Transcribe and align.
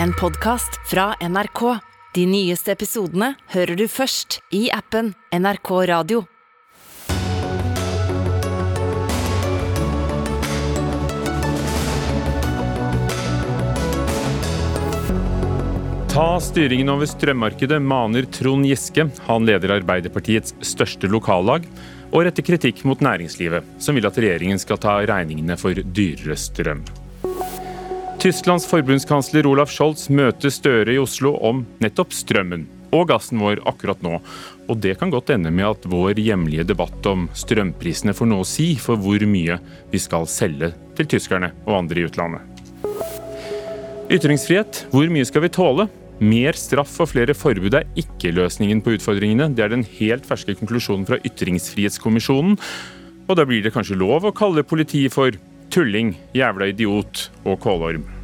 en 0.00 0.12
podkast 0.12 0.80
fra 0.90 1.14
NRK. 1.20 1.78
De 2.14 2.26
nyeste 2.26 2.72
episodene 2.72 3.32
hører 3.52 3.76
du 3.76 3.86
først 3.88 4.40
i 4.54 4.66
appen 4.72 5.14
NRK 5.32 5.70
Radio. 5.90 6.24
Ta 16.12 16.26
styringen 16.44 16.92
over 16.92 17.08
strømmarkedet, 17.08 17.78
maner 17.80 18.26
Trond 18.28 18.68
Giske. 18.68 19.06
Han 19.30 19.48
leder 19.48 19.78
Arbeiderpartiets 19.78 20.52
største 20.60 21.08
lokallag, 21.08 21.64
og 22.12 22.26
retter 22.26 22.44
kritikk 22.44 22.84
mot 22.84 23.00
næringslivet, 23.00 23.64
som 23.80 23.96
vil 23.96 24.06
at 24.06 24.20
regjeringen 24.20 24.60
skal 24.60 24.80
ta 24.80 24.98
regningene 25.08 25.56
for 25.56 25.72
dyrere 25.72 26.36
strøm. 26.36 26.84
Tysklands 28.22 28.68
forbundskansler 28.70 29.48
Olaf 29.50 29.72
Scholz 29.74 30.04
møter 30.14 30.52
Støre 30.54 30.92
i 30.94 30.98
Oslo 31.02 31.32
om 31.42 31.64
nettopp 31.82 32.12
strømmen 32.14 32.68
og 32.94 33.08
gassen 33.10 33.40
vår 33.42 33.58
akkurat 33.66 33.98
nå. 34.04 34.20
Og 34.70 34.78
det 34.78 34.92
kan 35.00 35.10
godt 35.10 35.32
ende 35.34 35.50
med 35.50 35.66
at 35.66 35.88
vår 35.90 36.20
hjemlige 36.22 36.68
debatt 36.68 37.08
om 37.10 37.24
strømprisene 37.34 38.14
får 38.14 38.30
noe 38.30 38.44
å 38.44 38.46
si 38.46 38.76
for 38.78 39.02
hvor 39.02 39.26
mye 39.26 39.58
vi 39.90 40.02
skal 40.04 40.30
selge 40.30 40.70
til 40.94 41.10
tyskerne 41.16 41.50
og 41.64 41.80
andre 41.80 41.98
i 41.98 42.06
utlandet. 42.06 42.62
Ytringsfrihet, 44.14 44.84
hvor 44.94 45.10
mye 45.10 45.26
skal 45.26 45.48
vi 45.48 45.54
tåle? 45.58 45.90
Mer 46.22 46.54
straff 46.54 46.94
og 47.02 47.10
flere 47.16 47.34
forbud 47.34 47.74
er 47.74 47.90
ikke 47.98 48.36
løsningen 48.38 48.86
på 48.86 49.00
utfordringene. 49.00 49.50
Det 49.50 49.66
er 49.66 49.74
den 49.74 49.88
helt 49.98 50.30
ferske 50.30 50.54
konklusjonen 50.62 51.10
fra 51.10 51.18
Ytringsfrihetskommisjonen. 51.26 52.54
Og 53.26 53.34
da 53.34 53.50
blir 53.50 53.66
det 53.66 53.74
kanskje 53.74 53.98
lov 53.98 54.30
å 54.30 54.36
kalle 54.36 54.62
politiet 54.62 55.10
for 55.10 55.34
tulling, 55.72 56.14
jævla 56.36 56.68
idiot 56.68 57.30
og 57.48 57.56
kålorm. 57.64 58.21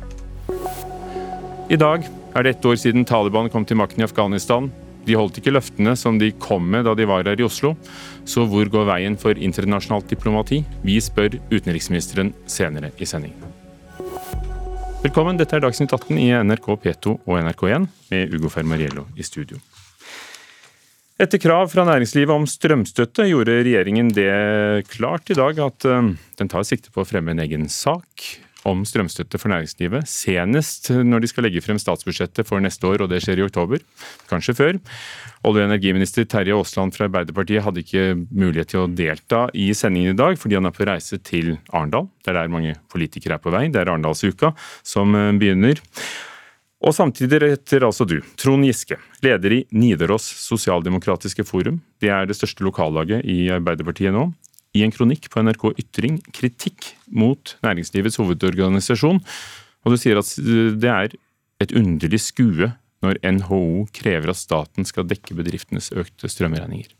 I 0.48 1.76
dag 1.76 2.06
er 2.34 2.44
det 2.44 2.50
ett 2.54 2.64
år 2.64 2.76
siden 2.80 3.04
Taliban 3.04 3.50
kom 3.52 3.66
til 3.68 3.76
makten 3.76 4.00
i 4.00 4.06
Afghanistan. 4.06 4.70
De 5.04 5.16
holdt 5.16 5.36
ikke 5.40 5.52
løftene 5.52 5.92
som 5.96 6.16
de 6.20 6.30
kom 6.40 6.64
med 6.72 6.86
da 6.88 6.94
de 6.96 7.06
var 7.08 7.28
her 7.28 7.40
i 7.40 7.44
Oslo. 7.44 7.74
Så 8.28 8.46
hvor 8.48 8.68
går 8.72 8.88
veien 8.88 9.18
for 9.20 9.36
internasjonalt 9.36 10.08
diplomati? 10.08 10.62
Vi 10.84 10.96
spør 11.04 11.36
utenriksministeren 11.52 12.32
senere 12.48 12.92
i 12.96 13.08
sendingen. 13.08 13.44
Velkommen, 15.04 15.36
dette 15.38 15.54
er 15.54 15.62
Dagsnytt 15.62 15.92
18 15.94 16.16
i 16.18 16.30
NRK 16.42 16.72
P2 16.82 17.12
og 17.20 17.36
NRK1 17.36 17.84
med 18.10 18.34
Ugo 18.34 18.50
Fermariello 18.50 19.06
i 19.16 19.26
studio. 19.26 19.60
Etter 21.18 21.40
krav 21.42 21.68
fra 21.70 21.84
næringslivet 21.86 22.30
om 22.30 22.44
strømstøtte 22.46 23.28
gjorde 23.28 23.60
regjeringen 23.66 24.10
det 24.14 24.32
klart 24.90 25.30
i 25.30 25.36
dag 25.38 25.58
at 25.64 25.86
eh, 25.86 26.12
den 26.38 26.50
tar 26.50 26.66
sikte 26.66 26.92
på 26.94 27.02
å 27.02 27.08
fremme 27.08 27.34
en 27.34 27.42
egen 27.42 27.66
sak 27.72 28.26
om 28.68 28.84
strømstøtte 28.86 29.40
for 29.40 29.52
næringslivet, 29.52 30.06
senest 30.08 30.90
når 30.92 31.24
de 31.24 31.30
skal 31.30 31.46
legge 31.46 31.62
frem 31.64 31.80
statsbudsjettet 31.80 32.46
for 32.48 32.62
neste 32.62 32.86
år, 32.88 33.04
og 33.04 33.10
det 33.12 33.22
skjer 33.24 33.40
i 33.40 33.46
oktober. 33.46 33.82
Kanskje 34.30 34.56
før. 34.58 34.78
Olje- 35.48 35.64
og 35.64 35.70
energiminister 35.70 36.26
Terje 36.28 36.56
Aasland 36.56 36.94
fra 36.96 37.06
Arbeiderpartiet 37.08 37.64
hadde 37.64 37.84
ikke 37.84 38.06
mulighet 38.28 38.72
til 38.74 38.84
å 38.84 38.88
delta 38.90 39.44
i 39.54 39.70
sendingen 39.76 40.16
i 40.16 40.18
dag, 40.18 40.38
fordi 40.40 40.58
han 40.58 40.68
er 40.68 40.74
på 40.74 40.88
reise 40.88 41.20
til 41.22 41.56
Arendal. 41.72 42.10
Det 42.22 42.32
er 42.32 42.40
der 42.40 42.52
mange 42.52 42.74
politikere 42.92 43.38
er 43.38 43.44
på 43.44 43.54
vei. 43.54 43.68
Det 43.72 43.82
er 43.82 43.92
Arendalsuka 43.92 44.52
som 44.86 45.14
eh, 45.14 45.30
begynner. 45.38 45.80
Og 46.78 46.94
samtidig 46.94 47.40
retter 47.42 47.82
altså 47.86 48.06
du, 48.06 48.20
Trond 48.38 48.66
Giske, 48.66 49.00
leder 49.24 49.56
i 49.56 49.64
Nidaros 49.74 50.26
sosialdemokratiske 50.44 51.42
forum. 51.46 51.80
Det 51.98 52.12
er 52.14 52.28
det 52.28 52.36
største 52.38 52.62
lokallaget 52.66 53.26
i 53.26 53.48
Arbeiderpartiet 53.50 54.14
nå 54.14 54.28
i 54.76 54.84
en 54.84 54.92
kronikk 54.92 55.30
på 55.32 55.42
NRK 55.44 55.70
Ytring 55.80 56.18
kritikk 56.34 56.92
mot 57.08 57.56
næringslivets 57.64 58.18
hovedorganisasjon. 58.20 59.22
Og 59.84 59.94
du 59.94 60.00
sier 60.00 60.20
at 60.20 60.34
det 60.38 60.92
er 60.92 61.16
et 61.62 61.74
underlig 61.76 62.20
skue 62.22 62.72
når 63.04 63.20
NHO 63.22 63.88
krever 63.94 64.32
at 64.32 64.40
staten 64.40 64.86
skal 64.88 65.06
dekke 65.08 65.36
bedriftenes 65.38 65.92
økte 65.94 66.30
strømregninger. 66.30 66.90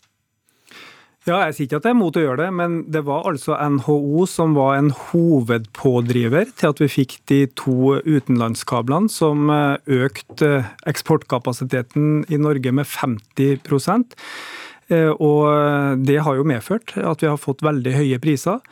Ja, 1.26 1.42
Jeg 1.44 1.54
sier 1.54 1.66
ikke 1.66 1.78
at 1.82 1.86
jeg 1.88 1.92
er 1.92 1.98
mot 1.98 2.16
å 2.16 2.22
gjøre 2.22 2.40
det, 2.40 2.52
men 2.56 2.76
det 2.88 3.02
var 3.04 3.26
altså 3.28 3.58
NHO 3.58 4.24
som 4.30 4.54
var 4.56 4.78
en 4.78 4.88
hovedpådriver 4.94 6.54
til 6.56 6.70
at 6.70 6.80
vi 6.80 6.88
fikk 6.88 7.18
de 7.28 7.42
to 7.58 7.98
utenlandskablene 8.06 9.12
som 9.12 9.50
økte 9.52 10.52
eksportkapasiteten 10.88 12.22
i 12.32 12.40
Norge 12.40 12.72
med 12.72 12.88
50 12.88 13.60
Eh, 13.60 14.67
og 14.88 16.00
det 16.08 16.16
har 16.24 16.38
jo 16.38 16.46
medført 16.48 16.94
at 16.96 17.20
vi 17.20 17.28
har 17.28 17.36
fått 17.40 17.60
veldig 17.60 17.92
høye 17.92 18.18
priser. 18.22 18.62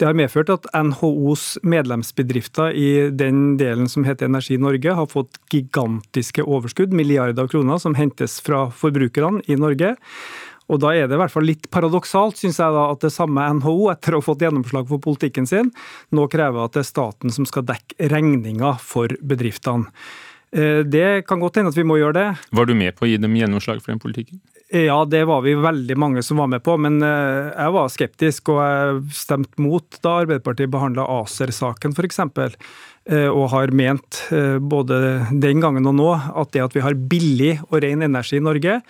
Det 0.00 0.06
har 0.08 0.16
medført 0.16 0.48
at 0.52 0.68
NHOs 0.72 1.58
medlemsbedrifter 1.64 2.72
i 2.76 2.88
den 3.12 3.58
delen 3.60 3.88
som 3.88 4.04
heter 4.08 4.30
Energi 4.30 4.56
Norge, 4.60 4.96
har 4.96 5.08
fått 5.12 5.36
gigantiske 5.52 6.44
overskudd, 6.44 6.96
milliarder 6.96 7.44
av 7.44 7.52
kroner, 7.52 7.80
som 7.80 7.96
hentes 7.96 8.38
fra 8.44 8.66
forbrukerne 8.72 9.44
i 9.48 9.56
Norge. 9.60 9.94
Og 10.66 10.80
Da 10.82 10.92
er 10.96 11.06
det 11.06 11.14
i 11.14 11.20
hvert 11.20 11.32
fall 11.32 11.46
litt 11.46 11.68
paradoksalt, 11.70 12.40
synes 12.40 12.58
jeg 12.58 12.74
da, 12.74 12.88
at 12.90 13.04
det 13.04 13.12
samme 13.14 13.44
NHO, 13.60 13.90
etter 13.92 14.16
å 14.16 14.20
ha 14.20 14.26
fått 14.26 14.42
gjennomslag 14.42 14.88
for 14.90 15.02
politikken 15.02 15.46
sin, 15.46 15.70
nå 16.10 16.26
krever 16.32 16.64
at 16.64 16.74
det 16.74 16.82
er 16.82 16.90
staten 16.90 17.32
som 17.32 17.46
skal 17.46 17.66
dekke 17.68 18.10
regninga 18.10 18.74
for 18.82 19.14
bedriftene. 19.22 19.86
Eh, 20.52 20.82
det 20.86 21.26
kan 21.28 21.42
godt 21.42 21.60
hende 21.60 21.70
at 21.70 21.78
vi 21.78 21.86
må 21.86 22.00
gjøre 22.00 22.18
det. 22.18 22.28
Var 22.50 22.66
du 22.66 22.74
med 22.74 22.98
på 22.98 23.06
å 23.06 23.10
gi 23.10 23.18
dem 23.22 23.38
gjennomslag 23.38 23.82
for 23.82 23.94
den 23.94 24.02
politikken? 24.02 24.42
Ja, 24.68 25.04
det 25.04 25.20
var 25.24 25.44
vi 25.44 25.52
veldig 25.54 25.94
mange 25.98 26.22
som 26.26 26.40
var 26.42 26.48
med 26.50 26.62
på, 26.66 26.74
men 26.82 26.98
eh, 27.06 27.52
jeg 27.52 27.74
var 27.76 27.90
skeptisk 27.92 28.50
og 28.50 28.56
jeg 28.64 29.02
stemte 29.14 29.62
mot 29.62 29.98
da 30.02 30.16
Arbeiderpartiet 30.24 30.72
behandla 30.72 31.04
ACER-saken 31.20 31.94
f.eks. 31.94 32.18
Eh, 33.06 33.28
og 33.30 33.52
har 33.52 33.70
ment 33.70 34.24
eh, 34.34 34.58
både 34.58 34.98
den 35.30 35.62
gangen 35.62 35.86
og 35.86 35.94
nå 35.94 36.08
at 36.16 36.50
det 36.56 36.64
at 36.64 36.74
vi 36.74 36.82
har 36.82 36.98
billig 36.98 37.52
og 37.68 37.78
ren 37.84 38.02
energi 38.08 38.40
i 38.40 38.42
Norge, 38.42 38.80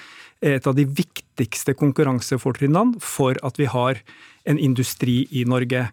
er 0.40 0.56
et 0.56 0.68
av 0.68 0.78
de 0.78 0.86
viktigste 0.88 1.76
konkurransefortrinnene 1.76 2.96
for 3.04 3.36
at 3.44 3.60
vi 3.60 3.68
har 3.68 4.00
en 4.48 4.56
industri 4.56 5.26
i 5.28 5.44
Norge. 5.44 5.90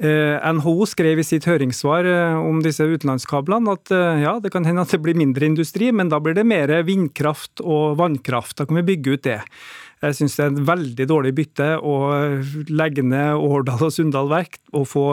Eh, 0.00 0.52
NHO 0.52 0.86
skrev 0.88 1.20
i 1.20 1.24
sitt 1.26 1.44
høringssvar 1.44 2.06
eh, 2.08 2.38
om 2.40 2.62
disse 2.64 2.86
utenlandskablene 2.88 3.74
at 3.76 3.92
eh, 3.92 4.22
ja, 4.24 4.38
det 4.40 4.48
kan 4.54 4.64
hende 4.64 4.86
at 4.86 4.94
det 4.94 5.02
blir 5.04 5.18
mindre 5.18 5.44
industri, 5.44 5.90
men 5.92 6.08
da 6.08 6.20
blir 6.22 6.36
det 6.38 6.46
mer 6.48 6.72
vindkraft 6.88 7.60
og 7.60 7.98
vannkraft. 8.00 8.56
Da 8.56 8.66
kan 8.66 8.80
vi 8.80 8.86
bygge 8.88 9.18
ut 9.18 9.26
det. 9.28 9.40
Jeg 10.02 10.16
syns 10.18 10.38
det 10.38 10.44
er 10.46 10.50
en 10.50 10.64
veldig 10.66 11.06
dårlig 11.06 11.34
bytte 11.36 11.68
å 11.78 11.96
legge 12.72 13.04
ned 13.06 13.36
Årdal 13.38 13.84
og 13.86 13.92
Sunndal 13.94 14.32
verk 14.32 14.58
og 14.74 14.88
få 14.90 15.06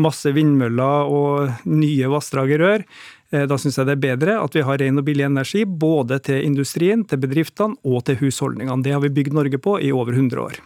masse 0.00 0.32
vindmøller 0.32 1.12
og 1.12 1.66
nye 1.68 2.08
vassdrag 2.08 2.54
i 2.54 2.60
rør. 2.62 2.86
Da 3.28 3.58
syns 3.60 3.76
jeg 3.76 3.90
det 3.90 3.98
er 3.98 4.04
bedre 4.06 4.38
at 4.40 4.56
vi 4.56 4.64
har 4.64 4.80
ren 4.80 5.02
og 5.02 5.04
billig 5.04 5.28
energi 5.28 5.66
både 5.68 6.22
til 6.24 6.46
industrien, 6.48 7.04
til 7.04 7.20
bedriftene 7.20 7.76
og 7.84 8.06
til 8.08 8.22
husholdningene. 8.24 8.80
Det 8.86 8.96
har 8.96 9.04
vi 9.04 9.12
bygd 9.20 9.36
Norge 9.36 9.60
på 9.60 9.76
i 9.84 9.92
over 9.92 10.16
100 10.16 10.40
år. 10.40 10.62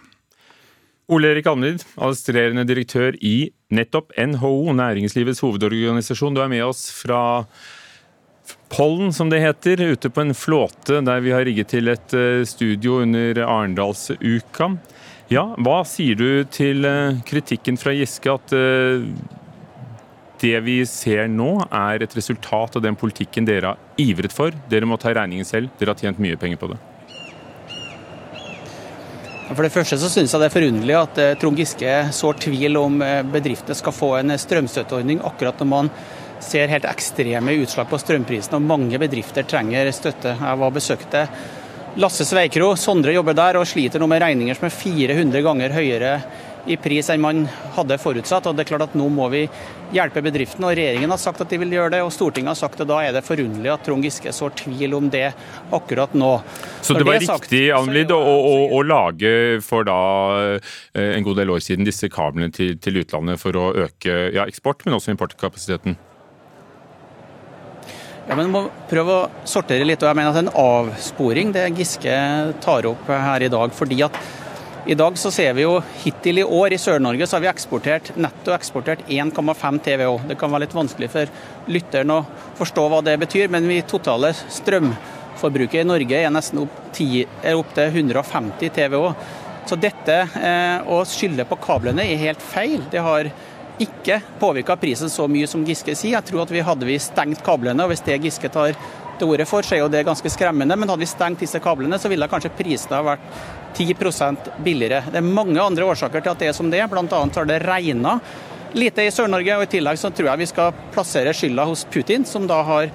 Ole 1.06 1.28
Erik 1.30 1.46
Almlid, 1.46 1.84
administrerende 1.94 2.64
direktør 2.66 3.14
i 3.22 3.52
nettopp 3.70 4.10
NHO, 4.18 4.72
næringslivets 4.74 5.38
hovedorganisasjon. 5.44 6.34
Du 6.34 6.40
er 6.42 6.50
med 6.50 6.64
oss 6.66 6.88
fra 6.90 7.20
Pollen, 8.74 9.12
som 9.14 9.30
det 9.30 9.38
heter, 9.44 9.84
ute 9.94 10.10
på 10.10 10.24
en 10.24 10.34
flåte 10.34 10.98
der 11.06 11.22
vi 11.22 11.30
har 11.30 11.46
rigget 11.46 11.70
til 11.70 11.92
et 11.92 12.16
eh, 12.18 12.42
studio 12.42 13.00
under 13.04 13.38
Arendalsuka. 13.44 14.72
Ja, 15.30 15.46
hva 15.62 15.78
sier 15.86 16.18
du 16.18 16.42
til 16.50 16.82
eh, 16.86 17.22
kritikken 17.26 17.78
fra 17.78 17.94
Giske 17.94 18.34
at 18.34 18.56
eh, 18.58 19.06
det 20.42 20.58
vi 20.66 20.80
ser 20.90 21.30
nå 21.30 21.52
er 21.70 22.02
et 22.02 22.18
resultat 22.18 22.76
av 22.76 22.82
den 22.82 22.98
politikken 22.98 23.46
dere 23.46 23.76
har 23.76 24.02
ivret 24.02 24.34
for? 24.34 24.58
Dere 24.70 24.90
må 24.90 24.98
ta 24.98 25.14
regningen 25.14 25.46
selv, 25.46 25.70
dere 25.78 25.94
har 25.94 26.02
tjent 26.02 26.18
mye 26.22 26.38
penger 26.38 26.58
på 26.58 26.74
det. 26.74 26.82
For 29.46 29.62
det 29.62 29.70
første 29.70 29.94
så 30.02 30.08
synes 30.10 30.32
jeg 30.32 30.42
det 30.42 30.46
er 30.48 30.54
forunderlig 30.56 30.94
at 30.98 31.18
eh, 31.22 31.34
Trond 31.38 31.60
Giske 31.60 31.90
sår 32.12 32.40
tvil 32.42 32.78
om 32.80 32.96
bedrifter 32.98 33.28
bedriftene 33.30 33.76
skal 33.78 33.94
få 33.94 34.08
en 34.18 34.34
strømstøtteordning 34.42 35.20
akkurat 35.28 35.60
når 35.62 35.68
man 35.70 35.90
ser 36.42 36.72
helt 36.72 36.88
ekstreme 36.88 37.54
utslag 37.62 37.86
på 37.88 38.00
strømprisen 38.02 38.58
og 38.58 38.66
mange 38.66 38.98
bedrifter 39.00 39.47
trenger 39.47 39.92
støtte. 39.94 40.34
Jeg 40.34 40.60
var 40.62 40.74
besøkte 40.74 41.22
Lasse 41.97 42.26
Sveikro, 42.28 42.74
Sondre 42.76 43.15
jobber 43.15 43.38
der 43.38 43.56
og 43.60 43.68
sliter 43.71 44.03
nå 44.03 44.10
med 44.10 44.21
regninger 44.21 44.59
som 44.59 44.66
er 44.68 44.74
400 44.74 45.44
ganger 45.47 45.76
høyere 45.78 46.10
i 46.66 46.77
pris 46.80 47.09
enn 47.13 47.22
man 47.22 47.45
hadde 47.77 47.98
forutsatt. 48.01 48.47
og 48.47 48.57
det 48.57 48.65
er 48.65 48.71
klart 48.72 48.86
at 48.89 48.95
Nå 48.97 49.09
må 49.13 49.28
vi 49.33 49.45
hjelpe 49.95 50.22
bedriftene. 50.24 50.68
og 50.68 50.77
Regjeringen 50.78 51.13
har 51.13 51.21
sagt 51.21 51.41
at 51.41 51.51
de 51.53 51.59
vil 51.63 51.77
gjøre 51.77 51.92
det, 51.95 52.03
og 52.03 52.13
Stortinget 52.15 52.54
har 52.54 52.59
sagt 52.59 52.80
det. 52.80 52.89
Da 52.91 53.01
er 53.04 53.15
det 53.16 53.24
forunderlig 53.27 53.72
at 53.72 53.84
Trond 53.86 54.07
Giske 54.07 54.33
sår 54.34 54.57
tvil 54.63 54.97
om 54.98 55.10
det 55.13 55.28
akkurat 55.74 56.15
nå. 56.15 56.33
Så 56.83 56.97
det 56.98 57.07
var 57.07 57.21
det 57.21 57.28
sagt, 57.28 57.51
riktig 57.51 57.71
Almlid, 57.77 58.13
å, 58.15 58.18
å, 58.18 58.57
å, 58.78 58.83
lage 58.86 59.60
for 59.66 59.86
da 59.86 60.01
eh, 60.57 61.15
en 61.16 61.27
god 61.27 61.41
del 61.42 61.54
år 61.54 61.63
siden 61.65 61.86
disse 61.86 62.10
kablene 62.13 62.51
til, 62.54 62.77
til 62.83 63.03
utlandet 63.03 63.42
for 63.42 63.57
å 63.59 63.71
øke 63.86 64.19
ja, 64.34 64.47
eksport, 64.47 64.84
men 64.86 64.98
også 64.98 65.15
importkapasiteten? 65.15 65.98
Ja, 68.27 68.34
men 68.34 68.51
må 68.51 68.65
prøve 68.91 69.15
å 69.15 69.45
sortere 69.47 69.86
litt. 69.86 70.03
og 70.03 70.10
jeg 70.10 70.19
mener 70.19 70.34
at 70.34 70.41
en 70.41 70.51
avsporing 70.59 71.53
det 71.54 71.69
Giske 71.78 72.16
tar 72.65 72.89
opp 72.91 73.07
her 73.07 73.47
i 73.47 73.53
dag. 73.53 73.71
fordi 73.71 74.03
at 74.03 74.19
I 74.86 74.94
dag 74.94 75.16
så 75.18 75.33
ser 75.34 75.56
vi 75.59 75.65
jo 75.65 75.80
hittil 76.04 76.38
i 76.38 76.42
år 76.44 76.71
i 76.71 76.77
Sør-Norge 76.78 77.27
så 77.27 77.34
har 77.34 77.42
vi 77.42 77.48
eksportert, 77.50 78.12
netto 78.22 78.53
eksportert 78.54 79.00
1,5 79.10 79.80
TVO. 79.83 80.12
Det 80.28 80.36
kan 80.38 80.53
være 80.53 80.62
litt 80.62 80.77
vanskelig 80.78 81.09
for 81.10 81.33
lytteren 81.74 82.12
å 82.15 82.21
forstå 82.54 82.84
hva 82.92 83.00
det 83.03 83.16
betyr, 83.18 83.50
men 83.50 83.66
vi 83.66 83.80
totale 83.83 84.30
strømforbruket 84.30 85.80
i 85.80 85.88
Norge 85.91 86.21
er 86.22 86.30
nesten 86.30 86.62
opp, 86.62 86.78
10, 86.94 87.27
er 87.42 87.59
opp 87.59 87.74
til 87.74 87.98
150 88.04 88.71
TVO. 88.78 89.10
Så 89.66 89.80
dette 89.83 90.21
eh, 90.22 90.78
å 90.86 91.00
skylde 91.03 91.48
på 91.50 91.59
kablene 91.66 92.06
er 92.06 92.22
helt 92.22 92.47
feil. 92.54 92.86
Det 92.92 93.03
har 93.03 93.33
ikke 93.83 94.21
påvirka 94.38 94.78
prisen 94.78 95.10
så 95.10 95.27
mye 95.27 95.50
som 95.50 95.66
Giske 95.66 95.98
sier. 95.98 96.15
Jeg 96.15 96.30
tror 96.30 96.47
at 96.47 96.54
vi 96.54 96.62
hadde 96.62 96.86
vi 96.86 97.03
stengt 97.03 97.42
kablene, 97.42 97.83
og 97.83 97.91
hvis 97.91 98.06
det 98.06 98.22
Giske 98.22 98.54
tar 98.54 98.78
til 99.18 99.34
orde 99.34 99.50
for, 99.50 99.66
så 99.66 99.74
er 99.74 99.83
jo 99.83 99.91
det 99.91 100.06
ganske 100.06 100.30
skremmende. 100.30 100.78
Men 100.78 100.94
hadde 100.94 101.03
vi 101.03 101.10
stengt 101.10 101.42
disse 101.42 101.59
kablene, 101.65 101.98
så 101.98 102.06
ville 102.12 102.30
kanskje 102.30 102.54
prisene 102.54 103.00
ha 103.00 103.15
vært 103.16 103.65
10% 103.76 104.50
billigere. 104.64 105.04
Det 105.12 105.20
er 105.20 105.32
mange 105.38 105.60
andre 105.62 105.84
årsaker 105.84 106.24
til 106.24 106.32
at 106.32 106.42
det 106.42 106.50
er 106.50 106.56
som 106.56 106.70
det 106.72 106.80
er. 106.80 106.88
Bl.a. 106.90 107.04
har 107.04 107.48
det 107.48 107.60
regna 107.64 108.18
lite 108.76 109.06
i 109.06 109.12
Sør-Norge, 109.12 109.56
og 109.56 109.66
i 109.66 109.74
tillegg 109.76 110.00
så 110.00 110.10
tror 110.12 110.32
jeg 110.32 110.42
vi 110.42 110.48
skal 110.50 110.74
plassere 110.94 111.34
skylda 111.36 111.68
hos 111.68 111.86
Putin, 111.92 112.26
som 112.28 112.48
da 112.48 112.62
har 112.66 112.90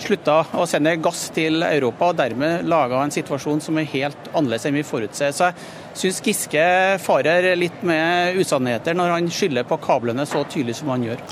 slutta 0.00 0.40
å 0.58 0.66
sende 0.66 0.96
gass 1.02 1.28
til 1.34 1.62
Europa, 1.62 2.10
og 2.10 2.18
dermed 2.18 2.66
laga 2.70 3.02
en 3.02 3.14
situasjon 3.14 3.62
som 3.62 3.78
er 3.78 3.90
helt 3.92 4.30
annerledes 4.32 4.66
enn 4.68 4.78
vi 4.78 4.86
forutser. 4.86 5.34
Så 5.34 5.50
jeg 5.50 6.00
syns 6.00 6.22
Giske 6.24 6.64
farer 7.02 7.52
litt 7.58 7.84
med 7.86 8.38
usannheter 8.40 8.96
når 8.98 9.14
han 9.16 9.30
skylder 9.30 9.68
på 9.68 9.78
kablene 9.84 10.26
så 10.28 10.44
tydelig 10.50 10.80
som 10.80 10.90
han 10.94 11.06
gjør. 11.06 11.22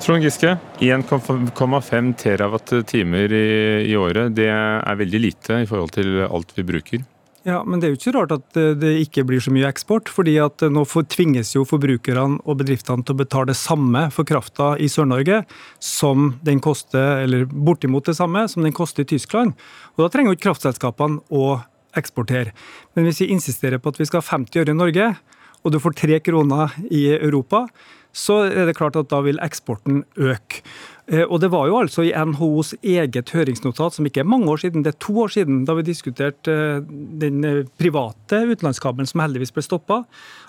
Trond 0.00 0.24
Giske, 0.24 0.54
1,5 0.80 2.12
terawatt-timer 2.20 3.36
i, 3.36 3.46
i 3.92 3.96
året, 4.00 4.32
det 4.36 4.48
er 4.52 5.00
veldig 5.00 5.24
lite 5.28 5.62
i 5.64 5.68
forhold 5.68 5.96
til 5.96 6.22
alt 6.24 6.54
vi 6.56 6.68
bruker? 6.74 7.08
Ja, 7.48 7.62
men 7.64 7.80
Det 7.80 7.86
er 7.86 7.92
jo 7.94 7.98
ikke 7.98 8.12
rart 8.18 8.32
at 8.34 8.56
eh, 8.60 8.74
det 8.76 8.90
ikke 9.00 9.24
blir 9.24 9.40
så 9.40 9.52
mye 9.52 9.68
eksport. 9.68 10.08
fordi 10.08 10.36
at 10.38 10.62
eh, 10.62 10.68
Nå 10.68 10.84
tvinges 11.08 11.54
jo 11.54 11.64
forbrukerne 11.64 12.40
og 12.44 12.58
bedriftene 12.60 13.02
til 13.04 13.16
å 13.16 13.20
betale 13.22 13.52
det 13.52 13.56
samme 13.56 14.10
for 14.12 14.24
krafta 14.24 14.76
i 14.76 14.88
Sør-Norge 14.88 15.44
som 15.80 16.36
den 16.44 16.60
koster, 16.60 17.24
eller 17.24 17.46
bortimot 17.46 18.04
det 18.04 18.16
samme 18.16 18.46
som 18.48 18.62
den 18.62 18.76
koster 18.76 19.02
i 19.02 19.10
Tyskland. 19.16 19.54
Og 19.96 20.04
Da 20.04 20.08
trenger 20.12 20.32
jo 20.32 20.36
ikke 20.36 20.50
kraftselskapene 20.50 21.24
å 21.30 21.62
eksportere. 21.96 22.52
Men 22.94 23.08
hvis 23.08 23.24
vi 23.24 23.32
insisterer 23.32 23.80
på 23.80 23.88
at 23.88 23.98
vi 23.98 24.04
skal 24.04 24.20
ha 24.20 24.36
50 24.36 24.60
øre 24.60 24.70
i 24.70 24.76
Norge, 24.76 25.16
og 25.64 25.72
du 25.72 25.80
får 25.80 25.96
tre 25.96 26.20
kroner 26.20 26.76
i 26.90 27.08
Europa, 27.16 27.66
så 28.12 28.44
er 28.48 28.66
det 28.66 28.76
klart 28.78 28.96
at 28.98 29.10
da 29.10 29.20
vil 29.22 29.40
eksporten 29.42 30.04
øke. 30.18 30.62
Eh, 31.10 31.26
og 31.26 31.40
Det 31.40 31.50
var 31.50 31.66
jo 31.66 31.78
altså 31.80 32.04
i 32.06 32.12
NHOs 32.14 32.74
eget 32.82 33.32
høringsnotat, 33.34 33.96
som 33.96 34.06
ikke 34.06 34.22
er 34.22 34.30
mange 34.30 34.50
år 34.50 34.62
siden, 34.62 34.84
det 34.84 34.94
er 34.94 35.00
to 35.02 35.16
år 35.24 35.28
siden, 35.34 35.64
da 35.66 35.74
vi 35.74 35.82
diskuterte 35.82 36.52
eh, 36.52 36.84
den 37.20 37.44
eh, 37.44 37.64
private 37.78 38.44
utenlandskabelen 38.46 39.10
som 39.10 39.20
heldigvis 39.20 39.52
ble 39.52 39.66
stoppa, 39.66 40.04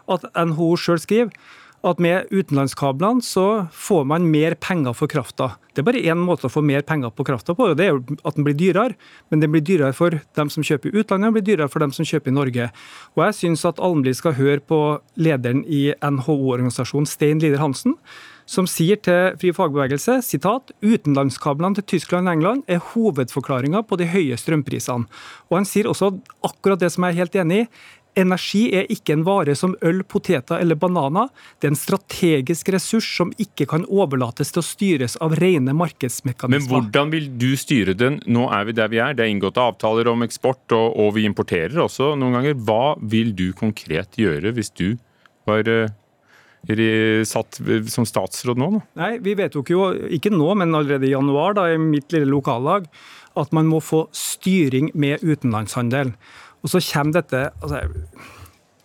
at 0.07 0.27
NHO 0.37 0.75
sjøl 0.77 1.01
skriver 1.01 1.33
at 1.81 1.97
med 1.97 2.29
utenlandskablene 2.29 3.23
så 3.25 3.65
får 3.73 4.03
man 4.05 4.27
mer 4.29 4.53
penger 4.61 4.93
for 4.93 5.09
krafta. 5.09 5.55
Det 5.73 5.81
er 5.81 5.87
bare 5.87 6.03
én 6.03 6.19
måte 6.21 6.45
å 6.45 6.51
få 6.51 6.61
mer 6.61 6.83
penger 6.85 7.09
på 7.15 7.25
krafta 7.25 7.55
på, 7.57 7.71
og 7.71 7.79
det 7.79 7.87
er 7.87 7.95
jo 7.95 8.17
at 8.27 8.37
den 8.37 8.45
blir 8.45 8.57
dyrere. 8.57 8.93
Men 9.31 9.41
den 9.41 9.53
blir 9.53 9.63
dyrere 9.65 9.95
for 9.97 10.19
dem 10.37 10.51
som 10.53 10.65
kjøper 10.67 10.91
i 10.91 11.01
utlandet, 11.01 11.31
og 11.31 11.39
blir 11.39 11.47
dyrere 11.47 11.71
for 11.71 11.81
dem 11.81 11.93
som 11.95 12.05
kjøper 12.05 12.29
i 12.29 12.35
Norge. 12.37 12.67
Og 13.15 13.23
jeg 13.25 13.37
syns 13.39 13.65
at 13.65 13.81
Almli 13.81 14.13
skal 14.17 14.37
høre 14.37 14.61
på 14.61 14.81
lederen 15.17 15.63
i 15.65 15.87
NHO-organisasjonen, 15.97 17.09
Stein 17.09 17.41
Lider 17.41 17.63
Hansen, 17.63 17.97
som 18.51 18.67
sier 18.67 18.99
til 18.99 19.37
Fri 19.39 19.53
fagbevegelse 19.55 20.19
sitat, 20.27 20.73
utenlandskablene 20.83 21.79
til 21.79 21.87
Tyskland 21.95 22.27
og 22.27 22.35
England 22.35 22.67
er 22.71 22.83
hovedforklaringa 22.91 23.85
på 23.87 23.99
de 24.01 24.09
høye 24.11 24.37
strømprisene. 24.39 25.07
Og 25.49 25.57
Han 25.61 25.67
sier 25.67 25.87
også 25.87 26.13
akkurat 26.43 26.81
det 26.81 26.91
som 26.91 27.07
jeg 27.07 27.15
er 27.15 27.21
helt 27.23 27.41
enig 27.45 27.63
i. 27.63 27.67
Energi 28.19 28.65
er 28.75 28.89
ikke 28.91 29.13
en 29.15 29.21
vare 29.23 29.53
som 29.55 29.71
øl, 29.87 30.01
poteter 30.03 30.59
eller 30.59 30.75
bananer. 30.75 31.29
Det 31.61 31.69
er 31.69 31.71
en 31.71 31.79
strategisk 31.79 32.73
ressurs 32.75 33.07
som 33.07 33.31
ikke 33.39 33.69
kan 33.71 33.85
overlates 33.87 34.51
til 34.51 34.59
å 34.59 34.65
styres 34.67 35.15
av 35.23 35.37
rene 35.39 35.71
markedsmekanismer. 35.71 36.59
Men 36.59 36.67
hvordan 36.67 37.13
vil 37.13 37.29
du 37.39 37.53
styre 37.55 37.95
den? 37.95 38.19
Nå 38.27 38.49
er 38.51 38.67
vi 38.67 38.75
der 38.75 38.91
vi 38.91 38.99
er. 38.99 39.15
Det 39.15 39.23
er 39.23 39.31
inngått 39.31 39.61
avtaler 39.63 40.11
om 40.11 40.27
eksport, 40.27 40.65
og, 40.75 40.99
og 40.99 41.15
vi 41.15 41.23
importerer 41.29 41.79
også 41.85 42.11
noen 42.19 42.35
ganger. 42.35 42.59
Hva 42.59 42.97
vil 42.99 43.31
du 43.31 43.47
konkret 43.55 44.19
gjøre 44.19 44.51
hvis 44.59 44.75
du 44.75 44.89
var 45.47 45.71
eh, 45.71 45.95
satt 47.27 47.57
som 47.89 48.05
statsråd 48.05 48.59
nå? 48.61 48.69
Da? 48.71 48.81
Nei, 49.01 49.11
Vi 49.19 49.33
vedtok 49.35 49.71
jo, 49.73 49.87
ikke 50.13 50.31
nå, 50.33 50.53
men 50.55 50.75
allerede 50.75 51.07
i 51.07 51.15
januar 51.15 51.55
da, 51.57 51.67
i 51.71 51.79
mitt 51.81 52.11
lille 52.13 52.29
lokallag, 52.29 52.85
at 53.35 53.51
man 53.55 53.65
må 53.65 53.79
få 53.81 54.05
styring 54.13 54.91
med 54.93 55.23
utenlandshandel. 55.23 56.13
Og 56.61 56.69
så 56.69 56.81
kommer 56.91 57.21
dette 57.21 57.47
altså, 57.63 57.81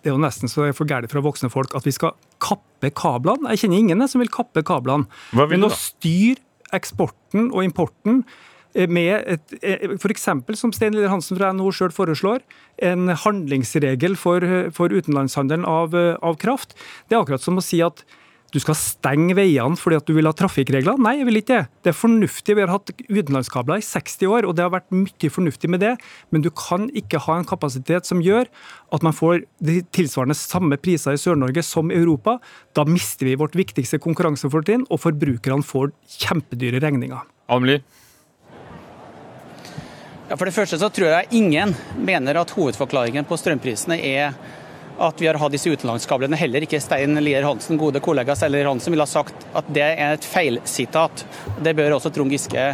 Det 0.01 0.09
er 0.09 0.15
jo 0.15 0.23
nesten 0.23 0.49
så 0.49 0.65
er 0.65 0.77
for 0.77 0.89
gærent 0.89 1.13
fra 1.13 1.21
voksne 1.21 1.51
folk 1.53 1.75
at 1.77 1.85
vi 1.85 1.93
skal 1.93 2.15
kappe 2.41 2.93
kablene. 2.95 3.51
Jeg 3.53 3.65
kjenner 3.65 3.83
ingen 3.83 4.09
som 4.09 4.23
vil 4.23 4.33
kappe 4.33 4.63
kablene. 4.67 5.09
Men 5.35 5.67
å 5.67 5.73
styre 5.75 6.41
eksporten 6.75 7.51
og 7.53 7.65
importen 7.67 8.23
med 8.91 9.25
et, 9.37 9.57
eh, 9.63 9.97
f.eks. 9.97 10.29
som 10.61 10.75
Stein 10.75 10.95
Lille 10.95 11.09
Hansen 11.09 11.39
fra 11.39 11.53
NHO 11.57 11.73
sjøl 11.73 11.95
foreslår, 11.97 12.45
en 12.85 13.09
handlingsregel 13.09 14.19
for, 14.21 14.45
for 14.77 14.93
utenlandshandelen 14.93 15.65
av, 15.65 15.97
av, 15.97 16.37
kraft. 16.43 16.77
Det 17.09 17.17
er 17.17 17.25
akkurat 17.25 17.45
som 17.45 17.57
å 17.57 17.65
si 17.65 17.81
at 17.85 18.05
du 18.55 18.61
skal 18.63 18.77
stenge 18.79 19.35
veiene 19.37 19.77
fordi 19.79 19.99
at 19.99 20.07
du 20.09 20.15
vil 20.17 20.29
ha 20.29 20.33
trafikkregler. 20.37 20.99
Nei, 21.03 21.17
jeg 21.19 21.29
vil 21.29 21.41
ikke 21.41 21.51
det. 21.51 21.65
Det 21.85 21.91
er 21.93 21.99
fornuftig. 21.99 22.55
Vi 22.57 22.63
har 22.63 22.73
hatt 22.73 22.93
utenlandskabler 23.09 23.83
i 23.83 23.85
60 23.85 24.31
år, 24.33 24.47
og 24.47 24.57
det 24.57 24.65
har 24.65 24.73
vært 24.73 24.95
mye 24.95 25.33
fornuftig 25.33 25.71
med 25.73 25.83
det. 25.83 25.93
Men 26.33 26.45
du 26.45 26.49
kan 26.55 26.87
ikke 26.97 27.21
ha 27.27 27.37
en 27.41 27.49
kapasitet 27.49 28.09
som 28.09 28.23
gjør 28.25 28.49
at 28.95 29.05
man 29.07 29.17
får 29.17 29.45
de 29.67 29.81
tilsvarende 29.97 30.39
samme 30.39 30.79
priser 30.81 31.17
i 31.17 31.21
Sør-Norge 31.21 31.65
som 31.67 31.91
i 31.91 31.99
Europa. 31.99 32.39
Da 32.79 32.87
mister 32.89 33.29
vi 33.29 33.37
vårt 33.41 33.59
viktigste 33.59 34.01
konkurransefortrinn, 34.03 34.87
og 34.89 35.03
forbrukerne 35.03 35.67
får 35.67 35.93
kjempedyre 36.21 36.81
regninger. 36.87 37.27
Amelie? 37.53 37.83
Ja, 40.29 40.37
for 40.37 40.49
det 40.49 40.57
første 40.57 40.79
så 40.79 40.89
tror 40.91 41.13
jeg 41.13 41.29
ingen 41.39 41.71
mener 42.03 42.41
at 42.41 42.51
hovedforklaringen 42.57 43.27
på 43.29 43.37
strømprisene 43.39 43.95
er 44.03 44.33
at 44.99 45.21
vi 45.21 45.29
har 45.29 45.39
hatt 45.39 45.55
disse 45.55 45.71
utenlandskablene. 45.71 46.39
Heller 46.41 46.65
ikke 46.67 46.81
Stein 46.83 47.15
Lier 47.23 47.45
Hansen, 47.47 47.79
gode 47.79 48.01
kollega 48.03 48.35
Stein 48.35 48.51
Lier 48.51 48.67
Hansen, 48.67 48.91
ville 48.91 49.07
ha 49.07 49.11
sagt 49.11 49.47
at 49.55 49.69
det 49.71 49.85
er 49.87 50.17
et 50.17 50.27
feilsitat. 50.27 51.23
Det 51.63 51.77
bør 51.79 51.99
også 51.99 52.11
Trond 52.11 52.35
Giske 52.35 52.65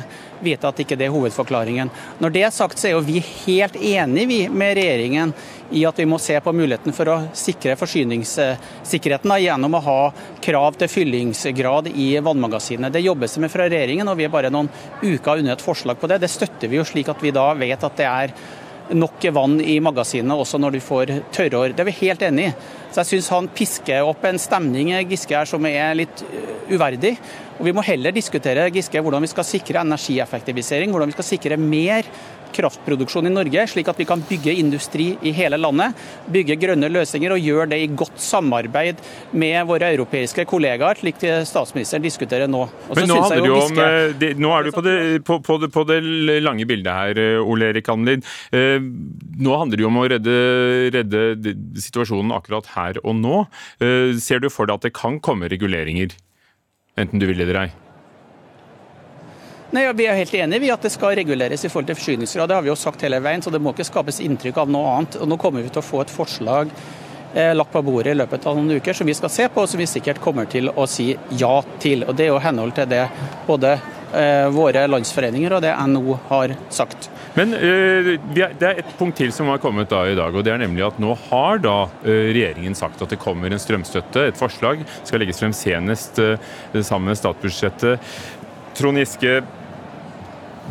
vite 0.43 0.69
at 0.69 0.81
ikke 0.83 0.99
det 0.99 1.09
er 1.09 1.15
hovedforklaringen. 1.15 1.91
Når 2.23 2.35
det 2.35 2.45
er 2.47 2.55
sagt, 2.55 2.79
så 2.79 2.89
er 2.89 2.97
jo 2.97 3.05
vi 3.07 3.23
helt 3.47 3.77
enige 3.77 4.49
med 4.51 4.77
regjeringen 4.79 5.35
i 5.73 5.85
at 5.89 5.99
vi 5.99 6.07
må 6.09 6.19
se 6.21 6.37
på 6.45 6.53
muligheten 6.53 6.95
for 6.95 7.09
å 7.09 7.19
sikre 7.37 7.77
forsyningssikkerheten 7.81 9.37
gjennom 9.41 9.79
å 9.79 9.85
ha 9.87 10.01
krav 10.45 10.77
til 10.81 10.91
fyllingsgrad 10.93 11.89
i 11.95 12.09
vannmagasinet. 12.21 12.93
Det 12.93 13.05
jobbes 13.05 13.37
det 13.37 13.45
med 13.45 13.53
fra 13.53 13.69
regjeringen, 13.69 14.09
og 14.09 14.19
vi 14.19 14.27
er 14.29 14.35
bare 14.35 14.53
noen 14.53 14.71
uker 15.03 15.41
unna 15.41 15.57
et 15.57 15.65
forslag 15.65 16.01
på 16.01 16.11
det. 16.11 16.21
Det 16.23 16.33
støtter 16.33 16.69
vi 16.69 16.81
jo 16.81 16.89
slik 16.89 17.09
at 17.13 17.23
vi 17.25 17.33
da 17.35 17.49
vet 17.57 17.89
at 17.89 17.97
det 17.99 18.09
er 18.09 18.37
nok 18.91 19.25
vann 19.35 19.61
i 19.61 19.79
magasinet 19.83 20.35
også 20.37 20.59
når 20.61 20.77
du 20.77 20.81
får 20.85 21.13
tørrår. 21.35 21.75
Det 21.77 21.85
er 21.85 21.89
vi 21.89 21.99
helt 22.03 22.25
enig 22.27 22.49
i. 22.51 22.55
Så 22.93 23.01
jeg 23.01 23.11
syns 23.13 23.31
han 23.33 23.49
pisker 23.57 24.05
opp 24.05 24.25
en 24.29 24.41
stemning 24.41 24.93
Giske 25.09 25.37
her 25.37 25.49
som 25.49 25.65
er 25.69 25.95
litt 25.97 26.25
uverdig. 26.69 27.15
Og 27.59 27.65
Vi 27.69 27.75
må 27.77 27.85
heller 27.87 28.13
diskutere 28.13 28.69
Giske, 28.75 29.01
hvordan 29.01 29.23
vi 29.23 29.31
skal 29.31 29.47
sikre 29.49 29.85
energieffektivisering, 29.85 30.91
hvordan 30.91 31.13
vi 31.13 31.17
skal 31.17 31.29
sikre 31.31 31.61
mer 31.61 32.09
kraftproduksjon 32.55 33.29
i 33.29 33.33
Norge, 33.33 33.67
slik 33.71 33.89
at 33.91 33.99
vi 34.01 34.07
kan 34.09 34.23
bygge 34.29 34.55
industri 34.61 35.13
i 35.23 35.33
hele 35.37 35.59
landet. 35.61 35.99
Bygge 36.33 36.59
grønne 36.61 36.91
løsninger 36.93 37.35
og 37.35 37.43
gjøre 37.43 37.69
det 37.73 37.81
i 37.83 37.91
godt 37.91 38.21
samarbeid 38.23 39.01
med 39.33 39.59
våre 39.69 39.93
europeiske 39.95 40.45
kollegaer, 40.51 41.01
slik 41.01 41.21
statsministeren 41.49 42.05
diskuterer 42.05 42.51
nå. 42.51 42.65
Men 42.97 43.11
nå, 43.11 43.19
handler 43.25 43.49
jo 43.49 43.59
om, 43.61 43.83
eh, 43.83 44.15
det, 44.19 44.33
nå 44.41 44.53
er 44.57 44.69
du 44.69 44.73
på 44.75 44.85
det, 44.85 44.97
på, 45.27 45.39
på, 45.45 45.59
det, 45.63 45.73
på 45.75 45.87
det, 45.89 46.01
lange 46.45 46.67
bildet 46.69 46.93
her, 46.93 47.21
eh, 47.21 47.43
Ole 47.43 47.73
Erik 47.73 47.91
Hanlin. 47.93 48.25
Eh, 48.55 48.79
nå 48.81 49.59
handler 49.59 49.81
det 49.81 49.87
jo 49.87 49.93
om 49.93 50.01
å 50.03 50.09
redde, 50.13 50.39
redde 50.95 51.57
situasjonen 51.83 52.35
akkurat 52.37 52.73
her 52.77 53.01
og 53.03 53.17
nå. 53.19 53.45
Ser 54.23 54.43
du 54.43 54.51
for 54.53 54.69
deg 54.69 54.81
at 54.81 54.89
det 54.89 54.97
kan 54.97 55.19
komme 55.25 55.51
reguleringer, 55.53 56.15
enten 57.01 57.23
du 57.23 57.29
vil 57.29 57.43
eller 57.45 57.65
ei? 57.67 57.71
Nei, 59.73 59.87
Vi 59.97 60.05
er 60.05 60.19
helt 60.19 60.35
enige 60.37 60.67
i 60.67 60.73
at 60.73 60.83
det 60.85 60.93
skal 60.93 61.15
reguleres 61.17 61.65
i 61.65 61.71
forhold 61.73 61.89
til 61.89 61.97
forsyningsgrad. 61.97 62.51
Det 62.51 62.59
har 62.59 62.65
vi 62.65 62.69
jo 62.69 62.77
sagt 62.77 63.03
hele 63.07 63.23
veien, 63.25 63.41
så 63.41 63.51
det 63.51 63.61
må 63.63 63.73
ikke 63.73 63.89
skapes 63.89 64.21
inntrykk 64.21 64.59
av 64.61 64.73
noe 64.73 64.91
annet. 64.99 65.17
Og 65.17 65.31
Nå 65.31 65.39
kommer 65.41 65.65
vi 65.65 65.73
til 65.73 65.81
å 65.81 65.87
få 65.87 66.03
et 66.03 66.13
forslag 66.13 66.69
eh, 67.33 67.55
lagt 67.57 67.73
på 67.73 67.81
bordet 67.87 68.13
i 68.13 68.19
løpet 68.21 68.45
av 68.45 68.59
noen 68.59 68.77
uker 68.77 68.93
som 68.93 69.09
vi 69.09 69.17
skal 69.17 69.33
se 69.33 69.47
på, 69.49 69.65
og 69.65 69.71
som 69.73 69.81
vi 69.81 69.89
sikkert 69.89 70.21
kommer 70.21 70.45
til 70.53 70.69
å 70.69 70.85
si 70.85 71.15
ja 71.41 71.55
til. 71.81 72.05
Og 72.05 72.13
Det 72.19 72.27
er 72.27 72.35
jo 72.35 72.43
henhold 72.45 72.77
til 72.77 72.91
det 72.91 73.07
både 73.47 73.71
eh, 74.13 74.51
våre 74.53 74.85
landsforeninger 74.93 75.57
og 75.57 75.65
det 75.65 75.73
NO 75.95 76.19
har 76.29 76.53
sagt. 76.69 77.09
Men 77.39 77.57
eh, 77.57 78.13
Det 78.29 78.69
er 78.69 78.83
et 78.85 78.93
punkt 78.99 79.17
til 79.23 79.33
som 79.33 79.49
har 79.55 79.63
kommet 79.63 79.89
da 79.89 80.03
i 80.05 80.19
dag. 80.19 80.37
og 80.37 80.45
det 80.45 80.53
er 80.53 80.61
nemlig 80.67 80.85
at 80.91 81.01
Nå 81.01 81.17
har 81.31 81.65
da 81.65 81.79
uh, 81.89 82.13
regjeringen 82.29 82.77
sagt 82.77 83.01
at 83.01 83.09
det 83.09 83.21
kommer 83.25 83.49
en 83.49 83.65
strømstøtte. 83.65 84.29
Et 84.29 84.37
forslag 84.37 84.85
skal 85.01 85.25
legges 85.25 85.41
frem 85.41 85.57
senest 85.57 86.21
uh, 86.21 86.37
sammen 86.83 87.09
med 87.09 87.21
statsbudsjettet. 87.25 88.13
Trond 88.77 89.01
Giske, 89.01 89.41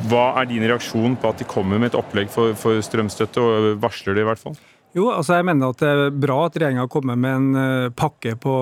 hva 0.10 0.27
er 0.41 0.50
din 0.50 0.65
reaksjon 0.65 1.17
på 1.19 1.31
at 1.31 1.41
de 1.41 1.48
kommer 1.50 1.81
med 1.81 1.91
et 1.91 2.00
opplegg 2.00 2.31
for, 2.33 2.55
for 2.60 2.81
strømstøtte, 2.83 3.41
og 3.41 3.81
varsler 3.83 4.17
det 4.17 4.25
i 4.25 4.29
hvert 4.29 4.41
fall? 4.41 4.60
Jo, 4.91 5.05
altså 5.07 5.38
jeg 5.38 5.45
mener 5.48 5.71
at 5.71 5.79
det 5.79 5.88
er 5.88 6.15
bra 6.19 6.36
at 6.50 6.57
regjeringa 6.60 6.83
kommer 6.91 7.15
med 7.15 7.31
en 7.38 7.60
eh, 7.62 7.91
pakke 7.95 8.33
på, 8.43 8.55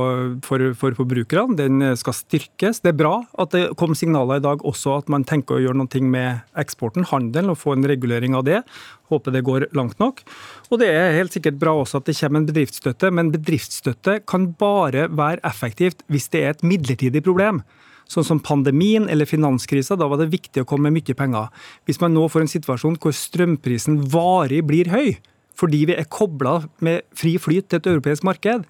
for, 0.45 0.65
for 0.77 0.93
forbrukerne. 0.99 1.57
Den 1.57 1.81
eh, 1.81 1.95
skal 1.97 2.13
styrkes. 2.13 2.83
Det 2.83 2.91
er 2.91 2.99
bra 2.99 3.15
at 3.41 3.55
det 3.55 3.63
kom 3.81 3.95
signaler 3.97 4.37
i 4.37 4.43
dag 4.45 4.61
også 4.61 4.99
at 4.99 5.09
man 5.09 5.25
tenker 5.25 5.57
å 5.57 5.63
gjøre 5.63 5.79
noe 5.81 6.03
med 6.05 6.43
eksporten, 6.61 7.07
handelen, 7.09 7.49
og 7.49 7.57
få 7.57 7.73
en 7.73 7.89
regulering 7.89 8.37
av 8.37 8.45
det. 8.45 8.61
Håper 9.09 9.33
det 9.33 9.41
går 9.47 9.67
langt 9.73 9.97
nok. 9.97 10.21
Og 10.69 10.77
det 10.83 10.91
er 10.93 11.17
helt 11.17 11.33
sikkert 11.33 11.57
bra 11.57 11.73
også 11.81 12.03
at 12.03 12.11
det 12.11 12.19
kommer 12.19 12.43
en 12.43 12.49
bedriftsstøtte, 12.51 13.09
men 13.09 13.33
bedriftsstøtte 13.33 14.19
kan 14.29 14.51
bare 14.61 15.09
være 15.09 15.41
effektivt 15.49 16.05
hvis 16.13 16.29
det 16.29 16.45
er 16.45 16.53
et 16.53 16.65
midlertidig 16.75 17.25
problem 17.25 17.63
sånn 18.09 18.27
som 18.27 18.43
pandemien 18.43 19.07
eller 19.09 19.29
finanskrisa, 19.29 19.97
da 19.99 20.09
var 20.09 20.21
det 20.21 20.31
viktig 20.33 20.63
å 20.63 20.69
komme 20.69 20.89
med 20.89 20.99
mye 20.99 21.17
penger. 21.17 21.49
Hvis 21.87 22.01
man 22.01 22.15
nå 22.17 22.25
får 22.31 22.45
en 22.45 22.55
situasjon 22.55 22.97
hvor 23.01 23.15
strømprisen 23.15 24.01
varig 24.11 24.63
blir 24.67 24.89
høy, 24.93 25.19
fordi 25.59 25.83
vi 25.89 25.97
er 25.99 26.07
kobla 26.07 26.61
med 26.85 27.03
fri 27.17 27.35
flyt 27.41 27.69
til 27.69 27.81
et 27.81 27.91
europeisk 27.91 28.25
marked, 28.27 28.65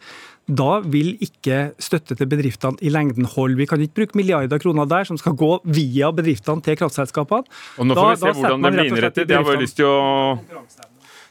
da 0.50 0.80
vil 0.82 1.12
ikke 1.22 1.76
støtte 1.82 2.16
til 2.18 2.30
bedriftene 2.30 2.82
i 2.82 2.90
lengden 2.90 3.28
holde. 3.30 3.60
Vi 3.60 3.68
kan 3.70 3.82
ikke 3.84 4.02
bruke 4.02 4.18
milliarder 4.18 4.62
kroner 4.62 4.90
der 4.90 5.06
som 5.06 5.20
skal 5.22 5.36
gå 5.38 5.52
via 5.70 6.10
bedriftene 6.16 6.66
til 6.66 6.80
kraftselskapene. 6.80 7.46
Og 7.78 7.90
Nå 7.90 7.98
får 7.98 8.08
da, 8.08 8.16
vi 8.16 8.20
se 8.20 8.34
hvordan 8.40 8.66
det 8.66 8.72
blir 8.74 8.90
innrettet. 8.90 9.30
Jeg 9.30 9.38
har 9.38 9.46
bare 9.46 9.62
lyst 9.62 9.78
til 9.78 9.86
å 9.86 10.00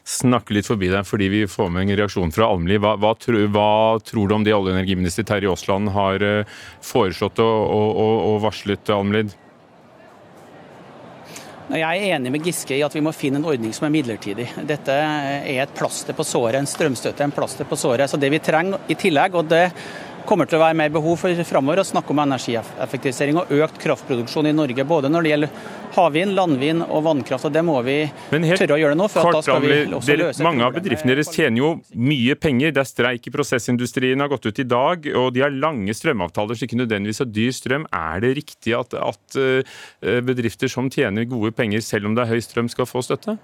snakke 0.07 0.55
litt 0.55 0.69
forbi 0.69 0.89
deg 0.91 1.07
fordi 1.07 1.29
vi 1.31 1.43
får 1.49 1.69
med 1.73 1.85
en 1.85 1.99
reaksjon 2.01 2.33
fra 2.35 2.49
Almli. 2.53 2.79
Hva, 2.81 2.95
hva, 3.01 3.13
hva, 3.15 3.67
tror 4.05 4.29
du 4.29 4.35
om 4.35 4.47
det 4.47 4.55
olje- 4.55 4.73
og 4.73 4.77
energiminister 4.77 5.27
Terje 5.27 5.51
Aasland 5.51 5.93
har 5.95 6.25
eh, 6.25 6.57
foreslått 6.85 7.41
og, 7.43 7.59
og, 7.75 8.17
og 8.31 8.41
varslet, 8.47 8.95
Almlid? 8.95 9.35
Jeg 11.69 11.85
er 11.85 12.15
enig 12.15 12.31
med 12.33 12.45
Giske 12.47 12.73
i 12.73 12.81
at 12.81 12.95
vi 12.95 13.01
må 13.05 13.11
finne 13.13 13.37
en 13.37 13.45
ordning 13.45 13.73
som 13.77 13.85
er 13.85 13.93
midlertidig. 13.93 14.47
Dette 14.65 14.89
er 14.89 15.61
et 15.67 15.73
plaster 15.77 16.17
på 16.17 16.25
såret, 16.25 16.57
en 16.57 16.69
strømstøtte 16.69 17.21
en 17.21 17.33
plaster 17.35 17.67
på 17.69 17.77
såret. 17.77 18.09
Så 18.09 18.17
det 18.17 18.31
vi 18.33 18.41
trenger 18.41 18.89
i 18.89 18.97
tillegg, 18.97 19.37
og 19.37 19.51
det 19.51 19.67
kommer 20.29 20.49
til 20.49 20.59
å 20.59 20.63
være 20.63 20.77
mer 20.77 20.93
behov 20.93 21.17
for 21.21 21.43
framover 21.47 21.81
å 21.81 21.87
snakke 21.87 22.13
om 22.13 22.21
energieffektivisering 22.23 23.41
og 23.41 23.53
økt 23.65 23.79
kraftproduksjon 23.81 24.49
i 24.49 24.55
Norge. 24.55 24.85
Både 24.87 25.09
når 25.11 25.25
det 25.25 25.33
gjelder 25.33 25.67
havvind, 25.95 26.35
landvind 26.37 26.85
og 26.85 27.03
vannkraft. 27.07 27.47
og 27.49 27.55
Det 27.55 27.63
må 27.65 27.79
vi 27.85 27.97
tørre 28.29 28.77
å 28.77 28.79
gjøre 28.79 28.97
nå. 28.99 29.09
for 29.11 29.33
da 29.33 29.43
skal 29.45 29.63
vi 29.65 29.73
også 29.87 30.11
dere, 30.11 30.29
løse 30.29 30.45
Mange 30.45 30.65
av 30.67 30.77
bedriftene 30.77 31.15
deres 31.15 31.31
tjener 31.33 31.63
jo 31.63 31.71
mye 31.97 32.37
penger. 32.39 32.73
Det 32.75 32.83
er 32.83 32.91
streik 32.91 33.29
i 33.29 33.33
prosessindustrien 33.33 34.21
har 34.21 34.31
gått 34.31 34.49
ut 34.49 34.61
i 34.61 34.67
dag, 34.69 35.09
og 35.19 35.31
de 35.35 35.45
har 35.45 35.55
lange 35.55 35.95
strømavtaler, 35.97 36.57
så 36.57 36.67
ikke 36.67 36.81
nødvendigvis 36.83 37.23
har 37.25 37.31
dyr 37.33 37.55
strøm. 37.55 37.87
Er 37.89 38.25
det 38.25 38.35
riktig 38.43 38.75
at, 38.77 38.93
at 38.93 39.39
eh, 39.39 40.19
bedrifter 40.25 40.71
som 40.71 40.91
tjener 40.93 41.29
gode 41.29 41.55
penger, 41.57 41.81
selv 41.85 42.09
om 42.09 42.17
det 42.17 42.25
er 42.25 42.35
høy 42.35 42.43
strøm, 42.45 42.69
skal 42.71 42.89
få 42.89 43.03
støtte? 43.05 43.39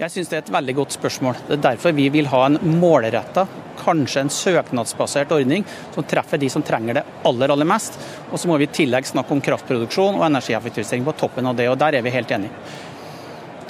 Jeg 0.00 0.14
syns 0.14 0.30
det 0.32 0.36
er 0.38 0.44
et 0.46 0.54
veldig 0.54 0.72
godt 0.78 0.94
spørsmål. 0.96 1.34
Det 1.44 1.58
er 1.58 1.64
derfor 1.74 1.92
vi 1.92 2.06
vil 2.08 2.28
ha 2.32 2.38
en 2.46 2.54
målretta, 2.80 3.42
kanskje 3.82 4.22
en 4.24 4.30
søknadsbasert 4.32 5.32
ordning 5.36 5.66
som 5.92 6.06
treffer 6.08 6.40
de 6.40 6.48
som 6.52 6.62
trenger 6.64 6.96
det 6.96 7.02
aller, 7.28 7.52
aller 7.52 7.68
mest. 7.68 7.98
Og 8.32 8.40
så 8.40 8.48
må 8.48 8.56
vi 8.56 8.64
i 8.64 8.72
tillegg 8.78 9.04
snakke 9.10 9.36
om 9.36 9.42
kraftproduksjon 9.44 10.16
og 10.16 10.24
energieffektivisering 10.24 11.04
på 11.04 11.14
toppen 11.20 11.50
av 11.50 11.58
det, 11.58 11.66
og 11.68 11.76
der 11.82 11.98
er 11.98 12.06
vi 12.06 12.14
helt 12.14 12.32
enige. 12.32 12.62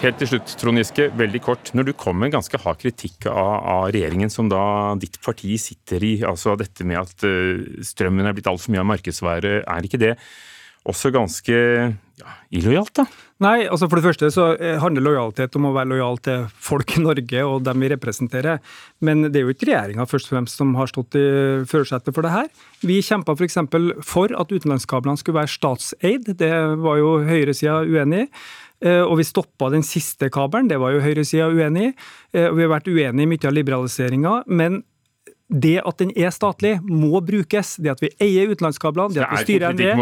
Helt 0.04 0.20
til 0.22 0.30
slutt, 0.30 0.54
Trond 0.60 0.78
Giske, 0.78 1.08
veldig 1.18 1.40
kort. 1.42 1.72
Når 1.74 1.90
du 1.90 1.92
kommer 1.98 2.28
med 2.28 2.36
ganske 2.36 2.62
hard 2.62 2.78
kritikk 2.78 3.26
av, 3.26 3.50
av, 3.58 3.88
regjeringen 3.90 4.30
som 4.30 4.46
da 4.48 4.62
ditt 5.02 5.18
parti 5.24 5.58
sitter 5.58 6.06
i, 6.06 6.12
altså 6.22 6.54
dette 6.56 6.86
med 6.86 7.00
at 7.02 7.26
uh, 7.26 7.82
strømmen 7.90 8.30
er 8.30 8.38
blitt 8.38 8.48
altfor 8.48 8.70
mye 8.70 8.84
av 8.84 8.88
markedsværet, 8.94 9.66
er 9.66 9.90
ikke 9.90 10.00
det 10.00 10.14
også 10.88 11.10
ganske 11.12 11.58
ja, 12.20 12.36
illojalt, 12.54 12.92
da? 13.00 13.06
Nei, 13.40 13.64
altså 13.64 13.88
for 13.88 13.98
det 13.98 14.04
første 14.04 14.30
så 14.34 14.46
eh, 14.56 14.78
handler 14.82 15.06
lojalitet 15.06 15.56
om 15.58 15.70
å 15.70 15.74
være 15.74 15.92
lojal 15.94 16.20
til 16.24 16.46
folk 16.60 16.96
i 16.96 17.04
Norge 17.04 17.44
og 17.48 17.64
dem 17.66 17.84
vi 17.84 17.90
representerer. 17.92 18.62
Men 19.04 19.26
det 19.28 19.40
er 19.40 19.46
jo 19.46 19.54
ikke 19.54 19.70
regjeringa 19.70 20.08
først 20.10 20.28
og 20.28 20.36
fremst 20.36 20.60
som 20.60 20.74
har 20.78 20.90
stått 20.92 21.16
i 21.18 21.26
førersetet 21.70 22.16
for 22.16 22.26
det 22.26 22.34
her. 22.34 22.50
Vi 22.84 23.00
kjempa 23.04 23.36
f.eks. 23.36 23.60
For, 23.72 23.92
for 24.06 24.34
at 24.36 24.52
utenlandskablene 24.52 25.20
skulle 25.20 25.40
være 25.40 25.54
statseid. 25.54 26.34
Det 26.40 26.52
var 26.84 27.00
jo 27.00 27.14
høyresida 27.26 27.80
uenig 27.88 28.26
i. 28.26 28.32
Eh, 28.80 29.02
og 29.04 29.18
vi 29.20 29.26
stoppa 29.28 29.68
den 29.72 29.82
siste 29.84 30.30
kabelen, 30.32 30.70
det 30.70 30.78
var 30.80 30.94
jo 30.94 31.02
høyresida 31.04 31.50
uenig 31.52 31.90
i. 31.90 31.96
Eh, 32.32 32.46
og 32.48 32.56
vi 32.56 32.64
har 32.64 32.72
vært 32.72 32.88
uenig 32.88 33.26
i 33.26 33.28
mye 33.28 33.48
av 33.48 33.56
liberaliseringa. 33.56 34.36
Men 34.48 34.80
det 35.50 35.76
at 35.82 35.98
den 36.00 36.12
er 36.14 36.30
statlig, 36.34 36.76
må 36.86 37.20
brukes. 37.26 37.74
Det 37.82 37.92
at 37.92 38.02
vi 38.04 38.10
eier 38.22 38.50
utenlandskablene, 38.52 39.14
det 39.16 39.24
at 39.26 39.34
vi 39.34 39.46
styrer 39.48 39.74
NVE 39.74 39.82
det 39.82 39.94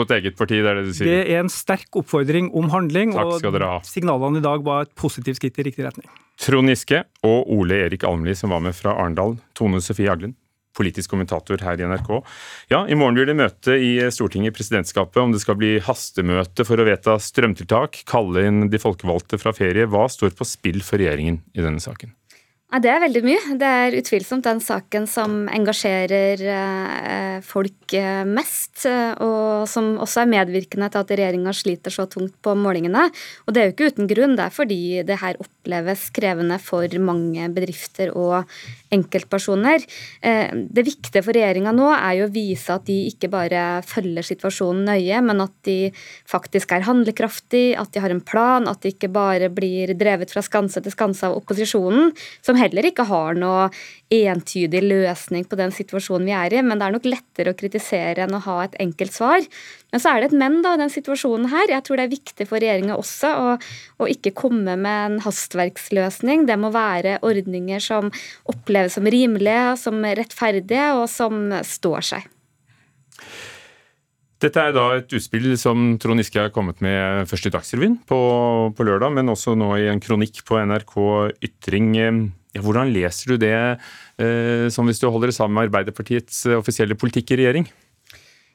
det? 0.76 0.96
Det 1.00 1.20
er 1.24 1.40
en 1.40 1.52
sterk 1.52 2.00
oppfordring 2.00 2.50
om 2.56 2.68
handling, 2.72 3.16
og 3.16 3.40
signalene 3.88 4.42
i 4.42 4.44
dag 4.44 4.64
var 4.66 4.86
et 4.86 4.92
positivt 4.98 5.40
skritt 5.40 5.58
i 5.58 5.68
riktig 5.70 5.86
retning. 5.88 6.08
Trond 6.38 6.70
Giske 6.70 7.02
og 7.26 7.48
Ole 7.50 7.80
Erik 7.88 8.04
Almli 8.06 8.36
som 8.38 8.52
var 8.54 8.62
med 8.62 8.76
fra 8.76 8.94
Arendal. 8.94 9.38
Tone 9.58 9.80
Sofie 9.82 10.12
Aglen, 10.12 10.36
politisk 10.78 11.10
kommentator 11.10 11.58
her 11.64 11.80
i 11.80 11.88
NRK. 11.88 12.12
Ja, 12.70 12.84
I 12.86 12.94
morgen 12.98 13.18
blir 13.18 13.26
det 13.26 13.38
møte 13.38 13.74
i 13.74 13.96
Stortinget 14.14 14.54
presidentskapet 14.54 15.18
om 15.22 15.34
det 15.34 15.42
skal 15.42 15.58
bli 15.58 15.78
hastemøte 15.82 16.66
for 16.68 16.78
å 16.78 16.86
vedta 16.86 17.16
strømtiltak, 17.22 18.04
kalle 18.06 18.46
inn 18.46 18.68
de 18.70 18.82
folkevalgte 18.82 19.40
fra 19.42 19.54
ferie. 19.56 19.88
Hva 19.90 20.06
står 20.12 20.36
på 20.38 20.46
spill 20.46 20.84
for 20.86 21.02
regjeringen 21.02 21.42
i 21.56 21.64
denne 21.64 21.82
saken? 21.82 22.14
Ja, 22.68 22.82
det 22.84 22.90
er 22.92 22.98
veldig 23.00 23.20
mye. 23.24 23.54
Det 23.56 23.68
er 23.82 23.94
utvilsomt 23.96 24.44
den 24.44 24.58
saken 24.60 25.06
som 25.08 25.46
engasjerer 25.48 26.42
eh, 26.52 27.36
folk 27.40 27.94
eh, 27.96 28.26
mest, 28.28 28.82
eh, 28.84 29.14
og 29.24 29.64
som 29.72 29.94
også 29.96 30.20
er 30.20 30.28
medvirkende 30.34 30.90
til 30.92 31.00
at 31.00 31.14
regjeringa 31.14 31.54
sliter 31.56 31.94
så 31.94 32.04
tungt 32.12 32.34
på 32.44 32.52
målingene. 32.60 33.06
Og 33.46 33.56
det 33.56 33.62
er 33.62 33.70
jo 33.70 33.72
ikke 33.72 33.88
uten 33.94 34.10
grunn, 34.10 34.34
det 34.36 34.44
er 34.44 34.52
fordi 34.52 34.80
det 35.08 35.16
her 35.22 35.40
oppleves 35.40 36.10
krevende 36.12 36.58
for 36.60 36.84
mange 37.00 37.48
bedrifter 37.56 38.12
og 38.12 38.44
enkeltpersoner. 38.92 39.82
Det 40.20 40.84
viktige 40.84 41.20
for 41.20 41.36
regjeringa 41.36 41.74
nå 41.76 41.90
er 41.92 42.14
jo 42.20 42.28
å 42.28 42.32
vise 42.32 42.72
at 42.72 42.86
de 42.88 42.96
ikke 43.10 43.28
bare 43.32 43.64
følger 43.84 44.24
situasjonen 44.24 44.86
nøye, 44.88 45.18
men 45.24 45.44
at 45.44 45.52
de 45.68 45.90
faktisk 46.28 46.72
er 46.72 46.86
handlekraftige, 46.88 47.76
at 47.80 47.92
de 47.92 48.00
har 48.00 48.12
en 48.14 48.24
plan, 48.24 48.64
at 48.68 48.80
de 48.84 48.94
ikke 48.94 49.12
bare 49.12 49.50
blir 49.52 49.92
drevet 49.98 50.32
fra 50.32 50.44
skanse 50.44 50.80
til 50.84 50.96
skanse 50.96 51.28
av 51.28 51.36
opposisjonen. 51.36 52.16
som 52.40 52.57
heller 52.58 52.88
ikke 52.88 53.06
har 53.08 53.38
noe 53.38 53.68
entydig 54.12 54.80
løsning 54.84 55.44
på 55.48 55.58
den 55.60 55.72
situasjonen 55.74 56.28
vi 56.28 56.34
er 56.36 56.56
i. 56.56 56.62
Men 56.64 56.80
det 56.80 56.86
er 56.86 56.94
nok 56.96 57.08
lettere 57.08 57.54
å 57.54 57.58
kritisere 57.58 58.24
enn 58.24 58.36
å 58.36 58.42
ha 58.44 58.58
et 58.64 58.78
enkelt 58.84 59.14
svar. 59.14 59.44
Men 59.92 60.02
så 60.02 60.12
er 60.12 60.20
det 60.20 60.30
et 60.30 60.38
men, 60.42 60.60
da, 60.64 60.76
den 60.80 60.92
situasjonen 60.92 61.50
her. 61.52 61.72
Jeg 61.72 61.86
tror 61.86 62.00
det 62.00 62.08
er 62.08 62.14
viktig 62.14 62.48
for 62.48 62.62
regjeringa 62.62 62.98
også 63.00 63.34
å, 63.34 63.52
å, 63.98 64.08
ikke 64.10 64.36
komme 64.36 64.76
med 64.80 65.04
en 65.04 65.20
hastverksløsning. 65.24 66.48
Det 66.48 66.58
må 66.60 66.72
være 66.74 67.18
ordninger 67.26 67.82
som 67.84 68.12
oppleves 68.50 68.98
som 68.98 69.08
rimelige, 69.08 69.76
som 69.80 70.02
rettferdige, 70.02 70.90
og 70.98 71.06
som 71.12 71.48
står 71.64 72.10
seg. 72.12 72.34
Dette 74.38 74.62
er 74.62 74.74
da 74.74 74.84
et 74.94 75.10
utspill 75.18 75.50
som 75.58 75.96
Trond 75.98 76.22
Giske 76.22 76.38
har 76.38 76.52
kommet 76.54 76.78
med 76.84 77.26
først 77.26 77.48
i 77.48 77.50
Dagsrevyen 77.50 77.96
på, 78.06 78.18
på, 78.70 78.86
lørdag, 78.86 79.10
men 79.16 79.32
også 79.32 79.56
nå 79.58 79.72
i 79.80 79.88
en 79.90 80.02
kronikk 80.02 80.44
på 80.46 80.60
NRK 80.62 80.94
Ytring. 81.48 81.96
Ja, 82.58 82.64
hvordan 82.66 82.90
leser 82.90 83.30
du 83.30 83.38
det 83.38 83.54
eh, 83.54 84.66
som 84.74 84.88
hvis 84.90 84.98
du 84.98 85.06
holder 85.06 85.30
det 85.30 85.36
sammen 85.38 85.54
med 85.54 85.68
Arbeiderpartiets 85.68 86.42
eh, 86.48 86.58
offisielle 86.58 86.98
politikk 86.98 87.30
i 87.30 87.38
regjering? 87.38 87.68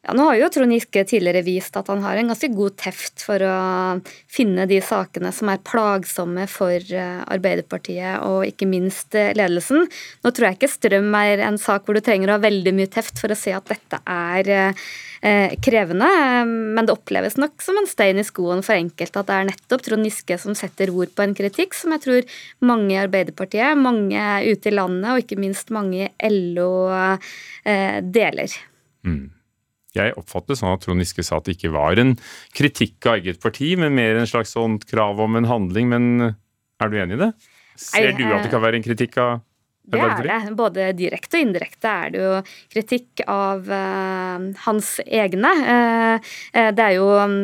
Ja, 0.03 0.11
nå 0.19 0.25
har 0.27 0.35
jo 0.35 0.49
Trond 0.51 0.73
Giske 0.75 1.05
tidligere 1.07 1.45
vist 1.45 1.77
at 1.79 1.87
han 1.87 2.01
har 2.03 2.17
en 2.19 2.27
ganske 2.27 2.49
god 2.51 2.73
teft 2.75 3.21
for 3.23 3.39
å 3.47 3.55
finne 4.27 4.65
de 4.67 4.81
sakene 4.83 5.29
som 5.31 5.47
er 5.47 5.61
plagsomme 5.63 6.43
for 6.51 6.75
eh, 6.75 7.21
Arbeiderpartiet 7.31 8.19
og 8.27 8.41
ikke 8.49 8.67
minst 8.67 9.15
eh, 9.15 9.31
ledelsen. 9.31 9.85
Nå 9.87 10.31
tror 10.35 10.49
jeg 10.49 10.57
ikke 10.57 10.69
strøm 10.73 11.07
er 11.15 11.45
en 11.47 11.55
sak 11.61 11.87
hvor 11.87 11.95
du 11.95 12.01
trenger 12.03 12.33
å 12.33 12.35
ha 12.35 12.43
veldig 12.43 12.73
mye 12.75 12.91
teft 12.91 13.21
for 13.21 13.31
å 13.31 13.37
se 13.39 13.53
at 13.55 13.71
dette 13.71 14.01
er 14.03 14.49
eh, 14.51 15.53
krevende, 15.63 16.09
men 16.51 16.83
det 16.83 16.97
oppleves 16.97 17.39
nok 17.39 17.63
som 17.63 17.79
en 17.79 17.87
stein 17.87 18.19
i 18.19 18.25
skoen 18.27 18.59
for 18.65 18.75
enkelte 18.75 19.21
at 19.21 19.29
det 19.29 19.37
er 19.37 19.47
nettopp 19.53 19.85
Trond 19.87 20.09
Giske 20.09 20.35
som 20.41 20.57
setter 20.59 20.91
ord 20.91 21.13
på 21.15 21.23
en 21.23 21.37
kritikk 21.37 21.77
som 21.79 21.95
jeg 21.95 22.03
tror 22.03 22.35
mange 22.59 22.91
i 22.97 22.99
Arbeiderpartiet, 23.05 23.79
mange 23.79 24.19
ute 24.49 24.67
i 24.67 24.75
landet 24.75 25.13
og 25.13 25.23
ikke 25.23 25.39
minst 25.39 25.71
mange 25.71 26.09
i 26.11 26.33
LO 26.33 26.73
deler. 27.63 28.59
Mm. 29.07 29.31
Jeg 29.93 30.15
oppfattet 30.17 30.57
sånn 30.57 30.73
at 30.73 30.81
Trond 30.85 31.03
Giske 31.03 31.25
sa 31.25 31.37
at 31.37 31.45
det 31.45 31.57
ikke 31.57 31.73
var 31.75 31.99
en 32.01 32.15
kritikk 32.57 33.05
av 33.09 33.19
eget 33.19 33.41
parti, 33.43 33.75
men 33.77 33.93
mer 33.93 34.17
en 34.17 34.29
slags 34.29 34.55
sånt 34.55 34.87
krav 34.89 35.21
om 35.21 35.37
en 35.37 35.49
handling. 35.49 35.91
Men 35.91 36.33
er 36.81 36.89
du 36.89 36.97
enig 36.97 37.19
i 37.19 37.23
det? 37.27 37.31
Ser 37.79 38.13
du 38.17 38.25
at 38.29 38.45
det 38.45 38.51
kan 38.53 38.63
være 38.63 38.79
en 38.79 38.85
kritikk 38.85 39.17
av 39.21 39.43
det 39.83 39.99
er 39.99 40.23
det. 40.23 40.53
Både 40.55 40.85
direkte 40.95 41.39
og 41.39 41.43
indirekte 41.43 41.89
er 41.91 42.13
det 42.13 42.21
jo 42.21 42.35
kritikk 42.71 43.23
av 43.27 43.67
uh, 43.67 44.45
hans 44.63 44.93
egne. 45.03 45.51
Uh, 45.59 46.31
det 46.53 46.85
er 46.85 46.95
jo 46.95 47.09
um, 47.19 47.35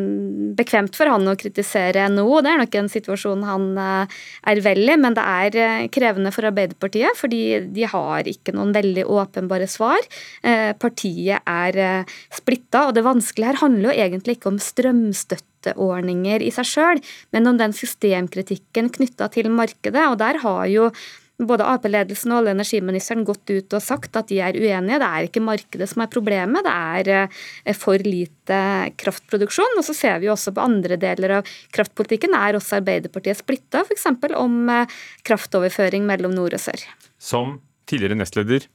bekvemt 0.56 0.96
for 0.96 1.12
han 1.12 1.28
å 1.28 1.36
kritisere 1.40 2.08
NHO, 2.14 2.40
det 2.46 2.54
er 2.54 2.62
nok 2.64 2.80
en 2.80 2.92
situasjon 2.92 3.44
han 3.48 3.68
uh, 3.76 4.22
er 4.48 4.64
vel 4.64 4.86
i, 4.88 4.96
men 4.96 5.18
det 5.18 5.26
er 5.26 5.92
krevende 5.92 6.32
for 6.36 6.48
Arbeiderpartiet, 6.48 7.20
fordi 7.20 7.44
de 7.76 7.90
har 7.92 8.32
ikke 8.32 8.56
noen 8.56 8.72
veldig 8.76 9.06
åpenbare 9.10 9.68
svar. 9.70 10.00
partiet 10.80 11.44
er 11.50 12.06
splitta, 12.34 12.88
og 12.88 12.96
det 12.96 13.04
vanskelige 13.06 13.52
her 13.52 13.62
handler 13.62 13.90
jo 13.90 14.06
egentlig 14.06 14.38
ikke 14.38 14.54
om 14.54 14.60
strømstøtte 14.64 15.48
støtteordninger 15.60 16.44
i 16.44 16.52
seg 16.56 16.68
sjøl, 16.68 17.02
men 17.36 17.48
om 17.50 17.58
den 17.60 17.76
systemkritikken 17.76 18.92
knytta 18.96 19.30
til 19.34 19.52
markedet. 19.52 20.06
Og 20.08 20.20
der 20.22 20.40
har 20.44 20.68
jo 20.72 20.90
både 21.48 21.66
Ap-ledelsen 21.68 22.34
og 22.34 22.42
olje- 22.42 22.52
og 22.52 22.58
energiministeren 22.58 23.24
gått 23.28 23.52
ut 23.52 23.76
og 23.76 23.84
sagt 23.84 24.18
at 24.20 24.28
de 24.32 24.40
er 24.44 24.58
uenige. 24.60 25.00
Det 25.00 25.08
er 25.08 25.28
ikke 25.28 25.44
markedet 25.44 25.88
som 25.92 26.04
er 26.04 26.12
problemet, 26.12 26.66
det 26.66 26.74
er 26.76 27.12
eh, 27.64 27.78
for 27.78 28.02
lite 28.04 28.60
kraftproduksjon. 29.00 29.80
Og 29.80 29.88
så 29.88 29.96
ser 29.96 30.20
vi 30.24 30.32
også 30.32 30.54
på 30.56 30.66
andre 30.66 31.00
deler 31.00 31.38
av 31.40 31.56
kraftpolitikken 31.76 32.36
er 32.36 32.60
også 32.60 32.80
Arbeiderpartiet 32.82 33.40
splitta, 33.40 33.86
f.eks. 33.86 34.08
om 34.36 34.62
eh, 34.74 35.00
kraftoverføring 35.28 36.08
mellom 36.10 36.36
nord 36.36 36.58
og 36.58 36.64
sør. 36.64 36.86
Som 37.20 37.60
tidligere 37.90 38.20
nestleder, 38.20 38.68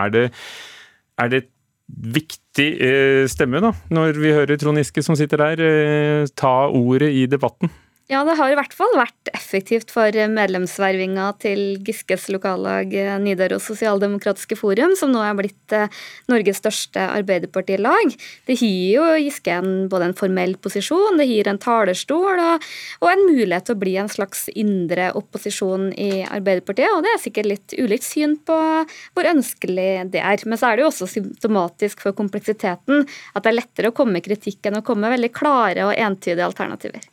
er 0.00 0.14
det, 0.14 0.26
er 1.20 1.32
det 1.32 1.44
viktig 1.90 2.70
eh, 2.86 3.28
stemme 3.28 3.60
da, 3.60 3.74
når 3.92 4.16
vi 4.22 4.32
hører 4.34 4.56
Trond 4.60 4.80
Giske 4.80 5.04
som 5.04 5.18
sitter 5.18 5.42
der, 5.42 6.26
ta 6.38 6.54
ordet 6.70 7.12
i 7.12 7.26
debatten? 7.28 7.72
Ja, 8.10 8.24
det 8.26 8.34
har 8.40 8.50
i 8.50 8.56
hvert 8.58 8.72
fall 8.74 8.90
vært 8.98 9.28
effektivt 9.30 9.92
for 9.94 10.10
medlemsvervinga 10.10 11.28
til 11.38 11.60
Giskes 11.86 12.24
lokallag 12.34 12.90
eh, 12.98 13.12
Nidaros 13.22 13.68
Sosialdemokratiske 13.70 14.58
Forum, 14.58 14.96
som 14.98 15.12
nå 15.14 15.20
er 15.22 15.36
blitt 15.38 15.74
eh, 15.76 15.86
Norges 16.26 16.58
største 16.58 17.04
arbeiderpartilag. 17.04 18.16
Det 18.50 18.56
gir 18.58 18.96
jo 18.96 19.04
Giske 19.14 19.54
en, 19.54 19.86
både 19.92 20.08
en 20.08 20.16
formell 20.18 20.56
posisjon, 20.58 21.22
det 21.22 21.28
gir 21.30 21.46
en 21.52 21.62
talerstol 21.62 22.42
og, 22.42 22.66
og, 22.98 23.08
en 23.12 23.24
mulighet 23.28 23.70
til 23.70 23.78
å 23.78 23.82
bli 23.84 23.94
en 24.02 24.10
slags 24.10 24.48
indre 24.58 25.12
opposisjon 25.14 25.92
i 25.94 26.24
Arbeiderpartiet. 26.26 26.90
Og 26.90 27.06
det 27.06 27.14
er 27.14 27.22
sikkert 27.28 27.52
litt 27.52 27.78
ulikt 27.78 28.10
syn 28.10 28.40
på 28.42 28.60
hvor 29.14 29.34
ønskelig 29.36 29.90
det 30.10 30.24
er. 30.26 30.48
Men 30.50 30.58
så 30.58 30.72
er 30.72 30.80
det 30.80 30.88
jo 30.88 30.90
også 30.90 31.12
symptomatisk 31.14 32.02
for 32.02 32.18
kompleksiteten 32.18 33.06
at 33.06 33.44
det 33.44 33.54
er 33.54 33.62
lettere 33.62 33.94
å 33.94 33.94
komme 33.94 34.18
med 34.18 34.26
kritikk 34.26 34.66
enn 34.66 34.82
å 34.82 34.88
komme 34.88 35.06
med 35.06 35.20
veldig 35.20 35.36
klare 35.38 35.86
og 35.86 35.94
entydige 35.94 36.50
alternativer. 36.50 37.06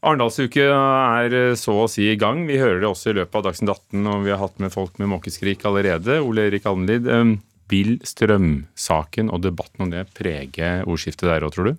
Arendalsuke 0.00 0.64
er 0.64 1.34
eh, 1.36 1.58
så 1.60 1.74
å 1.82 1.90
si 1.90 2.06
i 2.08 2.16
gang. 2.20 2.46
Vi 2.48 2.58
hører 2.60 2.80
det 2.80 2.88
også 2.88 3.12
i 3.12 3.18
løpet 3.18 3.36
av 3.36 3.50
Dagsnytt 3.50 3.72
18, 3.74 4.08
og 4.08 4.24
vi 4.24 4.32
har 4.32 4.40
hatt 4.40 4.56
med 4.62 4.72
folk 4.72 4.96
med 5.00 5.10
måkeskrik 5.12 5.66
allerede. 5.68 6.22
Ole 6.24 6.48
Erik 6.48 6.68
Alnlid, 6.70 7.08
eh, 7.08 7.36
vil 7.70 7.98
strømsaken 8.02 9.30
og 9.30 9.44
debatten 9.44 9.84
om 9.84 9.92
det 9.92 10.08
prege 10.16 10.80
ordskiftet 10.88 11.28
der 11.28 11.46
òg, 11.46 11.54
tror 11.54 11.70
du? 11.70 11.78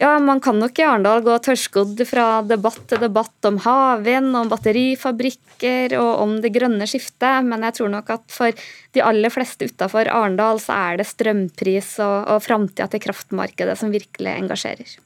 Ja, 0.00 0.16
man 0.18 0.40
kan 0.42 0.56
nok 0.58 0.78
i 0.80 0.84
Arendal 0.86 1.20
gå 1.22 1.34
tørrskodd 1.44 2.00
fra 2.08 2.40
debatt 2.48 2.80
til 2.90 3.00
debatt 3.02 3.46
om 3.46 3.58
havvind, 3.62 4.32
om 4.34 4.48
batterifabrikker 4.50 5.94
og 6.00 6.22
om 6.24 6.32
det 6.42 6.50
grønne 6.54 6.88
skiftet, 6.88 7.44
men 7.46 7.62
jeg 7.68 7.76
tror 7.76 7.92
nok 7.92 8.10
at 8.16 8.24
for 8.32 8.64
de 8.96 9.04
aller 9.04 9.30
fleste 9.30 9.68
utafor 9.68 10.08
Arendal 10.10 10.58
så 10.64 10.74
er 10.88 10.98
det 11.00 11.08
strømpris 11.10 11.94
og, 12.02 12.16
og 12.34 12.42
framtida 12.42 12.88
til 12.90 13.04
kraftmarkedet 13.04 13.76
som 13.78 13.92
virkelig 13.92 14.32
engasjerer. 14.32 14.96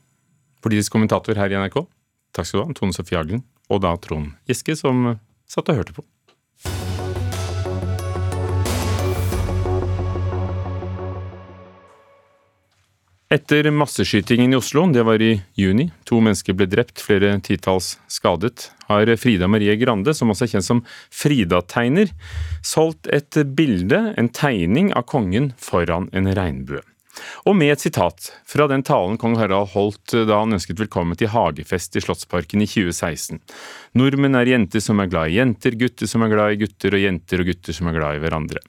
Politisk 0.64 0.94
kommentator 0.94 1.36
her 1.38 1.52
i 1.52 1.58
NRK, 1.58 1.82
Takk 2.36 2.50
skal 2.50 2.60
du 2.60 2.66
ha, 2.68 2.76
Tone 2.76 2.92
Sofie 2.92 3.16
Aglen, 3.16 3.46
og 3.72 3.80
da 3.80 3.94
Trond 3.96 4.34
Giske, 4.44 4.76
som 4.76 5.14
satt 5.48 5.70
og 5.72 5.80
hørte 5.80 5.96
på. 5.96 6.04
Etter 13.32 13.66
masseskytingen 13.74 14.52
i 14.52 14.56
Oslo, 14.56 14.84
det 14.94 15.02
var 15.08 15.18
i 15.24 15.32
juni, 15.58 15.88
to 16.06 16.20
mennesker 16.22 16.54
ble 16.54 16.68
drept, 16.70 17.00
flere 17.02 17.32
titalls 17.42 17.96
skadet, 18.12 18.68
har 18.86 19.10
Frida 19.18 19.48
Marie 19.50 19.74
Grande, 19.80 20.14
som 20.14 20.30
også 20.30 20.46
er 20.46 20.52
kjent 20.52 20.68
som 20.68 20.82
Frida-tegner, 21.10 22.12
solgt 22.62 23.10
et 23.10 23.40
bilde, 23.58 24.12
en 24.14 24.30
tegning 24.30 24.92
av 24.94 25.08
kongen 25.10 25.50
foran 25.58 26.06
en 26.14 26.30
regnbue. 26.38 26.84
Og 27.46 27.56
med 27.56 27.74
et 27.74 27.82
sitat 27.82 28.30
fra 28.48 28.66
den 28.70 28.84
talen 28.86 29.18
kong 29.20 29.36
Harald 29.40 29.72
holdt 29.74 30.14
da 30.28 30.40
han 30.42 30.56
ønsket 30.56 30.80
velkommen 30.80 31.18
til 31.18 31.32
hagefest 31.32 31.96
i 31.96 32.02
Slottsparken 32.04 32.64
i 32.64 32.68
2016. 32.70 33.40
Nordmenn 33.98 34.38
er 34.38 34.52
jenter 34.52 34.84
som 34.84 35.00
er 35.02 35.12
glad 35.12 35.32
i 35.32 35.38
jenter, 35.40 35.78
gutter 35.78 36.10
som 36.10 36.26
er 36.26 36.34
glad 36.34 36.56
i 36.56 36.60
gutter, 36.64 36.96
og 36.96 37.06
jenter 37.06 37.42
og 37.42 37.52
gutter 37.52 37.76
som 37.76 37.90
er 37.90 37.96
glad 37.98 38.18
i 38.18 38.24
hverandre. 38.24 38.64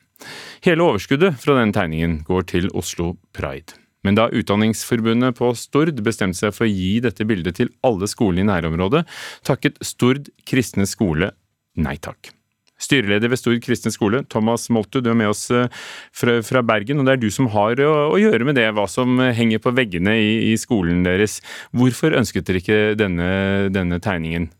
Hele 0.66 0.86
overskuddet 0.86 1.36
fra 1.42 1.58
den 1.60 1.74
tegningen 1.75 2.22
går 2.27 2.48
til 2.54 2.72
Oslo 2.77 3.16
Pride. 3.38 3.77
Men 4.06 4.16
da 4.16 4.30
Utdanningsforbundet 4.32 5.36
på 5.36 5.51
Stord 5.58 5.98
bestemte 6.06 6.39
seg 6.39 6.56
for 6.56 6.68
å 6.68 6.72
gi 6.72 6.98
dette 7.04 7.27
bildet 7.27 7.60
til 7.60 7.74
alle 7.88 8.08
skolene 8.10 8.46
i 8.46 8.50
nærområdet, 8.54 9.04
takket 9.48 9.82
Stord 9.84 10.32
kristne 10.48 10.88
skole 10.88 11.34
nei 11.77 11.98
takk. 12.01 12.37
Styreleder 12.82 13.32
ved 13.32 13.42
Stord 13.42 13.62
kristne 13.66 13.92
skole, 13.94 14.22
Thomas 14.30 14.68
Moltu, 14.74 15.00
du 15.02 15.10
er 15.12 15.18
med 15.18 15.32
oss 15.32 15.48
eh, 15.54 15.72
fra, 16.13 16.40
fra, 16.46 16.62
Bergen. 16.66 17.02
og 17.02 17.08
Det 17.08 17.16
er 17.16 17.24
du 17.24 17.32
som 17.34 17.50
har 17.54 17.82
å, 17.82 17.94
å, 18.12 18.20
gjøre 18.22 18.46
med 18.48 18.60
det, 18.60 18.70
hva 18.78 18.86
som 18.92 19.18
henger 19.20 19.63
på 19.63 19.74
veggene 19.78 20.18
i, 20.22 20.30
i 20.52 20.54
skolen 20.62 21.02
deres. 21.08 21.40
Hvorfor 21.76 22.18
ønsket 22.18 22.48
dere 22.48 22.63
ikke 22.63 22.80
denne, 23.00 23.32
denne 23.74 24.02
tegningen? 24.04 24.52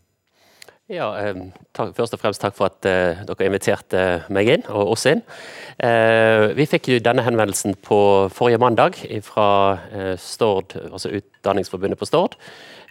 Ja, 0.88 1.10
eh, 1.20 1.36
takk, 1.76 1.92
Først 1.98 2.14
og 2.16 2.20
fremst 2.22 2.40
takk 2.40 2.54
for 2.56 2.70
at 2.70 2.86
uh, 2.88 3.20
dere 3.28 3.48
inviterte 3.50 4.04
meg 4.32 4.48
inn, 4.54 4.62
og 4.72 4.94
oss 4.94 5.04
inn. 5.10 5.20
Uh, 5.76 6.48
vi 6.56 6.64
fikk 6.64 6.88
jo 6.88 7.00
denne 7.04 7.24
henvendelsen 7.26 7.76
på 7.84 7.98
forrige 8.32 8.60
mandag 8.62 8.96
fra 9.26 9.48
uh, 9.92 10.14
Stord, 10.16 10.78
altså 10.88 11.12
Utdanningsforbundet 11.20 12.00
på 12.00 12.08
Stord, 12.08 12.38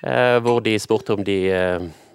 eh, 0.05 0.37
hvor 0.45 0.61
de 0.61 0.77
spurte 0.77 1.17
om 1.17 1.25
de 1.25 1.39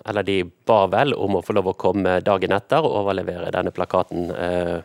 eller 0.09 0.27
de 0.27 0.43
ba 0.67 0.85
vel 0.91 1.15
om 1.15 1.39
å 1.39 1.43
få 1.45 1.57
lov 1.57 1.73
å 1.73 1.79
komme 1.79 2.19
dagen 2.25 2.55
etter 2.55 2.83
og 2.83 3.03
overlevere 3.03 3.53
denne 3.55 3.75
plakaten. 3.75 4.31
Eh, 4.31 4.79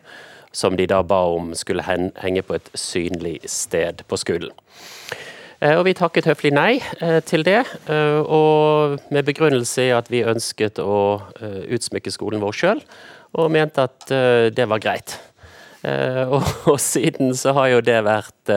som 0.52 0.78
de 0.78 0.86
da 0.88 1.02
ba 1.04 1.18
om 1.28 1.50
skulle 1.54 1.84
henge 1.84 2.42
på 2.42 2.54
et 2.56 2.70
synlig 2.72 3.36
sted 3.52 4.00
på 4.08 4.16
skolen. 4.16 4.48
Eh, 5.60 5.74
og 5.76 5.84
vi 5.84 5.92
takket 5.94 6.26
høflig 6.30 6.54
nei 6.56 6.78
eh, 7.04 7.18
til 7.20 7.44
det, 7.44 7.60
og 8.24 8.96
med 9.12 9.28
begrunnelse 9.28 9.84
i 9.90 9.92
at 9.92 10.08
vi 10.08 10.24
ønsket 10.24 10.80
å 10.80 11.20
utsmykke 11.68 12.14
skolen 12.14 12.40
vår 12.42 12.56
sjøl, 12.56 12.80
og 13.36 13.52
mente 13.52 13.84
at 13.84 14.08
det 14.56 14.68
var 14.70 14.80
greit. 14.82 15.18
Og, 15.88 16.42
og, 16.66 16.80
siden 16.82 17.30
så 17.38 17.52
har 17.54 17.68
jo 17.70 17.76
det 17.86 18.00
vært 18.02 18.50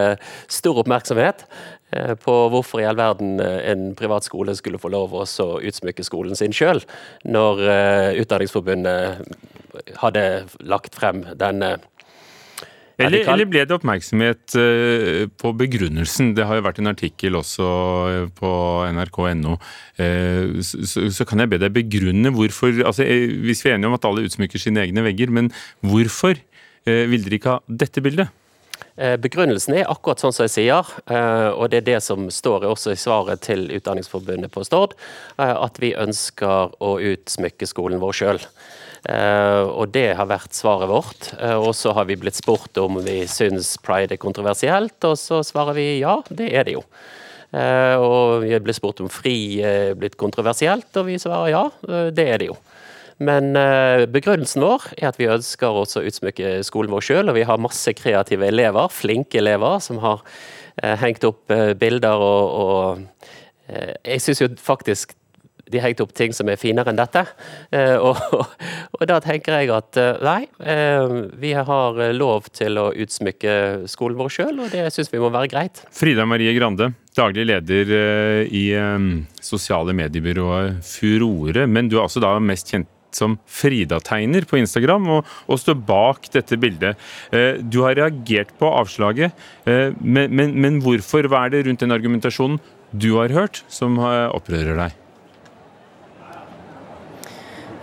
stor 0.50 0.80
oppmerksomhet. 0.82 1.44
Eh, 1.92 2.16
på 2.16 2.34
hvorfor 2.54 2.80
i 2.80 2.88
all 2.88 3.00
verden 3.00 3.40
eh, 3.44 3.60
en 3.74 3.92
privat 4.00 4.24
skole 4.24 4.56
skulle 4.56 4.80
få 4.80 4.92
lov 4.94 5.12
å 5.12 5.26
utsmykke 5.60 6.06
skolen 6.08 6.38
sin 6.40 6.56
sjøl, 6.56 6.80
når 7.28 7.64
eh, 7.68 8.20
Utdanningsforbundet 8.24 9.98
hadde 10.00 10.26
lagt 10.68 10.96
frem 10.96 11.26
denne 11.40 11.78
eller, 13.02 13.24
eller, 13.34 13.48
ble 13.50 13.64
det 13.66 13.74
oppmerksomhet 13.74 14.54
på 15.42 15.52
begrunnelsen? 15.58 16.36
Det 16.38 16.44
har 16.46 16.60
jo 16.60 16.66
vært 16.68 16.82
en 16.84 16.92
artikkel 16.92 17.34
også 17.40 17.70
på 18.38 18.52
nrk.no. 18.94 19.56
Så, 20.62 21.08
så, 21.10 21.26
kan 21.26 21.42
jeg 21.42 21.50
be 21.50 21.58
deg 21.64 21.74
begrunne 21.74 22.30
hvorfor 22.36 22.84
altså 22.92 23.08
Hvis 23.08 23.64
vi 23.66 23.72
er 23.72 23.80
enige 23.80 23.90
om 23.90 23.98
at 23.98 24.06
alle 24.06 24.28
utsmykker 24.28 24.62
sine 24.62 24.84
egne 24.84 25.02
vegger, 25.08 25.34
men 25.34 25.50
hvorfor 25.82 26.38
vil 26.86 27.26
dere 27.26 27.40
ikke 27.40 27.56
ha 27.56 27.80
dette 27.82 28.06
bildet? 28.06 28.30
Eh, 29.02 29.16
begrunnelsen 29.18 29.80
er 29.80 29.90
akkurat 29.90 30.22
sånn 30.22 30.34
som 30.36 30.46
jeg 30.46 30.54
sier, 30.54 30.90
eh, 31.10 31.50
og 31.50 31.72
det 31.72 31.80
er 31.80 31.88
det 31.88 32.02
som 32.06 32.28
står 32.30 32.68
også 32.70 32.94
i 32.94 33.00
svaret 33.00 33.42
til 33.48 33.66
Utdanningsforbundet 33.74 34.54
på 34.54 34.62
Stord, 34.68 34.94
eh, 35.40 35.56
at 35.56 35.80
vi 35.82 35.96
ønsker 35.98 36.76
å 36.78 36.92
utsmykke 37.00 37.66
skolen 37.66 38.02
vår 38.04 38.18
sjøl. 38.20 38.46
Og 39.02 39.90
det 39.90 40.14
har 40.14 40.28
vært 40.30 40.54
svaret 40.54 40.86
vårt. 40.86 41.32
Og 41.58 41.72
så 41.74 41.90
har 41.98 42.06
vi 42.06 42.20
blitt 42.22 42.38
spurt 42.38 42.78
om 42.78 43.00
vi 43.02 43.24
syns 43.26 43.72
pride 43.82 44.14
er 44.14 44.22
kontroversielt, 44.22 45.00
og 45.10 45.16
så 45.18 45.40
svarer 45.42 45.74
vi 45.74 45.86
ja, 46.04 46.20
det 46.30 46.52
er 46.54 46.68
det 46.68 46.76
jo. 46.76 46.84
Og 48.06 48.46
vi 48.46 48.60
ble 48.62 48.76
spurt 48.78 49.02
om 49.02 49.10
fri 49.10 49.58
er 49.66 49.98
blitt 49.98 50.20
kontroversielt, 50.22 50.94
og 51.02 51.10
vi 51.10 51.18
svarer 51.18 51.50
ja, 51.50 51.64
det 52.14 52.28
er 52.30 52.38
det 52.44 52.52
jo. 52.52 52.60
Men 53.22 53.54
eh, 53.56 54.08
begrunnelsen 54.10 54.64
vår 54.66 54.90
er 54.98 55.12
at 55.12 55.20
vi 55.22 55.30
ønsker 55.30 55.78
også 55.84 56.02
å 56.02 56.10
utsmykke 56.10 56.58
skolen 56.66 56.94
vår 56.94 57.06
sjøl, 57.06 57.30
og 57.30 57.38
vi 57.38 57.46
har 57.46 57.62
masse 57.62 57.94
kreative 57.98 58.50
elever, 58.50 58.90
flinke 58.94 59.42
elever, 59.42 59.78
som 59.84 60.02
har 60.02 60.24
eh, 60.82 60.98
hengt 61.04 61.26
opp 61.28 61.54
eh, 61.54 61.74
bilder 61.78 62.26
og, 62.26 62.62
og 62.66 63.28
Jeg 63.72 64.20
syns 64.20 64.42
jo 64.42 64.48
faktisk 64.60 65.14
de 65.72 65.80
har 65.80 65.86
hengt 65.86 66.02
opp 66.04 66.10
ting 66.18 66.34
som 66.36 66.50
er 66.52 66.58
finere 66.60 66.92
enn 66.92 66.98
dette. 67.00 67.22
Og, 68.04 68.18
og, 68.98 69.04
da 69.08 69.22
tenker 69.24 69.62
jeg 69.62 69.70
at 69.72 70.00
nei, 70.20 70.42
vi 71.40 71.54
har 71.56 72.02
lov 72.12 72.50
til 72.52 72.76
å 72.82 72.90
utsmykke 72.92 73.54
skolen 73.88 74.20
vår 74.20 74.34
sjøl, 74.36 74.60
og 74.66 74.76
det 74.76 74.90
syns 74.92 75.14
vi 75.14 75.22
må 75.24 75.30
være 75.32 75.54
greit. 75.54 75.86
Frida 75.96 76.26
Marie 76.28 76.52
Grande, 76.58 76.90
daglig 77.16 77.48
leder 77.48 77.94
i 78.52 78.66
sosiale 79.40 79.96
mediebyrået 79.96 80.84
Furore, 80.84 81.64
men 81.72 81.88
du 81.88 82.02
er 82.02 82.10
altså 82.10 82.26
da 82.26 82.36
mest 82.44 82.74
kjent 82.74 82.92
som 83.18 83.38
Frida-tegner 83.50 84.48
på 84.50 84.60
Instagram, 84.62 85.10
og, 85.18 85.36
og, 85.48 85.60
står 85.62 85.78
bak 85.88 86.30
dette 86.34 86.60
bildet. 86.62 87.00
Eh, 87.32 87.60
du 87.62 87.82
har 87.86 87.98
reagert 88.00 88.54
på 88.60 88.70
avslaget, 88.70 89.36
eh, 89.66 89.92
men, 90.00 90.32
men, 90.32 90.56
men, 90.56 90.82
hvorfor? 90.84 91.30
Hva 91.32 91.46
er 91.46 91.56
det 91.56 91.66
rundt 91.68 91.84
den 91.84 91.96
argumentasjonen 91.96 92.60
du 92.92 93.14
har 93.20 93.32
hørt, 93.32 93.64
som 93.72 93.96
opprører 94.02 94.76
deg? 94.76 94.98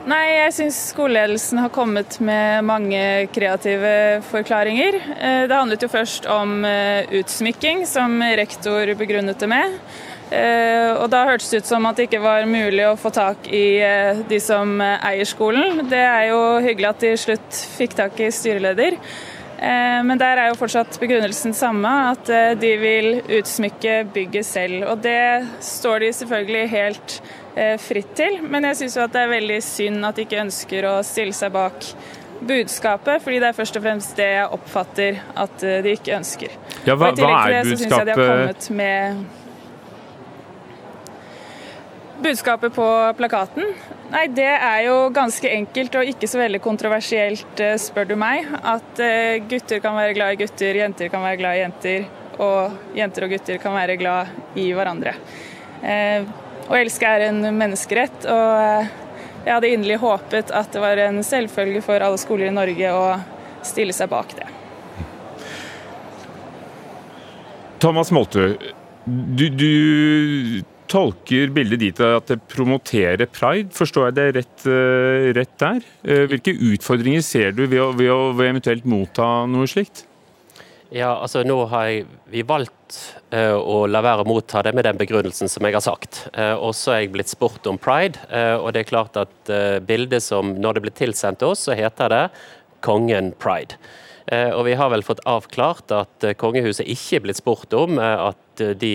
Nei, 0.08 0.24
jeg 0.32 0.52
syns 0.56 0.76
skoleledelsen 0.94 1.60
har 1.60 1.72
kommet 1.72 2.14
med 2.24 2.64
mange 2.64 3.00
kreative 3.32 4.22
forklaringer. 4.30 4.96
Eh, 5.16 5.42
det 5.48 5.56
handlet 5.56 5.84
jo 5.84 5.90
først 5.92 6.28
om 6.32 6.62
utsmykking, 6.64 7.84
som 7.88 8.16
rektor 8.40 8.94
begrunnet 9.00 9.40
det 9.40 9.50
med. 9.52 9.80
Eh, 10.28 10.90
og 10.98 11.08
Da 11.12 11.24
hørtes 11.28 11.48
det 11.50 11.62
ut 11.62 11.70
som 11.70 11.86
at 11.88 11.96
det 11.96 12.08
ikke 12.08 12.20
var 12.20 12.44
mulig 12.48 12.84
å 12.84 12.98
få 13.00 13.12
tak 13.14 13.48
i 13.48 13.80
eh, 13.80 14.20
de 14.28 14.40
som 14.42 14.76
eh, 14.84 15.08
eier 15.12 15.28
skolen. 15.28 15.86
Det 15.88 16.04
er 16.04 16.28
jo 16.32 16.42
hyggelig 16.64 16.90
at 16.90 17.04
de 17.06 17.14
slutt 17.20 17.64
fikk 17.78 17.96
tak 17.98 18.20
i 18.20 18.30
styreleder. 18.34 19.00
Men 19.58 20.20
der 20.20 20.38
er 20.38 20.52
jo 20.52 20.58
fortsatt 20.60 21.00
begrunnelsen 21.02 21.50
samme, 21.50 21.90
at 22.12 22.28
de 22.62 22.68
vil 22.78 23.08
utsmykke 23.40 24.04
bygget 24.14 24.46
selv. 24.46 24.84
Og 24.92 25.00
det 25.02 25.48
står 25.66 26.04
de 26.04 26.10
selvfølgelig 26.14 26.68
helt 26.70 27.16
fritt 27.82 28.12
til, 28.20 28.36
men 28.46 28.68
jeg 28.68 28.78
syns 28.78 28.94
jo 29.00 29.02
at 29.02 29.16
det 29.16 29.24
er 29.24 29.32
veldig 29.32 29.58
synd 29.66 30.06
at 30.06 30.14
de 30.14 30.28
ikke 30.28 30.38
ønsker 30.44 30.86
å 30.86 30.94
stille 31.02 31.34
seg 31.34 31.50
bak 31.58 31.90
budskapet, 32.38 33.18
fordi 33.26 33.42
det 33.42 33.50
er 33.50 33.58
først 33.58 33.82
og 33.82 33.86
fremst 33.88 34.14
det 34.22 34.30
jeg 34.36 34.46
oppfatter 34.60 35.20
at 35.42 35.68
de 35.88 35.98
ikke 35.98 36.14
ønsker. 36.20 36.54
Ja, 36.86 36.94
hva, 36.94 37.10
hva 37.18 37.34
er 37.50 37.66
budskapet? 37.66 38.70
Budskapet 42.22 42.74
på 42.74 43.14
plakaten? 43.16 43.74
Nei, 44.11 44.26
Det 44.26 44.48
er 44.48 44.83
jo 44.87 44.96
ganske 45.14 45.50
enkelt 45.52 45.94
og 46.00 46.11
ikke 46.11 46.28
så 46.31 46.40
veldig 46.40 46.61
kontroversielt, 46.64 47.61
eh, 47.61 47.76
spør 47.78 48.09
du 48.09 48.16
meg. 48.16 48.46
At 48.64 48.98
eh, 49.04 49.38
gutter 49.48 49.83
kan 49.85 49.94
være 49.94 50.14
glad 50.16 50.33
i 50.33 50.40
gutter, 50.40 50.81
jenter 50.81 51.11
kan 51.12 51.22
være 51.22 51.38
glad 51.38 51.57
i 51.57 51.61
jenter, 51.62 52.07
og 52.38 52.96
jenter 52.96 53.26
og 53.26 53.35
gutter 53.35 53.59
kan 53.62 53.76
være 53.76 53.96
glad 54.00 54.57
i 54.57 54.70
hverandre. 54.72 55.12
Eh, 55.83 56.24
å 56.68 56.76
elske 56.76 57.07
er 57.07 57.28
en 57.28 57.42
menneskerett, 57.54 58.26
og 58.26 58.88
jeg 59.44 59.54
hadde 59.54 59.70
inderlig 59.72 60.00
håpet 60.02 60.50
at 60.50 60.72
det 60.72 60.81
var 60.83 61.00
en 61.04 61.22
selvfølge 61.24 61.83
for 61.85 62.02
alle 62.02 62.18
skoler 62.20 62.48
i 62.48 62.57
Norge 62.57 62.90
å 62.92 63.04
stille 63.64 63.94
seg 63.96 64.11
bak 64.11 64.35
det. 64.37 64.48
Thomas 67.78 68.11
Moltu, 68.11 68.57
du, 69.07 69.46
du 69.54 70.64
tolker 70.88 71.53
bildet 71.55 71.83
ditt 71.83 72.03
at 72.05 72.31
det 72.31 72.40
promoterer 72.51 73.29
pride. 73.31 73.70
Forstår 73.77 74.09
jeg 74.09 74.18
det 74.18 74.29
rett, 74.40 74.66
eh, 74.66 75.31
rett 75.37 75.57
der? 75.61 75.81
Eh, 76.05 76.27
hvilke 76.31 76.57
utfordringer 76.72 77.24
ser 77.24 77.53
du 77.53 77.66
ved 77.66 77.81
å, 77.83 77.92
ved 77.96 78.12
å 78.12 78.33
ved 78.37 78.55
eventuelt 78.55 78.88
motta 78.88 79.46
noe 79.51 79.68
slikt? 79.70 80.07
Ja, 80.88 81.18
altså 81.20 81.42
Nå 81.44 81.59
har 81.68 81.88
jeg, 81.90 82.05
vi 82.33 82.42
valgt 82.48 82.96
uh, 83.35 83.59
å 83.61 83.83
la 83.90 84.01
være 84.05 84.24
å 84.24 84.29
motta 84.29 84.62
det 84.64 84.72
med 84.77 84.87
den 84.88 84.96
begrunnelsen 84.96 85.51
som 85.53 85.66
jeg 85.66 85.77
har 85.77 85.85
sagt. 85.85 86.22
Uh, 86.33 86.57
og 86.57 86.72
så 86.77 86.94
er 86.94 87.03
jeg 87.03 87.12
blitt 87.12 87.29
spurt 87.29 87.68
om 87.68 87.77
pride, 87.77 88.16
uh, 88.33 88.57
og 88.62 88.72
det 88.72 88.83
er 88.83 88.88
klart 88.88 89.18
at 89.20 89.53
bildet 89.85 90.24
som 90.24 90.55
når 90.57 90.79
det 90.79 90.85
blir 90.87 90.96
tilsendt 90.96 91.44
oss, 91.44 91.66
så 91.68 91.77
heter 91.77 92.09
det 92.09 92.24
'Kongen 92.81 93.35
pride'. 93.37 93.77
Og 94.29 94.66
vi 94.66 94.74
har 94.77 94.90
vel 94.92 95.03
fått 95.03 95.22
avklart 95.24 95.88
at 95.90 96.24
kongehuset 96.37 96.85
ikke 96.85 97.16
er 97.16 97.22
blitt 97.24 97.38
spurt 97.40 97.72
om 97.72 97.96
at 97.98 98.61
de 98.61 98.92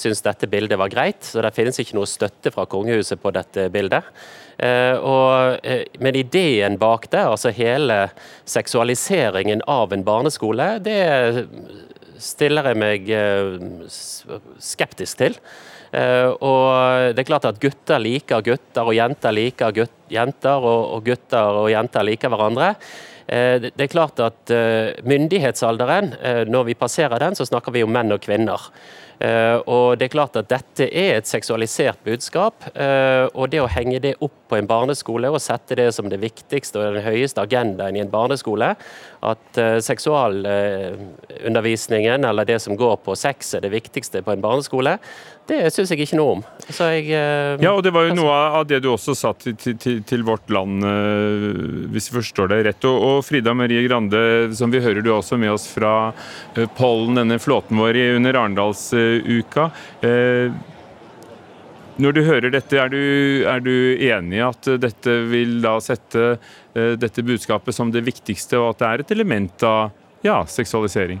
syns 0.00 0.24
dette 0.24 0.48
bildet 0.50 0.80
var 0.80 0.92
greit, 0.92 1.22
så 1.26 1.44
det 1.44 1.54
finnes 1.56 1.78
ikke 1.80 1.98
noe 1.98 2.08
støtte 2.08 2.52
fra 2.54 2.66
kongehuset 2.70 3.20
på 3.20 3.32
dette 3.36 3.68
bildet. 3.72 4.08
Eh, 4.60 4.96
og, 4.98 5.60
eh, 5.64 5.86
men 6.04 6.18
ideen 6.20 6.76
bak 6.80 7.08
det, 7.12 7.22
altså 7.24 7.52
hele 7.56 8.10
seksualiseringen 8.48 9.62
av 9.70 9.94
en 9.94 10.04
barneskole, 10.04 10.74
det 10.84 11.00
stiller 12.20 12.68
jeg 12.68 12.80
meg 12.80 13.08
eh, 13.08 13.56
skeptisk 14.60 15.24
til. 15.24 15.40
Og 15.90 17.14
det 17.16 17.18
er 17.18 17.26
klart 17.26 17.48
at 17.48 17.56
gutter 17.58 17.98
liker 17.98 18.44
gutter, 18.46 18.84
og 18.84 18.94
jenter 18.94 19.32
liker 19.34 19.72
gutt, 19.74 19.96
jenter, 20.06 20.62
og 20.62 21.02
gutter 21.02 21.56
og 21.64 21.66
jenter 21.72 22.06
liker 22.06 22.30
hverandre. 22.30 22.68
Det 23.26 23.74
er 23.74 23.90
klart 23.90 24.22
at 24.22 24.52
Myndighetsalderen, 25.02 26.12
når 26.46 26.68
vi 26.68 26.78
passerer 26.78 27.18
den, 27.18 27.34
så 27.34 27.48
snakker 27.48 27.74
vi 27.74 27.82
om 27.82 27.90
menn 27.90 28.14
og 28.14 28.22
kvinner. 28.22 28.70
Eh, 29.20 29.60
og 29.68 29.98
det 30.00 30.06
er 30.06 30.14
klart 30.14 30.36
at 30.40 30.48
Dette 30.48 30.86
er 30.88 31.18
et 31.18 31.28
seksualisert 31.28 31.98
budskap. 32.06 32.54
Eh, 32.72 33.26
og 33.34 33.50
det 33.52 33.60
å 33.60 33.66
henge 33.68 33.98
det 34.00 34.14
opp 34.24 34.32
på 34.50 34.56
en 34.56 34.70
barneskole 34.70 35.28
og 35.30 35.40
sette 35.44 35.76
det 35.78 35.92
som 35.94 36.08
det 36.10 36.20
viktigste 36.22 36.78
og 36.80 36.94
den 36.96 37.04
høyeste 37.04 37.42
agendaen 37.44 37.96
i 37.96 38.00
en 38.02 38.10
barneskole, 38.10 38.74
at 39.20 39.58
uh, 39.60 39.80
seksualundervisningen 39.84 42.24
eller 42.26 42.44
det 42.48 42.58
som 42.64 42.76
går 42.78 42.96
på 43.04 43.14
sex 43.18 43.54
er 43.54 43.60
det 43.62 43.76
viktigste 43.76 44.22
på 44.26 44.32
en 44.32 44.42
barneskole, 44.42 44.92
det 45.50 45.72
syns 45.74 45.90
jeg 45.92 46.00
ikke 46.04 46.18
noe 46.18 46.32
om. 46.38 46.42
Jeg, 46.70 47.04
ja, 47.10 47.70
og 47.72 47.82
Det 47.82 47.92
var 47.94 48.02
jo 48.06 48.14
noe 48.14 48.34
av 48.60 48.64
det 48.70 48.78
du 48.84 48.88
også 48.92 49.14
sa 49.18 49.32
til, 49.38 49.54
til, 49.58 50.02
til 50.06 50.22
Vårt 50.26 50.50
Land, 50.50 50.84
hvis 51.90 52.10
vi 52.10 52.14
forstår 52.20 52.46
det 52.52 52.60
rett. 52.68 52.84
Og, 52.86 52.96
og, 53.08 53.24
Frida 53.26 53.52
Marie 53.58 53.82
Grande, 53.86 54.20
som 54.54 54.70
vi 54.70 54.82
hører 54.82 55.02
du 55.02 55.10
er 55.10 55.18
også 55.18 55.36
med 55.40 55.50
oss 55.54 55.66
fra 55.70 56.12
Pollen, 56.78 57.18
denne 57.18 57.38
flåten 57.42 57.76
vår 57.82 57.94
under 58.16 58.32
Arendalsuka. 59.10 59.70
Når 62.00 62.14
du 62.16 62.20
hører 62.24 62.52
dette, 62.54 62.78
er 62.80 62.88
du, 62.88 63.00
er 63.44 63.60
du 63.60 63.72
enig 64.00 64.38
i 64.38 64.44
at 64.44 64.68
dette 64.80 65.16
vil 65.28 65.58
da 65.60 65.74
sette 65.84 66.22
uh, 66.38 66.94
dette 66.96 67.24
budskapet 67.26 67.76
som 67.76 67.90
det 67.92 68.06
viktigste, 68.06 68.56
og 68.56 68.72
at 68.72 68.80
det 68.80 68.88
er 68.88 69.02
et 69.02 69.12
element 69.16 69.66
av 69.66 69.90
ja, 70.24 70.38
seksualisering? 70.48 71.20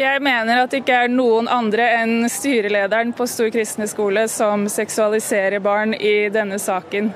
Jeg 0.00 0.22
mener 0.24 0.64
at 0.64 0.72
det 0.72 0.80
ikke 0.82 1.02
er 1.04 1.12
noen 1.12 1.46
andre 1.52 1.84
enn 2.00 2.26
styrelederen 2.32 3.12
på 3.14 3.28
Stor 3.30 3.52
kristne 3.54 3.86
skole 3.86 4.24
som 4.32 4.64
seksualiserer 4.72 5.62
barn 5.62 5.94
i 5.94 6.26
denne 6.32 6.58
saken. 6.58 7.12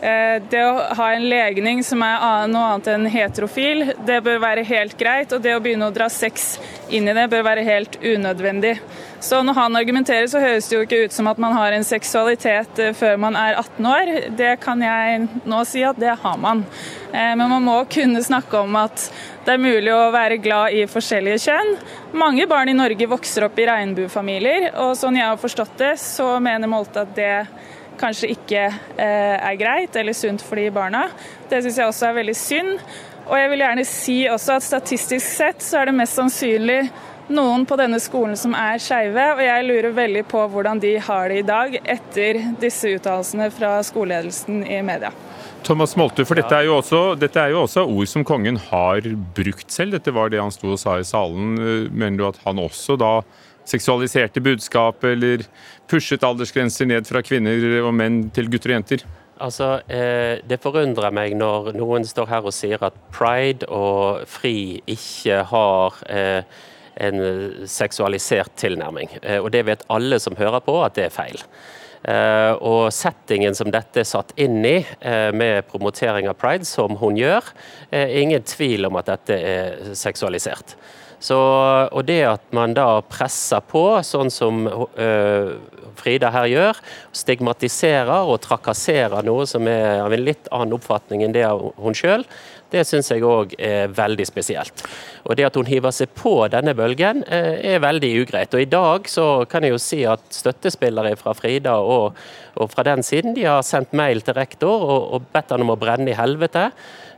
Eh, 0.00 0.42
det 0.50 0.60
å 0.62 0.94
ha 0.94 1.06
en 1.10 1.24
legning 1.26 1.80
som 1.82 2.02
er 2.06 2.46
noe 2.46 2.74
annet 2.74 2.90
enn 2.92 3.06
heterofil, 3.10 3.80
det 4.06 4.20
bør 4.22 4.38
være 4.44 4.62
helt 4.68 4.94
greit. 4.98 5.32
Og 5.34 5.42
det 5.42 5.56
å 5.56 5.62
begynne 5.62 5.88
å 5.88 5.94
dra 5.94 6.06
sex 6.12 6.52
inn 6.94 7.08
i 7.10 7.14
det 7.16 7.26
bør 7.32 7.42
være 7.48 7.64
helt 7.66 7.98
unødvendig. 7.98 8.76
Så 9.20 9.40
når 9.42 9.56
han 9.58 9.76
argumenterer, 9.80 10.28
så 10.30 10.38
høres 10.38 10.68
det 10.70 10.76
jo 10.76 10.84
ikke 10.86 11.00
ut 11.08 11.14
som 11.16 11.26
at 11.26 11.40
man 11.42 11.56
har 11.56 11.74
en 11.74 11.86
seksualitet 11.86 12.78
eh, 12.78 12.94
før 12.94 13.18
man 13.18 13.38
er 13.38 13.58
18 13.58 13.88
år. 13.90 14.12
Det 14.38 14.52
kan 14.62 14.84
jeg 14.86 15.24
nå 15.42 15.64
si 15.66 15.82
at 15.82 15.98
det 15.98 16.14
har 16.22 16.38
man. 16.38 16.62
Eh, 17.10 17.34
men 17.34 17.48
man 17.48 17.66
må 17.66 17.80
kunne 17.90 18.22
snakke 18.22 18.62
om 18.62 18.78
at 18.78 19.08
det 19.48 19.56
er 19.56 19.64
mulig 19.64 19.90
å 19.90 20.12
være 20.14 20.38
glad 20.44 20.76
i 20.78 20.84
forskjellige 20.86 21.42
kjønn. 21.48 21.74
Mange 22.22 22.46
barn 22.46 22.70
i 22.70 22.76
Norge 22.78 23.10
vokser 23.10 23.48
opp 23.48 23.58
i 23.58 23.66
regnbuefamilier, 23.66 24.70
og 24.84 24.94
sånn 25.00 25.18
jeg 25.18 25.26
har 25.26 25.40
forstått 25.40 25.74
det, 25.80 25.96
så 25.98 26.36
mener 26.38 26.70
Molte 26.70 27.02
at 27.02 27.14
det 27.16 27.32
kanskje 28.00 28.32
ikke 28.34 28.64
eh, 28.68 29.36
er 29.36 29.60
greit 29.60 29.96
eller 29.98 30.16
sunt 30.16 30.44
for 30.44 30.60
de 30.60 30.70
barna. 30.74 31.08
Det 31.50 31.62
syns 31.64 31.78
jeg 31.80 31.90
også 31.90 32.08
er 32.10 32.18
veldig 32.22 32.36
synd. 32.38 32.74
Og 33.28 33.36
jeg 33.36 33.52
vil 33.52 33.64
gjerne 33.64 33.84
si 33.84 34.18
også 34.30 34.56
at 34.56 34.64
statistisk 34.64 35.26
sett 35.26 35.64
så 35.64 35.82
er 35.82 35.90
det 35.90 35.98
mest 35.98 36.16
sannsynlig 36.16 36.80
noen 37.28 37.66
på 37.68 37.76
denne 37.76 37.98
skolen 38.00 38.36
som 38.40 38.54
er 38.56 38.80
skeive, 38.80 39.24
og 39.36 39.42
jeg 39.44 39.66
lurer 39.66 39.92
veldig 39.96 40.24
på 40.30 40.44
hvordan 40.48 40.80
de 40.80 40.94
har 41.04 41.28
det 41.28 41.42
i 41.42 41.46
dag 41.46 41.76
etter 41.84 42.40
disse 42.60 42.94
uttalelsene 42.96 43.50
fra 43.52 43.78
skoleledelsen 43.84 44.62
i 44.64 44.80
media. 44.84 45.12
Thomas 45.66 45.96
Molte, 45.98 46.24
for 46.24 46.38
dette 46.38 46.54
er, 46.54 46.68
jo 46.68 46.78
også, 46.78 47.02
dette 47.18 47.42
er 47.42 47.52
jo 47.52 47.64
også 47.64 47.84
ord 47.84 48.08
som 48.08 48.24
kongen 48.24 48.56
har 48.70 49.04
brukt 49.36 49.74
selv. 49.74 49.96
Dette 49.96 50.14
var 50.14 50.30
det 50.32 50.40
han 50.40 50.54
sto 50.54 50.70
og 50.72 50.80
sa 50.80 50.96
i 51.00 51.04
salen. 51.04 51.58
Mener 51.90 52.16
du 52.16 52.24
at 52.30 52.38
han 52.46 52.62
også 52.62 52.96
da 53.00 53.12
seksualiserte 53.68 54.42
budskap 54.44 55.04
eller 55.04 55.44
pushet 55.88 56.24
aldersgrenser 56.26 56.88
ned 56.88 57.08
fra 57.08 57.22
kvinner 57.24 57.82
og 57.84 57.92
menn 57.96 58.26
til 58.34 58.50
gutter 58.52 58.72
og 58.72 58.80
jenter? 58.80 59.06
Altså, 59.38 59.80
eh, 59.88 60.40
Det 60.48 60.60
forundrer 60.60 61.12
meg 61.14 61.36
når 61.36 61.72
noen 61.76 62.04
står 62.04 62.26
her 62.26 62.46
og 62.46 62.54
sier 62.54 62.82
at 62.82 62.94
pride 63.14 63.66
og 63.68 64.26
fri 64.26 64.82
ikke 64.86 65.44
har 65.46 65.94
eh, 66.10 66.42
en 66.98 67.20
seksualisert 67.66 68.56
tilnærming. 68.56 69.08
Eh, 69.22 69.38
og 69.38 69.52
det 69.52 69.66
vet 69.66 69.86
alle 69.88 70.18
som 70.18 70.36
hører 70.36 70.60
på, 70.60 70.82
at 70.82 70.94
det 70.94 71.04
er 71.08 71.14
feil. 71.14 71.44
Og 72.62 72.92
settingen 72.94 73.56
som 73.58 73.72
dette 73.74 74.00
er 74.00 74.06
satt 74.06 74.30
inn 74.38 74.62
i, 74.64 74.76
med 75.34 75.66
promotering 75.66 76.28
av 76.30 76.36
pride, 76.38 76.64
som 76.64 76.94
hun 76.96 77.18
gjør, 77.18 77.42
er 77.90 78.14
ingen 78.20 78.44
tvil 78.46 78.86
om 78.86 78.96
at 79.00 79.10
dette 79.10 79.34
er 79.34 79.90
seksualisert. 79.98 80.76
Så, 81.18 81.36
og 81.90 82.04
det 82.06 82.20
at 82.28 82.44
man 82.54 82.76
da 82.76 83.00
presser 83.02 83.62
på, 83.66 83.82
sånn 84.06 84.30
som 84.30 84.62
uh, 84.68 85.56
Frida 85.98 86.30
her 86.30 86.46
gjør, 86.46 86.78
stigmatiserer 87.16 88.28
og 88.30 88.38
trakasserer 88.44 89.26
noe 89.26 89.48
som 89.50 89.66
er 89.66 90.04
av 90.04 90.14
en 90.14 90.22
litt 90.22 90.46
annen 90.54 90.76
oppfatning 90.76 91.24
enn 91.26 91.34
det 91.34 91.42
hun 91.48 91.96
sjøl, 91.98 92.22
det 92.70 92.84
syns 92.86 93.08
jeg 93.10 93.24
òg 93.24 93.54
er 93.58 93.90
veldig 93.96 94.26
spesielt. 94.28 94.84
Og 95.24 95.34
det 95.38 95.48
at 95.48 95.56
hun 95.58 95.66
hiver 95.66 95.94
seg 95.96 96.12
på 96.14 96.34
denne 96.52 96.76
bølgen, 96.78 97.24
uh, 97.26 97.56
er 97.66 97.82
veldig 97.82 98.12
ugreit. 98.22 98.54
Og 98.54 98.62
i 98.62 98.70
dag 98.70 99.10
så 99.10 99.26
kan 99.50 99.66
jeg 99.66 99.74
jo 99.74 99.82
si 99.82 100.04
at 100.06 100.22
støttespillere 100.38 101.16
fra 101.18 101.34
Frida 101.34 101.80
og, 101.82 102.14
og 102.54 102.70
fra 102.70 102.86
den 102.86 103.02
siden, 103.02 103.34
de 103.34 103.48
har 103.48 103.66
sendt 103.66 103.96
mail 103.96 104.22
til 104.22 104.38
rektor 104.38 104.86
og, 104.86 105.12
og 105.18 105.28
bedt 105.34 105.56
han 105.56 105.66
om 105.66 105.74
å 105.74 105.80
brenne 105.80 106.12
i 106.12 106.18
helvete. 106.18 106.68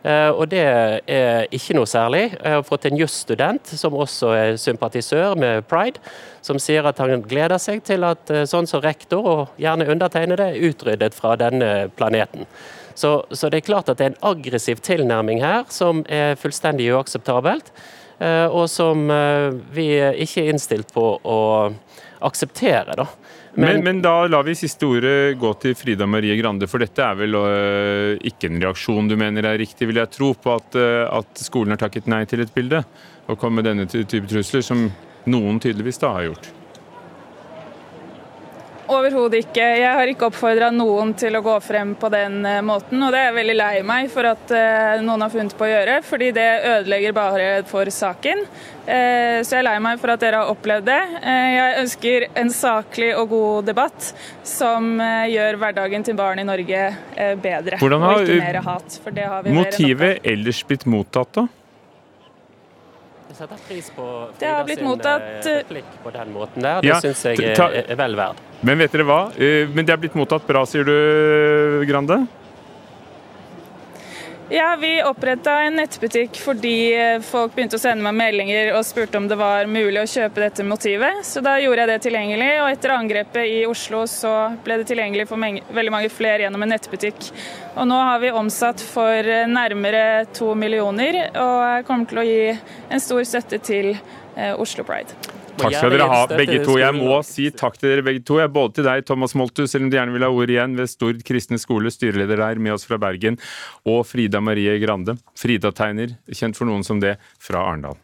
Eh, 0.01 0.31
og 0.33 0.49
det 0.49 0.63
er 0.65 1.47
ikke 1.53 1.77
noe 1.77 1.89
særlig. 1.89 2.31
Jeg 2.33 2.55
har 2.57 2.65
fått 2.65 2.87
en 2.89 2.99
jusstudent 3.01 3.73
som 3.77 3.97
også 4.01 4.33
er 4.33 4.59
sympatisør 4.61 5.37
med 5.39 5.67
Pride, 5.69 6.01
som 6.45 6.61
sier 6.63 6.87
at 6.89 7.01
han 7.03 7.21
gleder 7.29 7.61
seg 7.61 7.85
til 7.85 8.07
at 8.09 8.33
eh, 8.33 8.47
sånn 8.49 8.69
som 8.71 8.83
rektor, 8.85 9.27
og 9.29 9.61
gjerne 9.61 9.89
undertegnede, 9.93 10.51
er 10.55 10.69
utryddet 10.71 11.17
fra 11.17 11.37
denne 11.41 11.91
planeten. 11.97 12.49
Så, 12.95 13.21
så, 13.33 13.49
det 13.49 13.61
er 13.61 13.69
klart 13.69 13.89
at 13.89 14.01
det 14.01 14.07
er 14.07 14.13
en 14.15 14.23
aggressiv 14.33 14.81
tilnærming 14.85 15.41
her 15.45 15.69
som 15.73 16.03
er 16.09 16.37
fullstendig 16.41 16.91
uakseptabelt. 16.93 17.73
og 18.53 18.67
som 18.69 19.09
vi 19.73 19.87
ikke 19.97 20.43
er 20.43 20.51
innstilt 20.53 20.91
på 20.93 21.05
å 21.25 21.39
akseptere. 22.21 22.97
da. 22.99 23.07
Men, 23.55 23.81
men, 23.85 24.03
da 24.03 24.27
lar 24.31 24.45
vi 24.47 24.55
siste 24.55 24.87
ordet 24.87 25.39
gå 25.41 25.51
til 25.63 25.75
Frida 25.75 26.07
Marie 26.07 26.37
Grande, 26.39 26.69
for 26.71 26.83
dette 26.83 27.03
er 27.03 27.19
vel 27.19 27.35
uh, 27.35 28.15
ikke 28.31 28.47
en 28.51 28.61
reaksjon 28.63 29.11
du 29.11 29.17
mener 29.19 29.49
er 29.49 29.59
riktig, 29.59 29.89
vil 29.91 29.99
jeg 29.99 30.13
tro, 30.15 30.31
på 30.39 30.55
at, 30.55 30.79
uh, 30.79 31.09
at 31.19 31.43
skolen 31.43 31.75
har 31.75 31.83
takket 31.83 32.07
nei 32.11 32.23
til 32.31 32.45
et 32.45 32.55
bilde, 32.55 32.85
og 33.27 33.39
kom 33.43 33.59
med 33.59 33.67
denne 33.67 33.89
type 33.91 34.27
trusler, 34.31 34.63
som 34.63 34.87
noen 35.31 35.59
tydeligvis 35.63 35.99
da 36.03 36.15
har 36.15 36.31
gjort? 36.31 36.53
Overhodet 38.91 39.45
ikke. 39.45 39.63
Jeg 39.79 39.91
har 39.95 40.11
ikke 40.11 40.27
oppfordra 40.27 40.71
noen 40.75 41.13
til 41.19 41.37
å 41.39 41.43
gå 41.45 41.53
frem 41.63 41.93
på 41.99 42.09
den 42.11 42.41
eh, 42.49 42.59
måten, 42.67 42.99
og 43.07 43.13
det 43.15 43.21
er 43.21 43.29
jeg 43.29 43.37
veldig 43.37 43.55
lei 43.61 43.75
meg 43.87 44.11
for 44.11 44.27
at 44.27 44.51
uh, 44.51 44.99
noen 45.05 45.23
har 45.23 45.31
funnet 45.31 45.55
på 45.55 45.67
å 45.67 45.71
gjøre, 45.71 46.01
fordi 46.07 46.31
det 46.35 46.49
ødelegger 46.73 47.15
bare 47.15 47.47
for 47.71 47.91
saken. 47.95 48.43
Uh, 48.89 49.39
så 49.47 49.55
jeg 49.55 49.61
er 49.61 49.69
lei 49.69 49.77
meg 49.85 50.01
for 50.03 50.15
at 50.15 50.25
dere 50.25 50.43
har 50.43 50.51
opplevd 50.51 50.89
det. 50.91 50.99
Jeg 51.21 51.79
ønsker 51.85 52.27
en 52.43 52.51
saklig 52.55 53.13
og 53.15 53.31
god 53.31 53.71
debatt 53.71 54.11
som 54.47 54.91
gjør 55.31 55.61
hverdagen 55.61 56.05
til 56.07 56.19
barn 56.19 56.43
i 56.43 56.47
Norge 56.49 56.83
bedre, 57.43 57.79
Hvordan 57.79 58.03
har, 58.09 58.19
og 58.19 58.27
ikke 58.27 58.43
mer 58.43 58.61
hat. 58.67 58.99
For 59.05 59.15
det 59.15 59.31
har 59.31 59.47
vi 59.47 59.55
motivet 59.55 60.27
ellers 60.35 60.65
blitt 60.67 60.89
mottatt, 60.91 61.31
da? 61.39 61.47
Setter 63.41 63.57
pris 63.69 63.87
på 63.97 64.07
Frida 64.37 64.67
sin 64.69 65.55
replikk 65.55 65.93
på 66.05 66.11
den 66.13 66.33
måten 66.35 66.61
der. 66.61 66.83
Det 66.85 66.91
ja, 66.91 66.99
syns 67.01 67.23
jeg 67.25 67.55
er, 67.55 67.79
er 67.81 67.97
vel 67.97 68.17
verd. 68.19 68.43
Men 68.61 68.77
vet 68.83 68.93
dere 68.93 69.07
hva? 69.09 69.21
Eh, 69.41 69.65
men 69.73 69.89
det 69.89 69.95
er 69.95 70.03
blitt 70.03 70.19
mottatt 70.19 70.45
bra, 70.45 70.67
sier 70.69 70.85
du, 70.85 71.87
Grande? 71.89 72.19
Ja, 74.53 74.77
vi 74.81 75.03
oppretta 75.03 75.53
en 75.63 75.77
nettbutikk 75.79 76.35
fordi 76.43 76.91
eh, 76.99 77.21
folk 77.23 77.53
begynte 77.55 77.79
å 77.79 77.83
sende 77.83 78.03
meg 78.03 78.17
meldinger 78.19 78.73
og 78.75 78.83
spurte 78.83 79.21
om 79.21 79.29
det 79.31 79.37
var 79.39 79.71
mulig 79.71 80.01
å 80.03 80.09
kjøpe 80.11 80.43
dette 80.43 80.67
motivet. 80.67 81.21
Så 81.23 81.39
da 81.47 81.53
gjorde 81.63 81.85
jeg 81.85 81.91
det 81.93 81.99
tilgjengelig, 82.09 82.49
og 82.65 82.73
etter 82.73 82.97
angrepet 82.97 83.47
i 83.47 83.61
Oslo 83.71 84.03
så 84.11 84.35
ble 84.65 84.81
det 84.81 84.89
tilgjengelig 84.91 85.29
for 85.31 85.39
veldig 85.39 85.95
mange 85.95 86.11
flere 86.11 86.43
gjennom 86.43 86.67
en 86.67 86.75
nettbutikk. 86.75 87.31
Og 87.77 87.87
nå 87.93 88.03
har 88.11 88.19
vi 88.25 88.35
omsatt 88.43 88.83
for 88.91 89.35
eh, 89.39 89.47
nærmere 89.47 90.25
to 90.35 90.51
millioner, 90.59 91.29
og 91.31 91.87
kommer 91.87 92.11
til 92.11 92.25
å 92.25 92.27
gi 92.27 92.41
en 92.51 93.07
stor 93.07 93.23
støtte 93.23 93.63
til 93.71 93.95
Oslo 94.59 94.83
Pride. 94.89 95.30
Takk 95.61 95.77
skal 95.77 95.95
dere 95.95 96.09
ha, 96.11 96.21
begge 96.33 96.59
to. 96.65 96.77
Jeg 96.81 96.97
må 96.97 97.21
si 97.27 97.49
takk 97.55 97.79
til 97.81 97.93
dere 97.93 98.07
begge 98.07 98.25
to. 98.27 98.41
Jeg 98.43 98.53
både 98.55 98.79
til 98.81 98.89
deg, 98.89 99.07
Thomas 99.09 99.37
Moltu, 99.39 99.65
selv 99.71 99.87
om 99.87 99.93
du 99.93 99.99
gjerne 99.99 100.17
vil 100.17 100.27
ha 100.27 100.33
ordet 100.35 100.57
igjen, 100.57 100.77
ved 100.81 100.91
Stord 100.91 101.25
kristne 101.27 101.61
skole, 101.63 101.93
styreleder 101.95 102.43
der 102.43 102.63
med 102.63 102.77
oss 102.77 102.89
fra 102.89 103.01
Bergen, 103.01 103.39
og 103.89 104.05
Frida 104.09 104.43
Marie 104.45 104.79
Grande, 104.83 105.19
Frida-tegner, 105.39 106.17
kjent 106.33 106.59
for 106.59 106.71
noen 106.71 106.87
som 106.87 107.03
det, 107.03 107.19
fra 107.41 107.65
Arendal. 107.71 108.01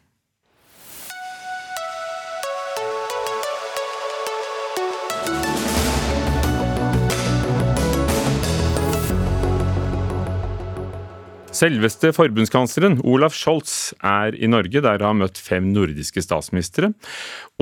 Selveste 11.56 12.10
forbundskansleren 12.12 12.98
Olaf 13.08 13.32
Scholz 13.36 13.94
er 14.04 14.34
i 14.36 14.48
Norge, 14.50 14.82
der 14.84 15.00
han 15.00 15.06
har 15.06 15.16
møtt 15.22 15.38
fem 15.40 15.70
nordiske 15.72 16.20
statsministre. 16.20 16.90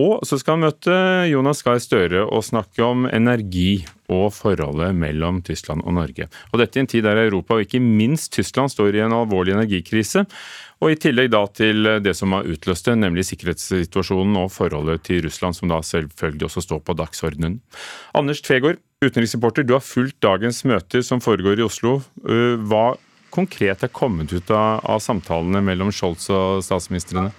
Og 0.00 0.24
så 0.26 0.38
skal 0.40 0.56
han 0.56 0.64
møte 0.64 0.96
Jonas 1.30 1.62
Gahr 1.62 1.78
Støre 1.82 2.24
og 2.24 2.42
snakke 2.42 2.82
om 2.82 3.06
energi 3.06 3.84
og 4.10 4.32
forholdet 4.34 4.96
mellom 4.98 5.38
Tyskland 5.46 5.84
og 5.86 5.94
Norge. 6.00 6.26
Og 6.50 6.58
dette 6.60 6.80
i 6.80 6.82
en 6.82 6.90
tid 6.90 7.06
der 7.06 7.22
Europa, 7.22 7.54
og 7.54 7.68
ikke 7.68 7.82
minst 7.82 8.32
Tyskland, 8.34 8.72
står 8.72 8.98
i 8.98 9.04
en 9.04 9.14
alvorlig 9.14 9.54
energikrise. 9.54 10.24
Og 10.82 10.90
i 10.90 10.98
tillegg 11.00 11.30
da 11.32 11.44
til 11.54 11.86
det 12.02 12.16
som 12.18 12.34
har 12.34 12.50
utløst 12.50 12.90
det, 12.90 12.98
nemlig 12.98 13.28
sikkerhetssituasjonen 13.30 14.42
og 14.42 14.50
forholdet 14.52 15.06
til 15.06 15.22
Russland, 15.28 15.54
som 15.56 15.70
da 15.70 15.78
selvfølgelig 15.86 16.50
også 16.50 16.66
står 16.66 16.82
på 16.82 16.98
dagsordenen. 16.98 17.60
Anders 18.12 18.42
Tvegård, 18.44 18.82
utenriksreporter, 19.04 19.64
du 19.64 19.76
har 19.78 19.86
fulgt 19.86 20.18
dagens 20.24 20.64
møter 20.66 21.06
som 21.06 21.22
foregår 21.22 21.62
i 21.62 21.68
Oslo. 21.68 22.00
Hva 22.24 22.86
konkret 23.34 23.82
er 23.82 23.92
kommet 23.92 24.32
ut 24.32 24.50
av, 24.54 24.84
av 24.86 25.02
samtalene 25.02 25.62
mellom 25.64 25.90
Scholz 25.94 26.28
og 26.32 26.62
statsministrene? 26.64 27.32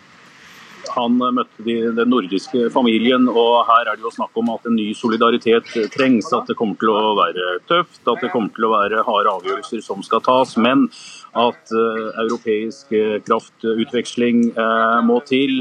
Han 0.95 1.17
møtte 1.19 1.65
de, 1.65 1.77
den 1.97 2.11
nordiske 2.11 2.69
familien, 2.73 3.27
og 3.31 3.65
her 3.69 3.91
er 3.91 3.97
det 3.97 4.05
jo 4.05 4.13
snakk 4.13 4.35
om 4.39 4.51
at 4.53 4.65
en 4.69 4.77
ny 4.77 4.91
solidaritet 4.97 5.69
trengs. 5.93 6.31
At 6.35 6.49
det 6.49 6.57
kommer 6.59 6.79
til 6.81 6.93
å 6.93 7.15
være 7.17 7.59
tøft, 7.69 8.01
at 8.05 8.23
det 8.23 8.31
kommer 8.33 8.53
til 8.55 8.67
å 8.67 8.73
være 8.75 9.05
harde 9.07 9.37
avgjørelser 9.39 9.83
som 9.85 10.03
skal 10.05 10.23
tas. 10.25 10.55
Men 10.61 10.87
at 11.35 11.71
uh, 11.75 12.15
europeisk 12.23 12.93
uh, 12.95 13.17
kraftutveksling 13.25 14.53
uh, 14.55 15.01
må 15.03 15.19
til. 15.27 15.57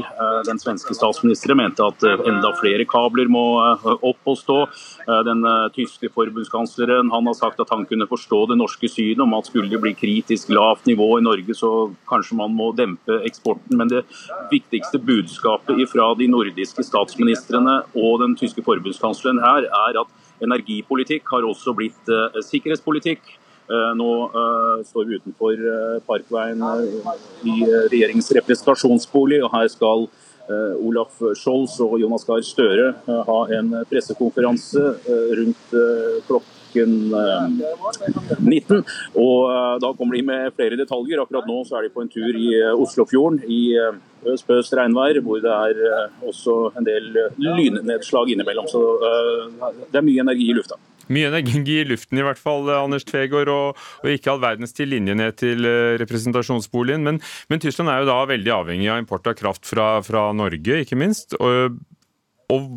den 0.47 0.59
svenske 0.59 0.93
statsministeren 0.95 1.57
mente 1.59 1.83
at 1.83 2.03
enda 2.03 2.51
flere 2.59 2.85
kabler 2.87 3.27
må 3.31 3.43
opp 3.83 4.29
og 4.29 4.37
stå. 4.37 4.57
den 5.27 5.43
tyske 5.75 6.09
forbundskansleren 6.13 7.09
han 7.11 7.27
har 7.27 7.35
sagt 7.37 7.59
at 7.59 7.71
han 7.73 7.85
kunne 7.89 8.07
forstå 8.07 8.39
det 8.51 8.57
norske 8.59 8.89
synet 8.91 9.23
om 9.23 9.33
at 9.37 9.49
skulle 9.49 9.69
det 9.71 9.81
bli 9.81 9.93
kritisk 9.97 10.49
lavt 10.53 10.85
nivå 10.89 11.07
i 11.19 11.25
Norge, 11.25 11.55
så 11.57 11.71
kanskje 12.09 12.37
man 12.39 12.55
må 12.55 12.71
dempe 12.77 13.19
eksporten. 13.27 13.77
Men 13.79 13.91
det 13.91 14.03
viktigste 14.51 14.99
budskapet 14.99 15.14
fra 15.91 16.09
de 16.19 16.27
nordiske 16.27 16.83
statsministrene 16.83 17.81
og 17.95 18.19
den 18.21 18.35
tyske 18.35 18.63
forbundskansleren 18.65 19.39
her 19.39 19.67
er 19.69 20.01
at 20.01 20.43
energipolitikk 20.43 21.23
har 21.31 21.47
også 21.47 21.73
blitt 21.73 22.11
sikkerhetspolitikk. 22.43 23.21
Eh, 23.65 23.91
nå 23.97 24.09
uh, 24.29 24.83
står 24.85 25.07
vi 25.09 25.17
utenfor 25.17 25.61
Parkveien 26.05 26.59
i 27.47 27.55
regjeringens 27.89 28.29
representasjonsbolig, 28.37 29.39
og 29.41 29.49
her 29.55 29.71
skal 29.73 30.05
Olaf 30.49 31.21
Scholz 31.39 31.77
og 31.83 31.97
Jonas 32.01 32.25
Gahr 32.27 32.43
Støre 32.45 32.91
ha 33.07 33.39
en 33.57 33.71
pressekonferanse 33.89 34.83
rundt 35.39 35.75
klokken 36.27 36.95
19. 38.39 38.83
Og 39.21 39.79
da 39.81 39.91
kommer 39.95 40.17
de 40.17 40.23
med 40.27 40.55
flere 40.57 40.79
detaljer. 40.79 41.21
Akkurat 41.23 41.47
nå 41.47 41.61
så 41.67 41.79
er 41.79 41.87
de 41.87 41.93
på 41.93 42.03
en 42.03 42.11
tur 42.11 42.35
i 42.35 42.49
Oslofjorden 42.73 43.39
i 43.47 43.61
øs-pøs 44.25 44.73
regnvær, 44.75 45.21
hvor 45.23 45.39
det 45.43 45.53
er 45.53 46.11
også 46.25 46.57
en 46.75 46.87
del 46.87 47.05
lynnedslag 47.39 48.35
innimellom. 48.35 48.67
Så 48.67 48.83
det 49.87 50.01
er 50.01 50.05
mye 50.05 50.25
energi 50.25 50.51
i 50.51 50.57
lufta. 50.57 50.79
Mye 51.13 51.29
energi 51.29 51.79
i 51.81 51.87
luften 51.87 52.19
i 52.19 52.25
hvert 52.25 52.41
fall, 52.41 52.69
Anders 52.73 53.05
Tvegård, 53.07 53.51
og, 53.51 53.83
og 54.03 54.13
ikke 54.13 54.33
all 54.33 54.43
verdens 54.43 54.75
til 54.75 54.89
linje 54.93 55.15
ned 55.17 55.37
til 55.41 55.67
eh, 55.67 55.95
representasjonsboligen. 56.01 57.05
Men, 57.05 57.21
men, 57.51 57.61
Tyskland 57.61 57.91
er 57.91 58.01
jo 58.01 58.09
da 58.09 58.21
veldig 58.29 58.55
avhengig 58.55 58.89
av 58.91 59.03
import 59.03 59.29
av 59.29 59.37
kraft 59.37 59.67
fra, 59.69 59.99
fra 60.05 60.29
Norge, 60.35 60.81
ikke 60.81 60.97
minst. 60.99 61.37
Og, 61.37 61.77
og, 62.53 62.67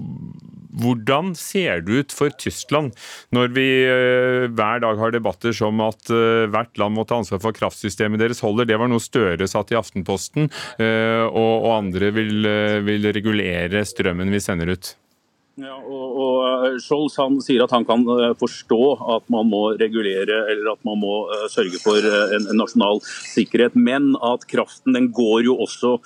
hvordan 0.78 1.32
ser 1.34 1.80
det 1.82 2.02
ut 2.04 2.12
for 2.14 2.30
Tyskland 2.38 2.92
når 3.34 3.48
vi 3.56 3.64
uh, 3.88 4.44
hver 4.52 4.84
dag 4.84 5.00
har 5.00 5.10
debatter 5.10 5.56
som 5.56 5.80
at 5.82 6.12
hvert 6.52 6.78
land 6.78 6.94
må 6.94 7.02
ta 7.08 7.18
ansvar 7.18 7.40
for 7.42 7.56
kraftsystemet 7.56 8.20
deres 8.22 8.44
holder? 8.44 8.68
Det 8.68 8.78
var 8.78 8.92
noe 8.92 9.02
Støre 9.02 9.48
satt 9.50 9.72
i 9.74 9.78
Aftenposten, 9.80 10.46
og, 10.78 11.32
og, 11.32 11.68
andre 11.72 12.12
vil, 12.14 12.46
vil 12.86 13.10
regulere 13.16 13.82
strømmen 13.88 14.30
vi 14.30 14.44
sender 14.44 14.76
ut. 14.76 14.92
Ja, 15.58 15.74
og, 15.74 16.18
og 16.22 16.66
eh, 16.68 16.76
Scholz 16.78 17.16
han 17.18 17.40
sier 17.42 17.64
at 17.64 17.72
han 17.74 17.82
kan 17.86 18.04
eh, 18.14 18.34
forstå 18.38 18.78
at 19.16 19.24
man 19.32 19.48
må 19.50 19.62
regulere 19.80 20.36
eller 20.52 20.70
at 20.70 20.84
man 20.86 21.00
må 21.02 21.14
uh, 21.26 21.48
sørge 21.50 21.80
for 21.82 21.98
en, 21.98 22.46
en, 22.46 22.58
nasjonal 22.58 23.00
sikkerhet, 23.02 23.74
men 23.74 24.12
at 24.22 24.44
kraften 24.50 24.94
den 24.94 25.08
går 25.14 25.46
jo 25.46 25.56
også 25.62 25.96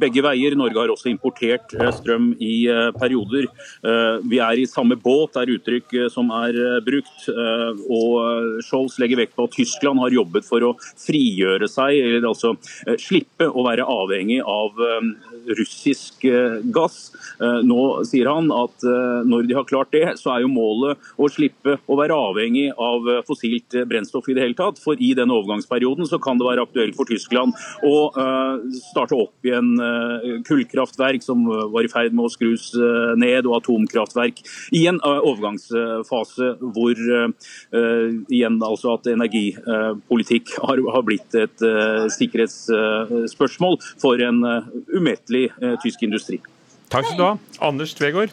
begge 0.00 0.22
veier. 0.24 0.56
Norge 0.58 0.78
har 0.78 0.92
også 0.92 1.08
importert 1.10 1.72
strøm 1.96 2.30
i 2.42 2.66
perioder. 2.98 3.46
vi 4.28 4.40
er 4.42 4.60
i 4.60 4.66
samme 4.68 4.96
båt, 5.00 5.38
er 5.40 5.52
uttrykk 5.54 5.94
som 6.12 6.30
er 6.36 6.58
brukt. 6.84 7.26
og 7.88 8.60
Scholz 8.66 8.98
legger 9.02 9.22
vekt 9.22 9.36
på 9.38 9.48
at 9.48 9.56
Tyskland 9.56 10.02
har 10.04 10.14
jobbet 10.14 10.46
for 10.46 10.66
å 10.68 10.74
frigjøre 10.80 11.68
seg, 11.70 11.96
eller 11.96 12.28
altså 12.30 12.54
slippe 13.00 13.48
å 13.48 13.64
være 13.66 13.88
avhengig 13.96 14.42
av 14.44 14.84
russisk 15.58 16.24
gass. 16.74 17.12
nå 17.40 17.80
sier 18.08 18.28
han 18.30 18.50
at 18.54 18.84
Eh, 19.14 19.20
når 19.28 19.48
de 19.48 19.56
har 19.56 19.66
klart 19.68 19.92
det, 19.94 20.04
så 20.20 20.34
er 20.34 20.44
jo 20.44 20.52
målet 20.52 21.00
å 21.20 21.28
slippe 21.32 21.78
å 21.86 21.98
være 21.98 22.16
avhengig 22.16 22.66
av 22.72 23.08
eh, 23.10 23.22
fossilt 23.26 23.76
brennstoff 23.88 24.28
i 24.30 24.36
det 24.36 24.44
hele 24.44 24.58
tatt. 24.58 24.80
For 24.82 25.00
i 25.00 25.12
den 25.16 25.32
overgangsperioden 25.34 26.08
så 26.10 26.20
kan 26.22 26.40
det 26.40 26.48
være 26.48 26.66
aktuelt 26.66 26.96
for 26.98 27.08
Tyskland 27.08 27.54
å 27.86 27.96
eh, 28.10 28.78
starte 28.90 29.18
opp 29.18 29.46
igjen 29.46 29.72
kullkraftverk 30.46 31.22
som 31.24 31.44
var 31.46 31.84
i 31.84 31.90
ferd 31.90 32.14
med 32.14 32.26
å 32.26 32.32
skrus 32.32 32.66
ned, 33.20 33.46
og 33.46 33.56
atomkraftverk 33.58 34.40
i 34.76 34.84
en 34.88 35.00
overgangsfase 35.02 36.48
hvor 36.74 37.00
igjen 38.32 38.58
altså 38.64 38.94
at 38.94 39.08
energipolitikk 39.10 40.54
har, 40.62 40.82
blitt 41.06 41.36
et 41.38 41.64
sikkerhetsspørsmål 42.14 43.78
for 44.02 44.22
en 44.24 44.40
umettelig 44.94 45.33
tysk 45.82 46.06
industri. 46.06 46.40
Takk 46.92 47.08
skal 47.08 47.18
du 47.18 47.26
ha, 47.26 47.34
Anders 47.64 47.94
Tvegård. 47.98 48.32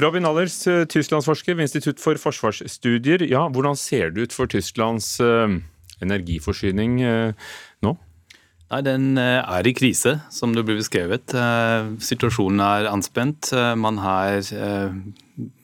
Robin 0.00 0.24
Allers, 0.24 0.66
eh, 0.66 0.86
tysklandsforsker 0.88 1.54
ved 1.54 1.66
Institutt 1.68 2.00
for 2.00 2.16
forsvarsstudier. 2.16 3.26
Ja, 3.28 3.48
hvordan 3.48 3.76
ser 3.76 4.10
det 4.10 4.22
ut 4.22 4.32
for 4.32 4.46
Tysklands 4.46 5.20
uh, 5.20 5.50
energiforsyning 6.00 7.00
nå? 7.82 7.96
Nei, 8.70 8.80
Den 8.86 9.18
er 9.18 9.66
i 9.66 9.72
krise, 9.74 10.20
som 10.30 10.54
det 10.54 10.62
blir 10.64 10.78
beskrevet. 10.78 11.34
Situasjonen 11.98 12.60
er 12.62 12.86
anspent. 12.86 13.50
Man 13.74 13.98
har 13.98 14.46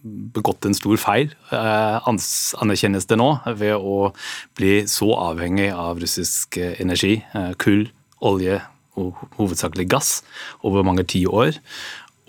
begått 0.03 0.67
en 0.67 0.75
stor 0.75 0.99
feil, 0.99 1.31
anerkjennes 1.55 3.07
det 3.07 3.21
nå, 3.21 3.29
ved 3.55 3.79
å 3.79 4.11
bli 4.59 4.81
så 4.91 5.13
avhengig 5.31 5.71
av 5.71 6.03
russisk 6.03 6.59
energi. 6.59 7.21
Kull, 7.63 7.87
olje 8.19 8.59
og 8.97 9.21
hovedsakelig 9.39 9.89
gass 9.93 10.21
over 10.67 10.87
mange 10.87 11.07
tiår. 11.07 11.61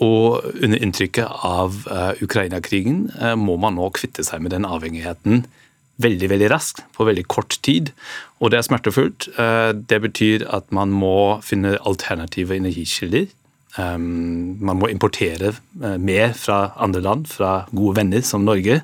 Og 0.03 0.43
under 0.61 0.77
inntrykket 0.77 1.39
av 1.47 1.79
Ukraina-krigen 2.21 3.07
må 3.41 3.55
man 3.57 3.79
nå 3.79 3.87
kvitte 3.97 4.21
seg 4.21 4.43
med 4.45 4.53
den 4.53 4.67
avhengigheten 4.69 5.47
veldig 6.01 6.29
veldig 6.31 6.49
raskt, 6.51 6.83
på 6.95 7.07
veldig 7.07 7.25
kort 7.31 7.57
tid. 7.65 7.91
Og 8.39 8.51
det 8.51 8.59
er 8.59 8.67
smertefullt. 8.67 9.29
Eh, 9.37 9.73
det 9.73 10.01
betyr 10.03 10.45
at 10.53 10.69
man 10.75 10.93
må 10.93 11.39
finne 11.45 11.77
alternative 11.89 12.57
energikilder. 12.57 13.27
Um, 13.75 14.55
man 14.63 14.79
må 14.79 14.87
importere 14.89 15.51
uh, 15.83 15.97
mer 16.01 16.31
fra 16.33 16.71
andre 16.81 17.01
land, 17.03 17.27
fra 17.29 17.67
gode 17.75 17.97
venner 17.99 18.23
som 18.25 18.45
Norge. 18.47 18.79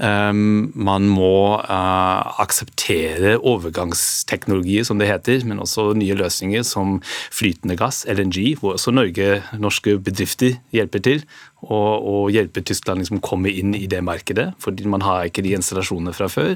Um, 0.00 0.72
man 0.74 1.06
må 1.12 1.60
uh, 1.60 2.40
akseptere 2.42 3.36
overgangsteknologier, 3.38 4.86
som 4.88 4.98
det 4.98 5.10
heter, 5.12 5.44
men 5.46 5.62
også 5.62 5.92
nye 5.98 6.16
løsninger 6.18 6.64
som 6.66 6.98
flytende 7.30 7.78
gass, 7.78 8.02
LNG, 8.10 8.56
hvor 8.58 8.74
også 8.74 8.94
Norge, 8.96 9.42
norske 9.60 9.98
bedrifter 10.02 10.58
hjelper 10.74 11.04
til. 11.04 11.26
Og, 11.64 12.06
og 12.10 12.30
hjelpe 12.34 12.62
Tyskland 12.66 13.02
liksom 13.02 13.22
komme 13.24 13.52
inn 13.52 13.74
i 13.76 13.86
det 13.90 14.02
markedet, 14.04 14.50
fordi 14.62 14.86
man 14.90 15.04
har 15.04 15.28
ikke 15.28 15.44
de 15.44 15.54
installasjonene 15.56 16.14
fra 16.16 16.28
før. 16.32 16.54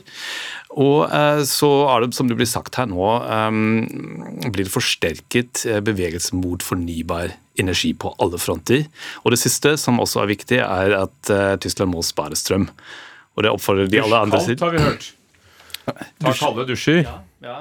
Og 0.77 1.09
uh, 1.09 1.43
så 1.49 1.73
er 1.89 2.05
det, 2.05 2.13
som 2.19 2.31
det 2.31 2.39
blir 2.39 2.49
sagt 2.51 2.79
her 2.81 2.89
nå, 2.91 3.11
um, 3.25 3.85
blir 4.49 4.67
det 4.67 4.75
forsterket 4.75 5.65
bevegelse 5.87 6.37
mot 6.39 6.65
fornybar 6.65 7.35
energi 7.59 7.93
på 7.99 8.13
alle 8.23 8.39
fronter. 8.39 8.87
Og 9.25 9.35
det 9.35 9.41
siste, 9.43 9.75
som 9.81 9.99
også 10.03 10.23
er 10.23 10.33
viktig, 10.35 10.61
er 10.63 10.95
at 11.01 11.33
Tyskland 11.65 11.91
må 11.91 12.05
spare 12.07 12.39
strøm. 12.39 12.69
Og 13.35 13.43
det 13.43 13.51
oppfordrer 13.55 13.91
de 13.91 14.03
alle 14.03 14.21
andre 14.29 14.39
til. 14.45 14.55
Kaldt 14.59 14.67
har 14.67 14.77
vi 14.77 14.85
hørt. 14.85 15.09
Ta 16.23 16.35
kalde 16.37 16.69
dusjer. 16.69 17.03
Ja, 17.03 17.19
ja. 17.45 17.57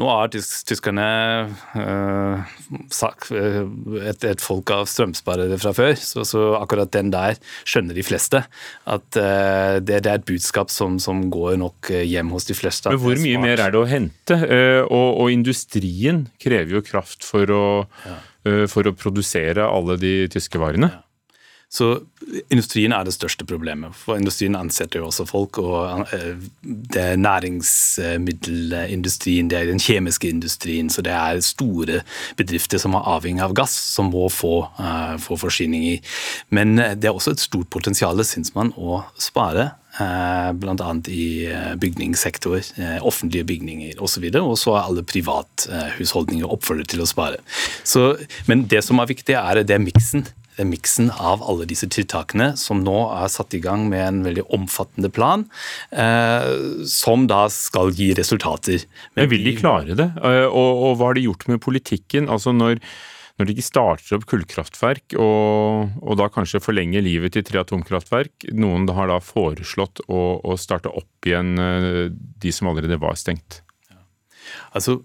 Nå 0.00 0.08
er 0.12 0.30
tysk, 0.32 0.66
tyskerne 0.70 1.06
øh, 1.76 2.52
et, 4.08 4.24
et, 4.24 4.42
folk 4.42 4.72
av 4.74 4.86
strømsparere 4.90 5.58
fra 5.60 5.72
før, 5.76 5.94
så, 6.00 6.24
så, 6.28 6.44
akkurat 6.60 6.92
den 6.94 7.12
der 7.14 7.40
skjønner 7.68 7.98
de 7.98 8.04
fleste. 8.06 8.42
At 8.88 9.20
øh, 9.20 9.80
det, 9.82 10.02
det, 10.06 10.12
er 10.12 10.20
et 10.20 10.28
budskap 10.28 10.72
som, 10.72 11.00
som, 11.02 11.26
går 11.32 11.58
nok 11.60 11.90
hjem 11.92 12.32
hos 12.32 12.48
de 12.48 12.56
fleste. 12.56 12.92
Men 12.94 13.02
Hvor 13.02 13.20
mye 13.24 13.42
mer 13.42 13.64
er 13.66 13.74
det 13.74 13.82
å 13.82 13.88
hente? 13.88 14.38
Og, 14.86 15.08
og, 15.10 15.26
industrien 15.34 16.26
krever 16.40 16.78
jo 16.78 16.86
kraft 16.86 17.26
for 17.26 17.52
å 17.52 17.66
ja. 18.06 18.16
For 18.70 18.86
å 18.86 18.94
produsere 18.96 19.66
alle 19.66 19.98
de 20.00 20.12
tyske 20.32 20.56
varene? 20.62 20.88
Ja. 20.88 21.02
Så 21.68 22.00
industrien 22.48 22.94
er 22.96 23.04
det 23.04 23.12
største 23.12 23.44
problemet. 23.44 23.92
For 23.96 24.16
industrien 24.16 24.56
ansetter 24.56 25.00
jo 25.02 25.06
også 25.10 25.26
folk. 25.28 25.58
Og 25.60 26.06
eh, 26.16 26.36
det 26.64 27.02
er 27.02 27.16
næringsmiddelindustrien, 27.20 29.50
det 29.52 29.58
er 29.58 29.66
den 29.68 29.80
kjemiske 29.82 30.28
industrien. 30.32 30.90
Så 30.90 31.02
det 31.04 31.12
er 31.12 31.40
store 31.44 32.00
bedrifter 32.40 32.78
som 32.80 32.94
er 32.96 33.04
avhengig 33.12 33.44
av 33.44 33.52
gass, 33.56 33.72
som 33.98 34.08
må 34.14 34.28
få, 34.32 34.64
uh, 34.80 35.16
få 35.20 35.36
forsyninger. 35.44 35.98
Men 36.56 36.68
det 36.78 37.04
er 37.04 37.12
også 37.12 37.30
et 37.36 37.44
stort 37.44 37.68
potensial, 37.68 38.24
syns 38.24 38.54
man, 38.56 38.72
å 38.76 39.04
spare. 39.20 39.70
Bl.a. 39.98 40.94
i 41.10 41.50
bygningssektor, 41.82 42.62
offentlige 43.02 43.44
bygninger 43.48 43.98
osv. 44.04 44.24
Og 44.38 44.58
så 44.60 44.74
er 44.76 44.84
alle 44.84 45.02
privathusholdninger 45.02 46.46
oppfordret 46.46 46.88
til 46.92 47.00
å 47.02 47.06
spare. 47.08 47.38
Så, 47.82 48.14
men 48.46 48.68
det 48.70 48.84
som 48.86 49.00
er 49.02 49.10
viktig, 49.10 49.34
er 49.34 49.62
det 49.66 49.80
miksen 49.82 50.22
miksen 50.66 51.10
av 51.14 51.44
alle 51.46 51.66
disse 51.68 51.88
tiltakene, 51.92 52.52
som 52.58 52.82
nå 52.84 52.96
er 53.14 53.30
satt 53.32 53.54
i 53.54 53.62
gang 53.62 53.86
med 53.90 54.04
en 54.06 54.22
veldig 54.26 54.46
omfattende 54.54 55.10
plan, 55.14 55.44
eh, 55.90 56.48
som 56.88 57.28
da 57.30 57.44
skal 57.52 57.92
gi 57.94 58.10
resultater. 58.18 58.86
Men 59.14 59.30
Vil 59.30 59.46
de 59.46 59.54
klare 59.58 59.98
det? 59.98 60.10
Eh, 60.18 60.46
og, 60.48 60.82
og 60.88 60.98
hva 60.98 61.12
har 61.12 61.18
de 61.18 61.28
gjort 61.28 61.46
med 61.50 61.62
politikken? 61.64 62.28
Altså 62.32 62.56
når 62.56 62.82
når 63.38 63.46
de 63.46 63.54
ikke 63.54 63.68
starter 63.68 64.16
opp 64.16 64.24
kullkraftverk, 64.26 65.14
og, 65.14 65.92
og, 66.02 66.14
da 66.18 66.26
kanskje 66.34 66.58
forlenger 66.62 67.04
livet 67.06 67.36
til 67.36 67.44
tre 67.46 67.60
atomkraftverk 67.62 68.48
Noen 68.58 68.88
har 68.96 69.12
da 69.12 69.20
foreslått 69.22 70.02
å, 70.10 70.22
å 70.42 70.56
starte 70.58 70.90
opp 70.90 71.28
igjen 71.28 71.54
eh, 71.62 72.08
de 72.10 72.54
som 72.54 72.70
allerede 72.70 72.98
var 72.98 73.14
stengt. 73.20 73.60
Ja. 73.92 74.00
Altså, 74.74 74.98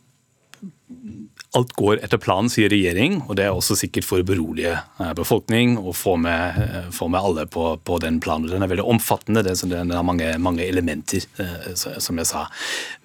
alt 1.53 1.73
går 1.77 1.99
etter 2.01 2.17
planen, 2.17 2.49
sier 2.49 2.71
regjering, 2.71 3.19
og 3.27 3.37
det 3.37 3.45
er 3.45 3.53
også 3.53 3.75
sikkert 3.77 4.07
for 4.07 4.23
å 4.23 4.25
berolige 4.25 4.73
eh, 4.73 5.11
befolkning 5.17 5.75
og 5.77 5.93
få 5.97 6.15
med, 6.21 6.57
eh, 6.63 6.87
få 6.93 7.09
med 7.13 7.21
alle 7.21 7.45
på, 7.51 7.67
på, 7.85 7.99
den 8.01 8.17
planen. 8.23 8.49
Den 8.49 8.65
er 8.65 8.71
veldig 8.71 8.85
omfattende, 8.89 9.43
den 9.45 9.93
har 9.93 10.05
mange, 10.05 10.31
mange, 10.41 10.65
elementer, 10.65 11.27
eh, 11.41 11.69
som 11.77 12.19
jeg 12.19 12.29
sa. 12.29 12.47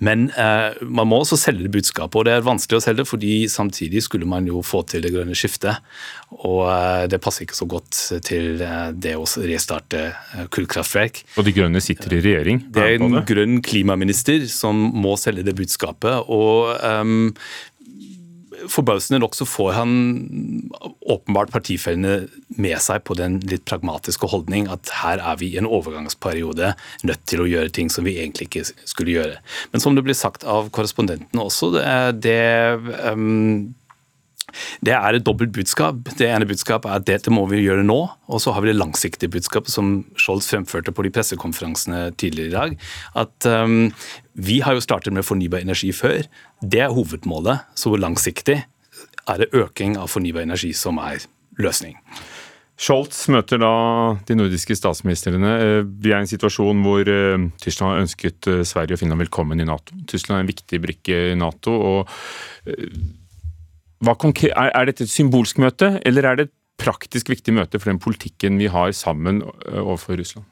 Men 0.04 0.28
man 0.80 1.08
må 1.11 1.20
også 1.22 1.38
selge 1.40 1.66
det 1.66 1.72
budskapet, 1.74 2.16
og 2.16 2.26
det 2.28 2.34
er 2.37 2.46
vanskelig 2.46 2.78
å 2.78 2.84
selge 2.84 3.06
fordi 3.08 3.32
samtidig 3.50 4.02
skulle 4.06 4.28
man 4.28 4.46
jo 4.48 4.62
få 4.64 4.82
til 4.88 5.04
det 5.04 5.12
grønne 5.14 5.37
skiftet. 5.37 5.82
Og 6.44 6.68
det 7.08 7.20
passer 7.24 7.46
ikke 7.46 7.56
så 7.56 7.68
godt 7.68 8.00
til 8.26 8.61
det 8.61 9.14
å 9.16 9.24
restarte 9.48 10.11
kullkraftverk. 10.54 11.22
Og 11.40 11.46
De 11.48 11.54
Grønne 11.56 11.80
sitter 11.84 12.18
i 12.18 12.20
regjering? 12.24 12.62
Det 12.74 12.84
er 12.84 12.98
en 12.98 13.20
grønn 13.28 13.62
klimaminister 13.64 14.44
som 14.52 14.76
må 14.94 15.16
selge 15.20 15.46
det 15.48 15.56
budskapet. 15.58 16.28
og 16.28 16.76
um, 16.84 17.32
Forbausende 18.66 19.20
nok 19.22 19.36
så 19.38 19.46
får 19.48 19.72
han 19.76 19.92
åpenbart 21.06 21.52
partifellene 21.54 22.28
med 22.58 22.78
seg 22.82 23.04
på 23.06 23.16
den 23.18 23.38
litt 23.48 23.64
pragmatiske 23.68 24.28
holdning 24.30 24.68
at 24.72 24.90
her 25.00 25.22
er 25.22 25.38
vi 25.40 25.52
i 25.52 25.60
en 25.60 25.68
overgangsperiode 25.68 26.72
nødt 27.06 27.24
til 27.30 27.44
å 27.44 27.48
gjøre 27.48 27.72
ting 27.74 27.92
som 27.92 28.08
vi 28.08 28.16
egentlig 28.18 28.48
ikke 28.48 28.66
skulle 28.82 29.14
gjøre. 29.14 29.38
Men 29.72 29.84
som 29.84 29.96
det 29.96 30.04
blir 30.06 30.18
sagt 30.18 30.46
av 30.48 30.72
korrespondentene 30.74 31.44
også, 31.44 31.70
det, 31.76 31.86
det 32.26 32.38
um, 33.12 33.74
det 34.84 34.94
er 34.96 35.16
et 35.16 35.26
dobbelt 35.26 35.52
budskap. 35.54 36.00
Det 36.18 36.28
ene 36.28 36.48
budskapet 36.48 36.90
er 36.90 37.00
at 37.00 37.06
dette 37.08 37.32
må 37.34 37.44
vi 37.50 37.62
gjøre 37.64 37.84
nå. 37.87 37.98
Og 38.28 38.42
så 38.42 38.54
har 38.54 38.64
vi 38.64 38.70
det 38.70 38.78
langsiktige 38.78 39.32
budskapet 39.32 39.72
som 39.72 40.00
Scholz 40.18 40.48
fremførte 40.50 40.94
på 40.94 41.04
de 41.06 41.12
pressekonferansene 41.14 42.08
tidligere 42.20 42.48
i 42.48 42.56
dag. 42.56 42.76
At 43.24 43.48
um, 43.48 43.92
vi 44.38 44.61
har 44.64 44.76
jo 44.76 44.84
startet 44.84 45.14
med 45.16 45.26
fornybar 45.26 45.64
energi 45.64 45.92
før. 45.96 46.24
Det 46.62 46.82
er 46.84 46.94
hovedmålet. 46.94 47.68
Så 47.78 47.94
langsiktig 47.96 48.62
er 49.28 49.40
det 49.42 49.52
øking 49.56 49.98
av 50.00 50.11
fornybar 50.12 50.46
energi 50.46 50.72
som 50.76 51.00
er 51.02 51.24
løsning. 51.61 51.98
Scholz 52.78 53.24
møter 53.34 53.58
da 53.58 53.72
de 54.28 54.37
nordiske 54.38 54.76
statsministrene. 54.78 55.54
Eh, 55.58 55.80
vi 55.82 56.12
er 56.12 56.20
i 56.20 56.22
en 56.22 56.30
situasjon 56.30 56.84
hvor 56.84 57.08
eh, 57.11 57.48
Tyskland 57.58 57.90
har 57.90 58.04
ønsket 58.04 58.46
eh, 58.46 58.62
Sverige 58.62 58.94
og 58.94 59.00
Finland 59.02 59.24
velkommen 59.24 59.58
i 59.58 59.66
Nato. 59.66 59.98
Tyskland 60.06 60.38
er 60.38 60.44
en 60.44 60.52
viktig 60.52 60.78
brikke 60.84 61.18
i 61.32 61.38
Nato. 61.38 61.74
og 61.74 62.12
er 64.04 64.87
dette 64.87 65.04
et 65.04 65.11
symbolsk 65.11 65.58
møte, 65.58 65.98
eller 66.06 66.24
er 66.24 66.37
det 66.37 66.48
et 66.48 66.54
praktisk 66.78 67.28
viktig 67.32 67.54
møte 67.56 67.80
for 67.80 67.90
den 67.90 67.98
politikken 67.98 68.58
vi 68.58 68.68
har 68.70 68.92
sammen 68.92 69.42
overfor 69.42 70.18
Russland? 70.20 70.46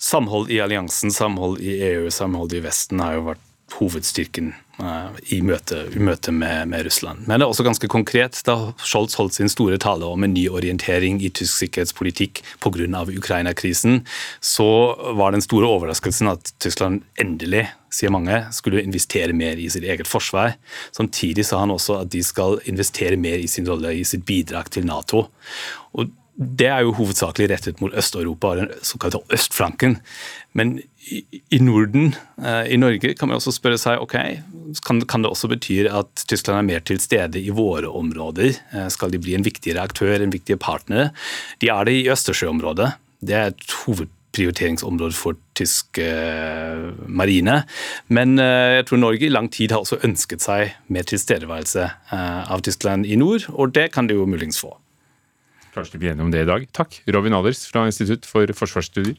Samhold 0.00 0.50
i 0.50 0.58
alliansen, 0.64 1.12
samhold 1.12 1.60
i 1.60 1.76
EU, 1.92 2.08
samhold 2.10 2.54
i 2.56 2.62
Vesten 2.64 3.02
har 3.04 3.18
jo 3.18 3.26
vært 3.28 3.49
hovedstyrken 3.78 4.52
uh, 4.80 5.16
i 5.32 5.40
møte, 5.44 5.84
i 5.94 6.02
møte 6.02 6.32
med, 6.34 6.68
med, 6.72 6.84
Russland. 6.86 7.26
Men 7.26 7.40
det 7.40 7.46
er 7.46 7.52
også 7.52 7.66
ganske 7.66 7.90
konkret. 7.90 8.40
Da 8.46 8.56
Scholz 8.82 9.16
holdt 9.20 9.36
sin 9.38 9.52
store 9.52 9.78
tale 9.82 10.08
om 10.08 10.24
en 10.26 10.34
ny 10.34 10.46
orientering 10.50 11.20
i 11.22 11.32
tysk 11.34 11.64
sikkerhetspolitikk 11.64 12.42
pga. 12.62 13.04
Ukraina-krisen, 13.10 14.04
så 14.40 14.70
var 15.18 15.34
den 15.34 15.44
store 15.44 15.68
overraskelsen 15.68 16.30
at 16.30 16.52
Tyskland 16.62 17.04
endelig 17.20 17.66
sier 17.90 18.12
mange, 18.14 18.36
skulle 18.54 18.84
investere 18.84 19.34
mer 19.34 19.58
i 19.58 19.68
sitt 19.72 19.84
eget 19.84 20.08
forsvar. 20.08 20.54
Samtidig 20.94 21.46
sa 21.48 21.58
han 21.64 21.74
også 21.74 22.00
at 22.04 22.12
de 22.12 22.22
skal 22.24 22.60
investere 22.70 23.18
mer 23.20 23.42
i 23.42 23.50
sin 23.50 23.66
rolle 23.68 23.96
i 23.98 24.04
sitt 24.06 24.22
bidrag 24.28 24.70
til 24.70 24.86
Nato. 24.86 25.26
Og 25.98 26.12
det 26.40 26.70
er 26.72 26.86
jo 26.86 26.94
hovedsakelig 26.96 27.50
rettet 27.50 27.80
mot 27.82 27.92
Øst-Europa 27.92 28.54
den 28.56 28.70
såkalte 28.80 29.20
østflanken. 29.36 29.98
Men 30.56 30.78
i 31.52 31.58
Norden, 31.60 32.14
eh, 32.40 32.72
i 32.72 32.78
Norge, 32.80 33.14
kan 33.14 33.28
man 33.28 33.36
også 33.36 33.52
spørre 33.52 33.76
seg 33.80 34.00
ok, 34.00 34.16
kan, 34.86 35.02
det 35.22 35.28
også 35.28 35.50
bety 35.52 35.84
at 35.84 36.24
Tyskland 36.28 36.58
er 36.62 36.68
mer 36.70 36.80
til 36.80 37.00
stede 37.00 37.42
i 37.42 37.52
våre 37.52 37.92
områder? 37.92 38.56
Eh, 38.72 38.88
skal 38.88 39.12
de 39.12 39.20
bli 39.20 39.36
en 39.36 39.44
viktigere 39.44 39.84
aktør, 39.84 40.16
en 40.16 40.32
viktigere 40.32 40.58
partner? 40.58 41.12
De 41.60 41.68
er 41.68 41.84
det 41.84 41.98
i 41.98 42.08
Østersjøområdet. 42.08 42.94
Det 43.20 43.36
er 43.36 43.52
et 43.52 43.78
hovedprioriteringsområde 43.84 45.12
for 45.12 45.36
tysk 45.54 46.00
eh, 46.00 46.88
marine. 47.04 47.64
Men 48.08 48.38
jeg 48.40 48.88
tror 48.88 49.04
Norge 49.04 49.28
i 49.28 49.34
lang 49.34 49.52
tid 49.52 49.76
har 49.76 49.84
også 49.84 50.00
ønsket 50.08 50.40
seg 50.40 50.72
mer 50.88 51.04
tilstedeværelse 51.04 51.90
av 52.16 52.64
Tyskland 52.64 53.04
i 53.04 53.20
nord, 53.20 53.50
og 53.52 53.74
det 53.76 53.90
kan 53.92 54.08
det 54.08 54.16
jo 54.16 54.24
muligens 54.24 54.64
få. 54.64 54.78
Kanskje 55.74 55.96
vi 55.96 56.02
blir 56.02 56.14
enige 56.14 56.26
om 56.26 56.32
det 56.34 56.42
i 56.42 56.48
dag. 56.48 56.66
Takk, 56.74 57.02
Robin 57.14 57.36
Alders 57.36 57.62
fra 57.70 57.86
Institutt 57.86 58.26
for 58.26 58.50
forsvarsstudier. 58.58 59.18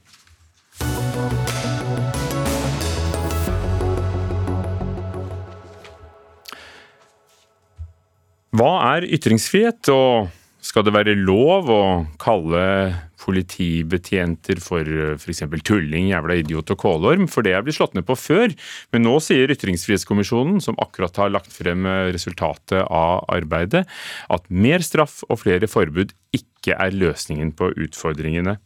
Hva 8.52 8.72
er 8.98 9.08
ytringsfrihet, 9.08 9.88
og 9.96 10.28
skal 10.62 10.86
det 10.86 10.94
være 10.94 11.18
lov 11.18 11.70
å 11.74 11.84
kalle 12.22 12.62
politibetjenter 13.22 14.62
for 14.62 14.86
eh, 14.86 15.14
f.eks. 15.18 15.44
tulling, 15.68 16.10
jævla 16.12 16.38
idiot 16.42 16.74
og 16.74 16.80
kålorm? 16.82 17.28
For 17.32 17.46
det 17.46 17.56
er 17.58 17.66
blitt 17.66 17.78
slått 17.80 17.96
ned 17.98 18.06
på 18.08 18.18
før. 18.18 18.54
Men 18.94 19.06
nå 19.06 19.18
sier 19.24 19.52
Ytringsfrihetskommisjonen, 19.54 20.62
som 20.64 20.78
akkurat 20.82 21.18
har 21.22 21.34
lagt 21.34 21.54
frem 21.54 21.88
eh, 21.90 22.12
resultatet 22.16 22.86
av 22.86 23.26
arbeidet, 23.34 23.88
at 24.30 24.50
mer 24.50 24.86
straff 24.86 25.22
og 25.30 25.42
flere 25.44 25.70
forbud 25.70 26.14
ikke 26.38 26.78
er 26.78 26.94
løsningen 26.96 27.56
på 27.58 27.74
utfordringene. 27.88 28.58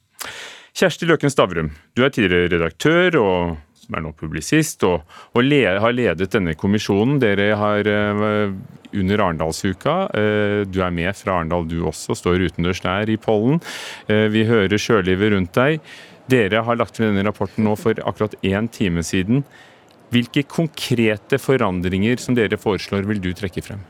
Kjersti 0.76 1.08
Løken 1.08 1.32
Stavrum, 1.32 1.72
du 1.96 2.04
er 2.04 2.12
tidligere 2.12 2.52
redaktør 2.52 3.16
og 3.22 3.56
som 3.86 3.98
er 3.98 4.06
nå 4.06 4.14
publisist, 4.18 4.84
og, 4.88 5.06
og 5.36 5.46
le, 5.46 5.62
har 5.82 5.96
ledet 5.96 6.32
denne 6.34 6.56
kommisjonen. 6.58 7.20
Dere 7.22 7.52
har 7.60 7.90
uh, 7.90 8.56
under 8.96 9.24
Arendalsuka, 9.28 9.96
uh, 10.10 10.60
du 10.68 10.82
er 10.84 10.96
med 10.96 11.14
fra 11.18 11.40
Arendal 11.40 11.68
du 11.70 11.80
også, 11.86 12.18
står 12.18 12.48
utendørs 12.50 12.84
der 12.86 13.14
i 13.14 13.20
pollen. 13.22 13.62
Uh, 14.10 14.28
vi 14.34 14.46
hører 14.50 14.82
sjølivet 14.82 15.36
rundt 15.36 15.56
deg. 15.58 15.96
Dere 16.32 16.64
har 16.66 16.80
lagt 16.80 16.98
frem 16.98 17.14
denne 17.14 17.28
rapporten 17.28 17.68
nå 17.68 17.76
for 17.78 18.00
akkurat 18.02 18.38
én 18.42 18.70
time 18.74 19.06
siden. 19.06 19.46
Hvilke 20.14 20.46
konkrete 20.50 21.38
forandringer 21.42 22.22
som 22.22 22.38
dere 22.38 22.58
foreslår, 22.62 23.06
vil 23.10 23.22
du 23.22 23.34
trekke 23.38 23.64
frem? 23.66 23.84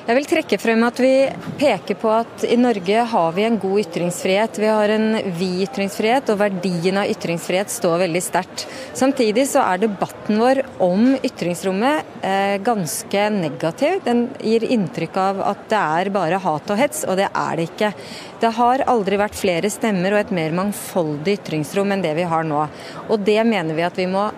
Jeg 0.00 0.16
vil 0.16 0.26
trekke 0.26 0.56
frem 0.56 0.80
at 0.86 1.00
vi 1.02 1.12
peker 1.60 1.96
på 2.00 2.08
at 2.08 2.44
i 2.48 2.56
Norge 2.56 3.02
har 3.12 3.34
vi 3.36 3.44
en 3.44 3.58
god 3.60 3.82
ytringsfrihet. 3.82 4.56
Vi 4.62 4.70
har 4.70 4.92
en 4.94 5.18
vid 5.36 5.66
ytringsfrihet, 5.66 6.32
og 6.32 6.40
verdien 6.40 7.02
av 7.02 7.10
ytringsfrihet 7.12 7.68
står 7.72 8.06
veldig 8.06 8.22
sterkt. 8.24 8.64
Samtidig 8.96 9.44
så 9.50 9.60
er 9.66 9.82
debatten 9.84 10.40
vår 10.40 10.62
om 10.80 11.12
ytringsrommet 11.20 12.16
eh, 12.24 12.56
ganske 12.64 13.28
negativ. 13.36 14.00
Den 14.08 14.24
gir 14.40 14.64
inntrykk 14.64 15.20
av 15.20 15.44
at 15.52 15.68
det 15.68 15.84
er 16.00 16.12
bare 16.16 16.40
hat 16.48 16.72
og 16.72 16.80
hets, 16.80 17.04
og 17.04 17.20
det 17.20 17.28
er 17.28 17.60
det 17.60 17.68
ikke. 17.68 17.92
Det 18.40 18.56
har 18.56 18.88
aldri 18.88 19.20
vært 19.20 19.36
flere 19.36 19.68
stemmer 19.70 20.16
og 20.16 20.24
et 20.24 20.36
mer 20.40 20.56
mangfoldig 20.56 21.42
ytringsrom 21.42 21.92
enn 21.92 22.08
det 22.08 22.16
vi 22.16 22.28
har 22.32 22.48
nå. 22.48 22.64
Og 23.10 23.20
det 23.28 23.42
mener 23.44 23.76
vi 23.76 23.84
at 23.84 24.00
vi 24.00 24.08
må 24.08 24.30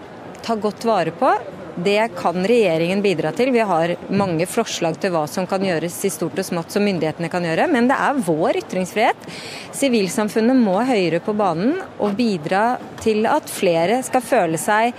ta 0.42 0.58
godt 0.58 0.90
vare 0.90 1.14
på. 1.14 1.36
Det 1.76 2.10
kan 2.18 2.44
regjeringen 2.44 3.00
bidra 3.02 3.32
til. 3.32 3.52
Vi 3.54 3.64
har 3.64 3.94
mange 4.12 4.44
forslag 4.50 4.98
til 5.00 5.14
hva 5.14 5.24
som 5.30 5.46
kan 5.48 5.64
gjøres 5.64 5.96
i 6.04 6.12
stort 6.12 6.36
og 6.36 6.44
smått 6.44 6.74
som 6.74 6.84
myndighetene 6.84 7.30
kan 7.32 7.46
gjøre, 7.48 7.68
men 7.72 7.88
det 7.88 7.96
er 7.96 8.22
vår 8.26 8.60
ytringsfrihet. 8.60 9.28
Sivilsamfunnet 9.76 10.58
må 10.58 10.76
høyere 10.84 11.22
på 11.24 11.34
banen 11.36 11.78
og 11.96 12.16
bidra 12.18 12.76
til 13.00 13.24
at 13.30 13.48
flere 13.48 14.02
skal 14.04 14.24
føle 14.26 14.60
seg 14.60 14.92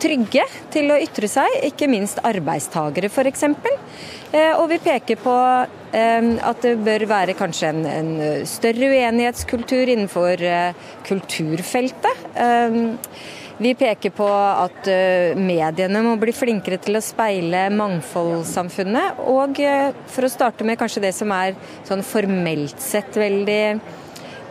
trygge 0.00 0.46
til 0.72 0.90
å 0.92 0.98
ytre 1.00 1.28
seg, 1.30 1.60
ikke 1.68 1.88
minst 1.90 2.20
arbeidstagere 2.24 3.10
f.eks. 3.10 3.44
Eh, 4.32 4.54
og 4.56 4.68
vi 4.70 4.78
peker 4.82 5.18
på 5.20 5.34
eh, 5.36 6.30
at 6.46 6.62
det 6.64 6.76
bør 6.86 7.04
være 7.10 7.36
kanskje 7.38 7.72
en, 7.72 7.82
en 7.90 8.46
større 8.48 8.90
uenighetskultur 8.94 9.92
innenfor 9.92 10.46
eh, 10.46 10.88
kulturfeltet. 11.06 12.24
Vi 13.60 13.74
peker 13.76 14.10
på 14.16 14.24
at 14.24 14.86
eh, 14.88 15.36
mediene 15.36 16.00
må 16.00 16.14
bli 16.16 16.32
flinkere 16.32 16.78
til 16.80 16.96
å 16.96 17.02
speile 17.04 17.66
mangfoldssamfunnet. 17.76 19.18
Og 19.28 19.60
eh, 19.60 19.90
for 20.08 20.24
å 20.24 20.30
starte 20.32 20.64
med 20.64 20.78
kanskje 20.80 21.02
det 21.04 21.10
som 21.12 21.28
er 21.36 21.52
sånn 21.84 22.00
formelt 22.00 22.80
sett 22.80 23.18
veldig, 23.20 23.64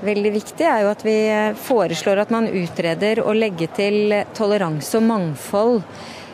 veldig 0.05 0.34
viktig, 0.38 0.62
er 0.62 0.86
jo 0.86 0.93
at 0.93 1.01
vi 1.07 1.18
eh, 1.26 1.57
foreslår 1.57 2.22
at 2.22 2.36
man 2.36 2.51
utreder 2.53 3.24
å 3.26 3.34
legge 3.34 3.72
til 3.74 4.14
toleranse 4.38 5.01
og 5.01 5.07
mangfold 5.10 5.82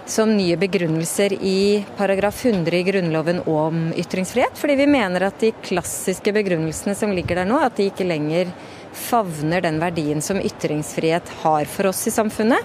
som 0.06 0.36
nye 0.36 0.60
begrunnelser 0.60 1.32
i 1.48 1.80
paragraf 1.96 2.44
100 2.44 2.76
i 2.76 2.86
Grunnloven 2.92 3.46
om 3.48 3.88
ytringsfrihet. 3.96 4.60
Fordi 4.60 4.76
vi 4.84 4.92
mener 5.00 5.30
at 5.30 5.40
de 5.40 5.56
klassiske 5.64 6.36
begrunnelsene 6.36 7.00
som 7.00 7.16
ligger 7.16 7.40
der 7.40 7.48
nå, 7.48 7.64
at 7.64 7.80
de 7.80 7.88
ikke 7.88 8.12
lenger 8.12 8.52
favner 8.96 9.62
den 9.62 9.78
verdien 9.82 10.22
som 10.24 10.40
ytringsfrihet 10.42 11.30
har 11.42 11.68
for 11.70 11.92
oss 11.92 12.06
i 12.08 12.14
samfunnet. 12.14 12.64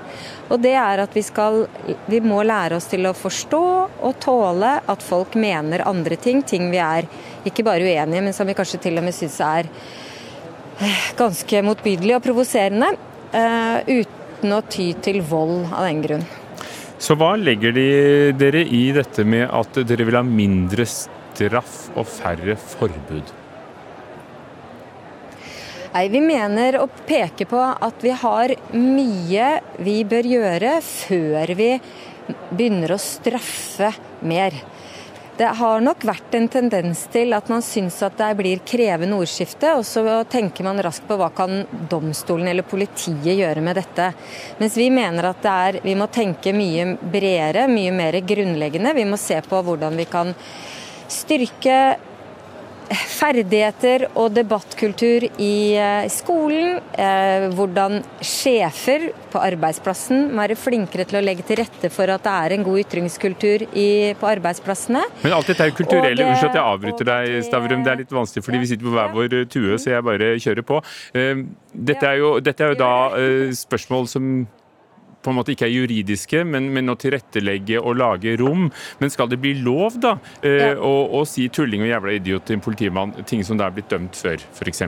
Og 0.49 0.61
det 0.62 0.74
er 0.78 1.03
at 1.05 1.16
vi 1.16 1.22
skal 1.26 1.64
Vi 2.11 2.20
må 2.22 2.43
lære 2.47 2.78
oss 2.78 2.89
til 2.91 3.07
å 3.07 3.14
forstå 3.16 3.62
og 4.07 4.20
tåle 4.22 4.76
at 4.91 5.03
folk 5.03 5.35
mener 5.39 5.87
andre 5.89 6.16
ting. 6.16 6.43
Ting 6.43 6.70
vi 6.72 6.81
er 6.83 7.09
ikke 7.47 7.64
bare 7.66 7.85
uenige, 7.87 8.22
men 8.22 8.37
som 8.37 8.49
vi 8.49 8.57
kanskje 8.59 8.83
til 8.87 9.01
og 9.01 9.07
med 9.07 9.16
syns 9.16 9.39
er 9.45 9.68
eh, 10.81 11.07
ganske 11.18 11.62
motbydelige 11.66 12.18
og 12.18 12.24
provoserende. 12.24 12.93
Uh, 13.31 13.78
uten 13.87 14.57
å 14.57 14.62
ty 14.66 14.91
til 14.99 15.20
vold 15.22 15.68
av 15.70 15.87
den 15.87 16.01
grunn. 16.03 16.24
Så 17.01 17.14
hva 17.16 17.33
legger 17.39 17.72
de, 17.72 17.87
dere 18.37 18.61
i 18.66 18.91
dette 18.93 19.24
med 19.24 19.47
at 19.47 19.78
dere 19.89 20.05
vil 20.09 20.18
ha 20.18 20.24
mindre 20.26 20.85
straff 20.85 21.87
og 21.95 22.09
færre 22.11 22.59
forbud? 22.61 23.39
Nei, 25.91 26.09
Vi 26.09 26.20
mener 26.22 26.76
å 26.78 26.84
peke 26.86 27.49
på 27.51 27.59
at 27.59 28.05
vi 28.05 28.12
har 28.14 28.53
mye 28.76 29.47
vi 29.82 29.97
bør 30.07 30.26
gjøre 30.32 30.76
før 30.86 31.51
vi 31.59 31.70
begynner 32.53 32.93
å 32.95 32.99
straffe 33.03 33.91
mer. 34.22 34.55
Det 35.41 35.49
har 35.59 35.80
nok 35.82 36.05
vært 36.07 36.34
en 36.36 36.47
tendens 36.53 37.01
til 37.11 37.34
at 37.34 37.49
man 37.51 37.64
syns 37.64 37.97
at 38.07 38.14
det 38.20 38.28
blir 38.38 38.61
krevende 38.62 39.16
ordskifte, 39.18 39.72
og 39.80 39.82
så 39.88 40.05
tenker 40.30 40.66
man 40.68 40.78
raskt 40.84 41.09
på 41.09 41.16
hva 41.18 41.30
kan 41.34 41.64
domstolen 41.91 42.53
eller 42.53 42.68
politiet 42.68 43.41
gjøre 43.41 43.64
med 43.64 43.80
dette. 43.80 44.12
Mens 44.61 44.76
vi 44.78 44.91
mener 44.95 45.30
at 45.32 45.49
er, 45.49 45.80
vi 45.82 45.97
må 45.99 46.07
tenke 46.12 46.53
mye 46.55 46.93
bredere, 47.01 47.66
mye 47.72 47.97
mer 47.97 48.20
grunnleggende. 48.20 48.95
Vi 48.95 49.09
må 49.11 49.18
se 49.18 49.41
på 49.43 49.62
hvordan 49.64 49.99
vi 49.99 50.07
kan 50.12 50.36
styrke 51.11 51.80
ferdigheter 52.91 54.07
og 54.18 54.32
debattkultur 54.34 55.26
i 55.38 55.55
eh, 55.78 56.09
skolen. 56.12 56.80
Eh, 56.99 57.47
hvordan 57.55 58.01
sjefer 58.24 59.11
på 59.30 59.43
arbeidsplassen 59.43 60.28
må 60.30 60.43
være 60.43 60.59
flinkere 60.59 61.07
til 61.09 61.20
å 61.20 61.24
legge 61.24 61.47
til 61.47 61.61
rette 61.62 61.91
for 61.93 62.11
at 62.11 62.24
det 62.26 62.34
er 62.34 62.57
en 62.57 62.66
god 62.66 62.82
ytringskultur 62.82 63.66
i, 63.70 63.88
på 64.18 64.30
arbeidsplassene. 64.30 65.05
Men 65.22 65.36
alt 65.36 65.51
dette 65.53 65.68
er 65.68 65.76
kulturelle. 65.76 66.26
Unnskyld 66.26 66.53
at 66.53 66.61
jeg 66.61 66.66
avbryter 66.74 67.11
deg, 67.12 67.34
Stavrum. 67.47 67.84
Det 67.86 67.95
er 67.95 68.03
litt 68.05 68.14
vanskelig 68.14 68.47
fordi 68.47 68.62
vi 68.62 68.70
sitter 68.72 68.88
på 68.88 68.95
hver 68.97 69.12
vår 69.14 69.36
tue, 69.51 69.78
så 69.78 69.95
jeg 69.95 70.07
bare 70.07 70.32
kjører 70.43 70.66
på. 70.66 70.80
Eh, 71.14 71.45
dette 71.91 72.09
er 72.09 72.22
jo, 72.22 72.32
dette 72.43 72.66
er 72.66 72.74
jo 72.74 72.80
da 72.80 72.95
spørsmål 73.55 74.09
som 74.11 74.32
på 75.23 75.33
en 75.33 75.39
måte 75.41 75.55
ikke 75.55 75.68
er 75.68 75.75
juridiske, 75.75 76.45
men, 76.49 76.71
men 76.75 76.93
å 76.93 76.99
tilrettelegge 77.01 77.81
og 77.81 77.99
lage 78.01 78.37
rom. 78.41 78.68
Men 79.01 79.12
skal 79.12 79.31
det 79.31 79.41
bli 79.43 79.57
lov, 79.61 79.99
da, 80.01 80.16
eh, 80.43 80.71
ja. 80.71 80.77
å, 80.77 80.95
å, 81.21 81.25
si 81.29 81.49
tulling 81.53 81.85
og 81.85 81.93
jævla 81.93 82.14
idiot 82.16 82.49
til 82.49 82.59
en 82.59 82.64
politimann, 82.64 83.18
ting 83.29 83.45
som 83.47 83.61
det 83.61 83.66
er 83.66 83.75
blitt 83.77 83.91
dømt 83.93 84.16
før, 84.16 84.41
f.eks.? 84.57 84.87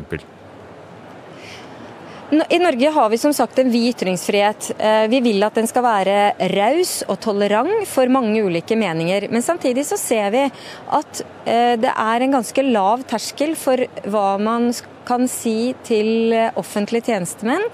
I 2.33 2.57
Norge 2.63 2.89
har 2.95 3.11
vi 3.13 3.19
som 3.21 3.33
sagt 3.37 3.59
en 3.61 3.69
vid 3.69 3.91
ytringsfrihet. 3.91 4.71
Eh, 4.81 5.03
vi 5.13 5.19
vil 5.21 5.45
at 5.45 5.59
den 5.59 5.69
skal 5.69 5.85
være 5.85 6.49
raus 6.55 7.03
og 7.05 7.19
tolerant 7.21 7.85
for 7.91 8.09
mange 8.09 8.41
ulike 8.41 8.79
meninger. 8.81 9.27
Men 9.29 9.45
samtidig 9.45 9.85
så 9.85 9.99
ser 10.01 10.33
vi 10.33 10.47
at 10.49 11.21
eh, 11.45 11.75
det 11.77 11.93
er 11.93 12.25
en 12.25 12.39
ganske 12.39 12.65
lav 12.71 13.05
terskel 13.11 13.53
for 13.61 13.85
hva 14.09 14.41
man 14.41 14.71
kan 15.05 15.29
si 15.29 15.75
til 15.85 16.33
offentlige 16.57 17.11
tjenestemenn 17.11 17.67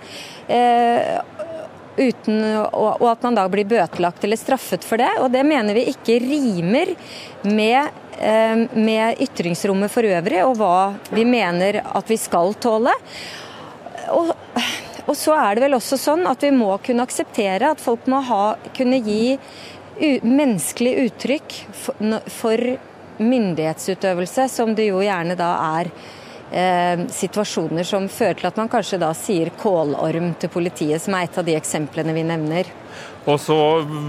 uten, 1.98 2.40
og, 2.72 3.04
at 3.10 3.24
man 3.26 3.36
da 3.38 3.46
blir 3.50 3.68
bøtelagt 3.68 4.24
eller 4.24 4.40
straffet 4.40 4.86
for 4.86 5.00
det. 5.00 5.10
Og 5.22 5.30
det 5.34 5.44
mener 5.46 5.76
vi 5.76 5.88
ikke 5.92 6.18
rimer 6.22 6.94
med, 7.48 7.98
eh, 8.18 8.64
med 8.72 9.22
ytringsrommet 9.24 9.92
for 9.92 10.08
øvrig, 10.08 10.42
og 10.46 10.56
hva 10.60 10.78
vi 11.10 11.26
mener 11.28 11.82
at 11.84 12.10
vi 12.10 12.18
skal 12.20 12.54
tåle. 12.60 12.94
Og, 14.14 14.32
og, 15.04 15.14
så 15.16 15.34
er 15.36 15.56
det 15.56 15.66
vel 15.66 15.78
også 15.78 15.98
sånn 16.00 16.26
at 16.30 16.44
vi 16.44 16.52
må 16.54 16.70
kunne 16.84 17.04
akseptere 17.04 17.74
at 17.74 17.82
folk 17.82 18.06
må 18.08 18.22
ha, 18.24 18.44
kunne 18.76 19.02
gi 19.04 19.36
menneskelig 20.22 20.94
uttrykk 21.08 21.54
for, 21.74 22.20
for 22.30 22.62
myndighetsutøvelse, 23.18 24.46
som 24.48 24.74
det 24.78 24.88
jo 24.92 25.02
gjerne 25.02 25.34
da 25.38 25.50
er 25.80 25.90
eh, 26.52 27.04
situasjoner 27.12 27.86
som 27.86 28.08
fører 28.12 28.38
til 28.38 28.50
at 28.50 28.58
man 28.60 28.70
kanskje 28.72 29.00
da 29.02 29.12
sier 29.16 29.50
kålorm 29.58 30.34
til 30.40 30.52
politiet, 30.52 31.02
som 31.02 31.16
er 31.16 31.28
et 31.28 31.38
av 31.38 31.46
de 31.46 31.56
eksemplene 31.58 32.14
vi 32.16 32.26
nevner. 32.26 32.70
Og 33.28 33.36
så 33.42 33.56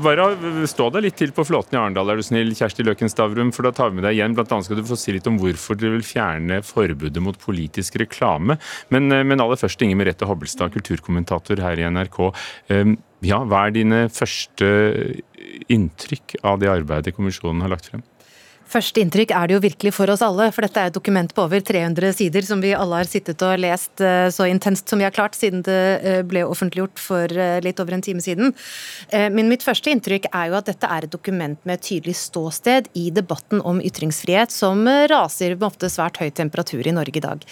bare 0.03 0.29
Stå 0.69 0.87
deg 0.93 1.07
litt 1.07 1.17
til 1.19 1.33
på 1.35 1.43
flåten 1.47 1.75
i 1.75 1.79
Arendal, 1.79 2.11
er 2.11 2.19
du 2.19 2.25
snill, 2.25 2.53
Kjersti 2.55 2.85
Løken 2.87 3.11
Stavrum, 3.11 3.51
for 3.55 3.67
da 3.67 3.73
tar 3.75 3.91
vi 3.91 3.99
med 3.99 4.07
deg 4.07 4.17
igjen. 4.17 4.35
Blant 4.37 4.53
annet 4.55 4.67
skal 4.67 4.79
du 4.79 4.85
få 4.87 4.97
si 4.99 5.15
litt 5.15 5.27
om 5.29 5.39
hvorfor 5.41 5.79
dere 5.79 5.97
vil 5.97 6.05
fjerne 6.07 6.61
forbudet 6.65 7.23
mot 7.23 7.39
politisk 7.41 7.99
reklame. 7.99 8.59
Men, 8.93 9.11
eh, 9.11 9.25
men 9.27 9.43
aller 9.43 9.59
først, 9.59 9.81
Inger 9.83 9.99
Merete 9.99 10.29
Hobbelstad, 10.29 10.71
kulturkommentator 10.75 11.59
her 11.63 11.81
i 11.81 11.89
NRK. 11.89 12.19
Eh, 12.69 12.95
ja, 13.27 13.41
hva 13.43 13.65
er 13.67 13.75
dine 13.75 14.05
første 14.13 14.69
inntrykk 15.67 16.39
av 16.43 16.61
det 16.61 16.71
arbeidet 16.71 17.15
kommisjonen 17.17 17.65
har 17.65 17.75
lagt 17.75 17.91
frem? 17.91 18.05
Første 18.69 19.01
inntrykk 19.01 19.31
er 19.33 19.49
det 19.49 19.55
jo 19.55 19.61
virkelig 19.63 19.91
for 19.97 20.11
oss 20.13 20.21
alle, 20.21 20.51
for 20.53 20.61
dette 20.61 20.77
er 20.77 20.91
et 20.91 20.93
dokument 20.95 21.31
på 21.33 21.41
over 21.41 21.61
300 21.65 22.13
sider 22.13 22.45
som 22.45 22.59
vi 22.61 22.75
alle 22.77 22.99
har 22.99 23.07
sittet 23.09 23.41
og 23.41 23.57
lest 23.57 24.03
eh, 24.05 24.27
så 24.29 24.45
intenst 24.45 24.91
som 24.91 25.01
vi 25.01 25.07
har 25.07 25.15
klart 25.15 25.33
siden 25.37 25.63
det 25.65 25.77
eh, 26.05 26.19
ble 26.21 26.43
offentliggjort 26.45 27.01
for 27.01 27.33
eh, 27.33 27.57
litt 27.65 27.81
over 27.81 27.97
en 27.97 28.05
time 28.05 28.21
siden. 28.21 28.53
Men 29.09 29.49
mitt 29.49 29.63
første 29.65 29.89
inntrykk 29.91 30.27
er 30.35 30.49
jo 30.51 30.57
at 30.59 30.67
dette 30.69 30.87
er 30.89 31.05
et 31.05 31.11
dokument 31.11 31.57
med 31.65 31.79
et 31.79 31.85
tydelig 31.87 32.13
ståsted 32.19 32.89
i 32.99 33.07
debatten 33.13 33.61
om 33.65 33.79
ytringsfrihet, 33.81 34.53
som 34.53 34.83
raser 35.09 35.55
med 35.55 35.65
ofte 35.65 35.89
svært 35.89 36.19
høy 36.21 36.29
temperatur 36.35 36.85
i 36.85 36.93
Norge 36.93 37.17
i 37.17 37.23
dag. 37.23 37.45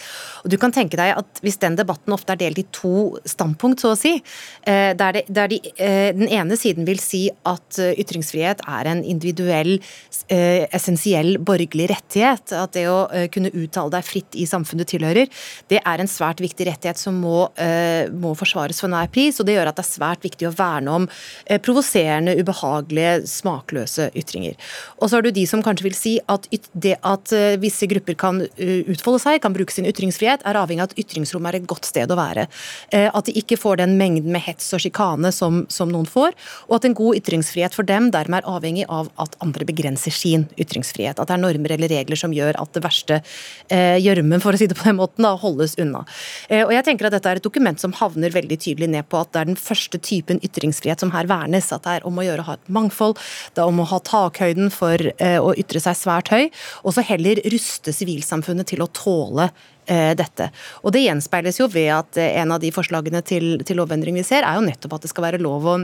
Og 0.43 0.51
du 0.53 0.57
kan 0.61 0.73
tenke 0.75 0.99
deg 0.99 1.15
at 1.15 1.41
hvis 1.45 1.57
den 1.63 1.77
debatten 1.79 2.13
ofte 2.13 2.35
er 2.35 2.41
delt 2.43 2.61
i 2.61 2.67
to 2.75 3.17
standpunkt, 3.25 3.81
så 3.81 3.93
å 3.95 3.99
si, 3.99 4.13
der, 4.65 5.17
det, 5.17 5.23
der 5.33 5.51
de, 5.51 5.59
den 6.19 6.29
ene 6.29 6.59
siden 6.59 6.87
vil 6.87 7.01
si 7.01 7.23
at 7.47 7.79
ytringsfrihet 7.87 8.63
er 8.67 8.91
en 8.91 9.03
individuell, 9.07 9.77
essensiell 10.27 11.06
essensiell 11.07 11.37
borgerlig 11.39 11.89
rettighet. 11.89 12.51
At 12.53 12.73
det 12.73 12.87
å 12.89 13.07
uh, 13.07 13.27
kunne 13.31 13.51
uttale 13.53 13.91
deg 13.91 14.05
fritt 14.05 14.35
i 14.35 14.45
samfunnet 14.47 14.87
du 14.87 14.91
tilhører, 14.95 15.27
det 15.69 15.81
er 15.83 15.99
en 15.99 16.07
svært 16.07 16.41
viktig 16.41 16.67
rettighet 16.67 16.97
som 16.97 17.15
må, 17.21 17.49
uh, 17.59 18.09
må, 18.11 18.33
forsvares 18.35 18.79
for 18.79 18.87
enhver 18.87 19.09
pris. 19.11 19.39
og 19.39 19.47
Det 19.47 19.57
gjør 19.57 19.71
at 19.71 19.77
det 19.77 19.85
er 19.85 19.89
svært 19.89 20.23
viktig 20.23 20.47
å 20.47 20.53
verne 20.55 20.91
om 20.91 21.07
uh, 21.07 21.57
provoserende, 21.59 22.37
ubehagelige, 22.37 23.25
smakløse 23.27 24.09
ytringer. 24.15 24.57
Og 24.99 25.09
så 25.09 25.17
har 25.17 25.25
du 25.25 25.31
de 25.31 25.45
som 25.47 25.63
kanskje 25.63 25.87
vil 25.87 25.97
si 25.97 26.15
at 26.27 26.47
det 26.73 26.97
at 27.05 27.31
visse 27.61 27.87
grupper 27.89 28.15
kan 28.17 28.39
utfolde 28.41 29.19
seg, 29.21 29.39
kan 29.43 29.53
bruke 29.55 29.73
sin 29.73 29.87
ytringsfrihet, 29.87 30.43
er 30.47 30.57
avhengig 30.59 30.83
av 30.83 30.91
at 30.91 30.99
ytringsrommet 30.99 31.51
er 31.51 31.59
et 31.59 31.67
godt 31.69 31.87
sted 31.87 32.11
å 32.11 32.17
være. 32.17 32.47
At 32.91 33.27
de 33.27 33.35
ikke 33.39 33.57
får 33.59 33.79
den 33.81 33.95
mengden 33.99 34.31
med 34.33 34.43
hets 34.45 34.69
og 34.75 34.81
sjikane 34.83 35.31
som, 35.35 35.63
som 35.73 35.91
noen 35.91 36.07
får, 36.09 36.35
og 36.67 36.77
at 36.79 36.87
en 36.87 36.97
god 36.97 37.19
ytringsfrihet 37.21 37.75
for 37.77 37.87
dem 37.87 38.09
dermed 38.13 38.41
er 38.41 38.49
avhengig 38.49 38.87
av 38.89 39.11
at 39.21 39.37
andre 39.43 39.67
begrenser 39.69 40.15
sin 40.15 40.47
ytringsfrihet 40.57 40.96
ytringsfrihet. 40.97 41.19
At 41.19 41.29
det 41.29 41.35
er 41.35 41.41
normer 41.41 41.73
eller 41.75 41.91
regler 41.91 42.17
som 42.19 42.33
gjør 42.33 42.57
at 42.59 42.73
det 42.73 42.83
verste 42.83 43.21
eh, 43.69 43.97
gjørmen, 44.01 44.41
for 44.41 44.53
å 44.53 44.57
si 44.59 44.67
det 44.67 44.77
på 44.77 44.87
den 44.87 44.97
måten, 44.97 45.23
da, 45.23 45.35
holdes 45.37 45.77
unna. 45.77 46.05
Eh, 46.49 46.65
og 46.65 46.73
jeg 46.73 46.85
tenker 46.85 47.07
at 47.07 47.17
Dette 47.17 47.29
er 47.29 47.39
et 47.41 47.45
dokument 47.45 47.79
som 47.79 47.93
havner 47.93 48.33
veldig 48.33 48.57
tydelig 48.59 48.89
ned 48.89 49.07
på 49.09 49.21
at 49.21 49.31
det 49.33 49.41
er 49.41 49.51
den 49.51 49.59
første 49.59 49.99
typen 49.99 50.41
ytringsfrihet 50.43 50.99
som 50.99 51.13
her 51.13 51.27
vernes. 51.29 51.71
At 51.71 51.85
det 51.85 51.97
er 51.97 52.07
om 52.07 52.17
å 52.17 52.25
gjøre 52.25 52.43
å 52.43 52.49
ha 52.51 52.57
et 52.57 52.73
mangfold, 52.73 53.17
det 53.53 53.63
er 53.63 53.71
om 53.71 53.81
å 53.81 53.87
ha 53.91 54.01
takhøyden 54.03 54.71
for 54.73 55.01
eh, 55.17 55.39
å 55.39 55.53
ytre 55.57 55.81
seg 55.83 55.97
svært 55.97 56.31
høy, 56.33 56.49
og 56.83 56.95
så 56.95 57.05
heller 57.05 57.41
ruste 57.51 57.93
sivilsamfunnet 57.95 58.73
til 58.73 58.83
å 58.83 58.91
tåle 58.91 59.51
dette. 59.87 60.49
Og 60.83 60.91
Det 60.91 60.99
gjenspeiles 60.99 61.61
jo 61.61 61.69
ved 61.71 61.93
at 61.95 62.17
en 62.19 62.51
av 62.51 62.59
de 62.59 62.73
forslagene 62.75 63.21
til, 63.23 63.53
til 63.63 63.77
lovendring 63.79 64.17
vi 64.19 64.25
ser, 64.27 64.43
er 64.43 64.57
jo 64.57 64.65
nettopp 64.65 64.97
at 64.97 65.05
det 65.05 65.11
skal 65.13 65.23
være 65.29 65.39
lov 65.39 65.63
å 65.63 65.75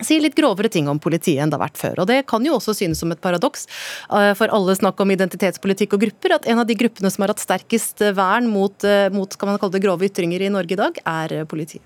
sier 0.00 0.22
litt 0.24 0.36
grovere 0.38 0.70
ting 0.72 0.88
om 0.90 1.00
politiet 1.02 1.42
enn 1.42 1.52
det 1.52 1.58
har 1.58 1.66
vært 1.66 1.80
før. 1.80 2.02
Og 2.02 2.10
Det 2.10 2.22
kan 2.30 2.44
jo 2.46 2.56
også 2.56 2.74
synes 2.76 3.02
som 3.02 3.12
et 3.12 3.22
paradoks 3.22 3.66
eh, 4.10 4.32
for 4.38 4.52
alle 4.54 4.76
snakk 4.78 5.00
om 5.02 5.14
identitetspolitikk 5.14 5.96
og 5.96 6.06
grupper, 6.06 6.36
at 6.38 6.48
en 6.50 6.62
av 6.62 6.68
de 6.68 6.78
gruppene 6.78 7.10
som 7.12 7.24
har 7.24 7.34
hatt 7.34 7.42
sterkest 7.42 8.04
vern 8.16 8.48
mot, 8.52 8.76
eh, 8.84 9.08
mot 9.12 9.32
skal 9.32 9.52
man 9.52 9.60
kalle 9.62 9.76
det 9.76 9.82
grove 9.84 10.08
ytringer 10.08 10.42
i 10.42 10.52
Norge 10.52 10.76
i 10.76 10.80
dag, 10.80 11.02
er 11.04 11.36
eh, 11.40 11.48
politiet. 11.48 11.84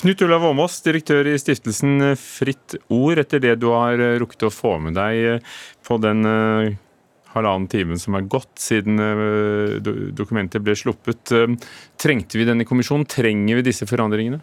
Knut 0.00 0.22
Olav 0.24 0.46
Åmås, 0.48 0.78
direktør 0.84 1.28
i 1.28 1.36
stiftelsen 1.40 2.14
Fritt 2.16 2.78
Ord. 2.94 3.20
Etter 3.20 3.42
det 3.42 3.58
du 3.60 3.66
har 3.74 4.00
rukket 4.22 4.46
å 4.48 4.54
få 4.54 4.78
med 4.80 4.96
deg 4.96 5.44
på 5.84 5.98
den 6.00 6.24
halvannen 7.34 7.66
timen 7.68 8.00
som 8.00 8.16
er 8.16 8.24
gått 8.32 8.62
siden 8.62 8.96
dokumentet 10.16 10.64
ble 10.64 10.72
sluppet, 10.78 11.34
trengte 12.00 12.40
vi 12.40 12.48
denne 12.48 12.64
kommisjonen? 12.64 13.04
Trenger 13.12 13.60
vi 13.60 13.66
disse 13.68 13.90
forandringene? 13.90 14.40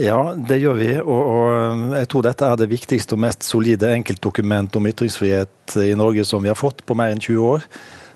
Ja, 0.00 0.20
det 0.32 0.62
gjør 0.62 0.76
vi. 0.78 0.90
Og, 1.02 1.20
og, 1.20 1.80
jeg 1.98 2.08
tror 2.08 2.24
dette 2.24 2.46
er 2.48 2.60
det 2.60 2.70
viktigste 2.70 3.16
og 3.16 3.24
mest 3.26 3.44
solide 3.44 3.90
enkeltdokument 3.92 4.78
om 4.78 4.88
ytringsfrihet 4.88 5.76
i 5.84 5.92
Norge 5.98 6.24
som 6.24 6.40
vi 6.40 6.48
har 6.48 6.56
fått 6.58 6.80
på 6.88 6.96
mer 6.96 7.12
enn 7.12 7.20
20 7.20 7.42
år. 7.44 7.66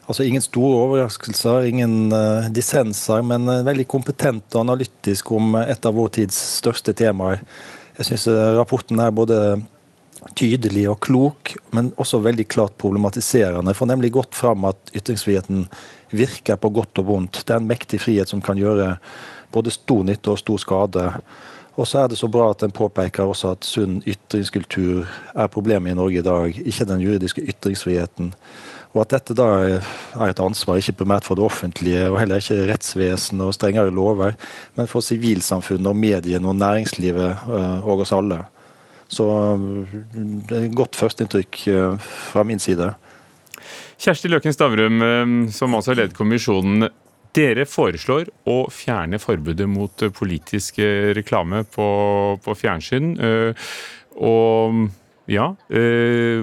Altså 0.04 0.24
Ingen 0.24 0.44
store 0.44 0.80
overraskelser, 0.86 1.68
ingen 1.68 2.12
uh, 2.12 2.48
dissenser, 2.52 3.22
men 3.24 3.48
uh, 3.48 3.62
veldig 3.64 3.86
kompetent 3.88 4.56
og 4.56 4.64
analytisk 4.64 5.32
om 5.36 5.56
et 5.60 5.88
av 5.88 5.96
vår 5.96 6.10
tids 6.20 6.40
største 6.58 6.92
temaer. 6.96 7.44
Jeg 7.98 8.10
syns 8.10 8.26
uh, 8.32 8.54
rapporten 8.58 9.00
er 9.00 9.14
både 9.16 9.38
tydelig 10.36 10.86
og 10.88 11.00
klok, 11.04 11.54
men 11.76 11.92
også 12.00 12.22
veldig 12.24 12.46
klart 12.48 12.76
problematiserende. 12.80 13.76
Får 13.76 13.92
nemlig 13.92 14.14
godt 14.16 14.36
fram 14.36 14.64
at 14.70 14.92
ytringsfriheten 14.96 15.66
virker 16.16 16.60
på 16.60 16.72
godt 16.72 17.00
og 17.02 17.10
vondt. 17.10 17.42
Det 17.44 17.52
er 17.52 17.60
en 17.60 17.68
mektig 17.68 18.00
frihet 18.04 18.32
som 18.32 18.40
kan 18.44 18.60
gjøre 18.60 18.94
både 19.52 19.72
stor 19.72 20.04
nytte 20.08 20.32
og 20.32 20.40
stor 20.40 20.60
skade. 20.62 21.10
Og 21.74 21.88
så 21.90 22.04
er 22.04 22.10
det 22.10 22.18
så 22.20 22.28
bra 22.30 22.52
at 22.52 22.62
en 22.62 22.74
påpeker 22.74 23.26
også 23.26 23.54
at 23.56 23.66
sunn 23.66 23.98
ytringskultur 24.06 25.08
er 25.34 25.50
problemet 25.50 25.90
i 25.90 25.98
Norge 25.98 26.20
i 26.20 26.26
dag, 26.26 26.54
ikke 26.54 26.86
den 26.86 27.02
juridiske 27.02 27.42
ytringsfriheten. 27.42 28.30
Og 28.94 29.00
at 29.02 29.16
dette 29.16 29.34
da 29.34 29.48
er 29.58 30.28
et 30.28 30.40
ansvar 30.42 30.78
ikke 30.78 31.00
primært 31.00 31.26
for 31.26 31.34
det 31.34 31.42
offentlige, 31.42 32.06
og 32.12 32.20
heller 32.20 32.38
ikke 32.38 32.68
rettsvesen 32.70 33.42
og 33.42 33.56
strengere 33.56 33.90
lover, 33.90 34.36
men 34.78 34.90
for 34.90 35.02
sivilsamfunnet 35.02 35.90
og 35.90 35.98
mediene 35.98 36.50
og 36.50 36.60
næringslivet 36.60 37.30
eh, 37.32 37.80
og 37.82 38.04
oss 38.04 38.14
alle. 38.14 38.44
Så 39.10 39.26
det 40.14 40.54
er 40.54 40.68
et 40.68 40.78
godt 40.78 40.94
førsteinntrykk 40.96 41.58
eh, 41.74 42.12
fra 42.30 42.46
min 42.46 42.62
side. 42.62 42.92
Kjersti 43.98 44.30
Løken 44.30 44.54
Stavrum, 44.54 45.02
eh, 45.02 45.34
som 45.50 45.74
altså 45.74 45.90
har 45.90 46.04
ledet 46.04 46.18
kommisjonen. 46.18 46.86
Dere 47.34 47.64
foreslår 47.66 48.28
å 48.46 48.58
fjerne 48.70 49.18
forbudet 49.18 49.66
mot 49.66 50.02
eh, 50.06 50.12
politisk 50.14 50.78
eh, 50.82 51.10
reklame 51.16 51.64
på, 51.66 51.86
på 52.44 52.54
fjernsyn. 52.60 53.14
Eh, 53.18 53.70
og 54.22 54.86
ja, 55.26 55.48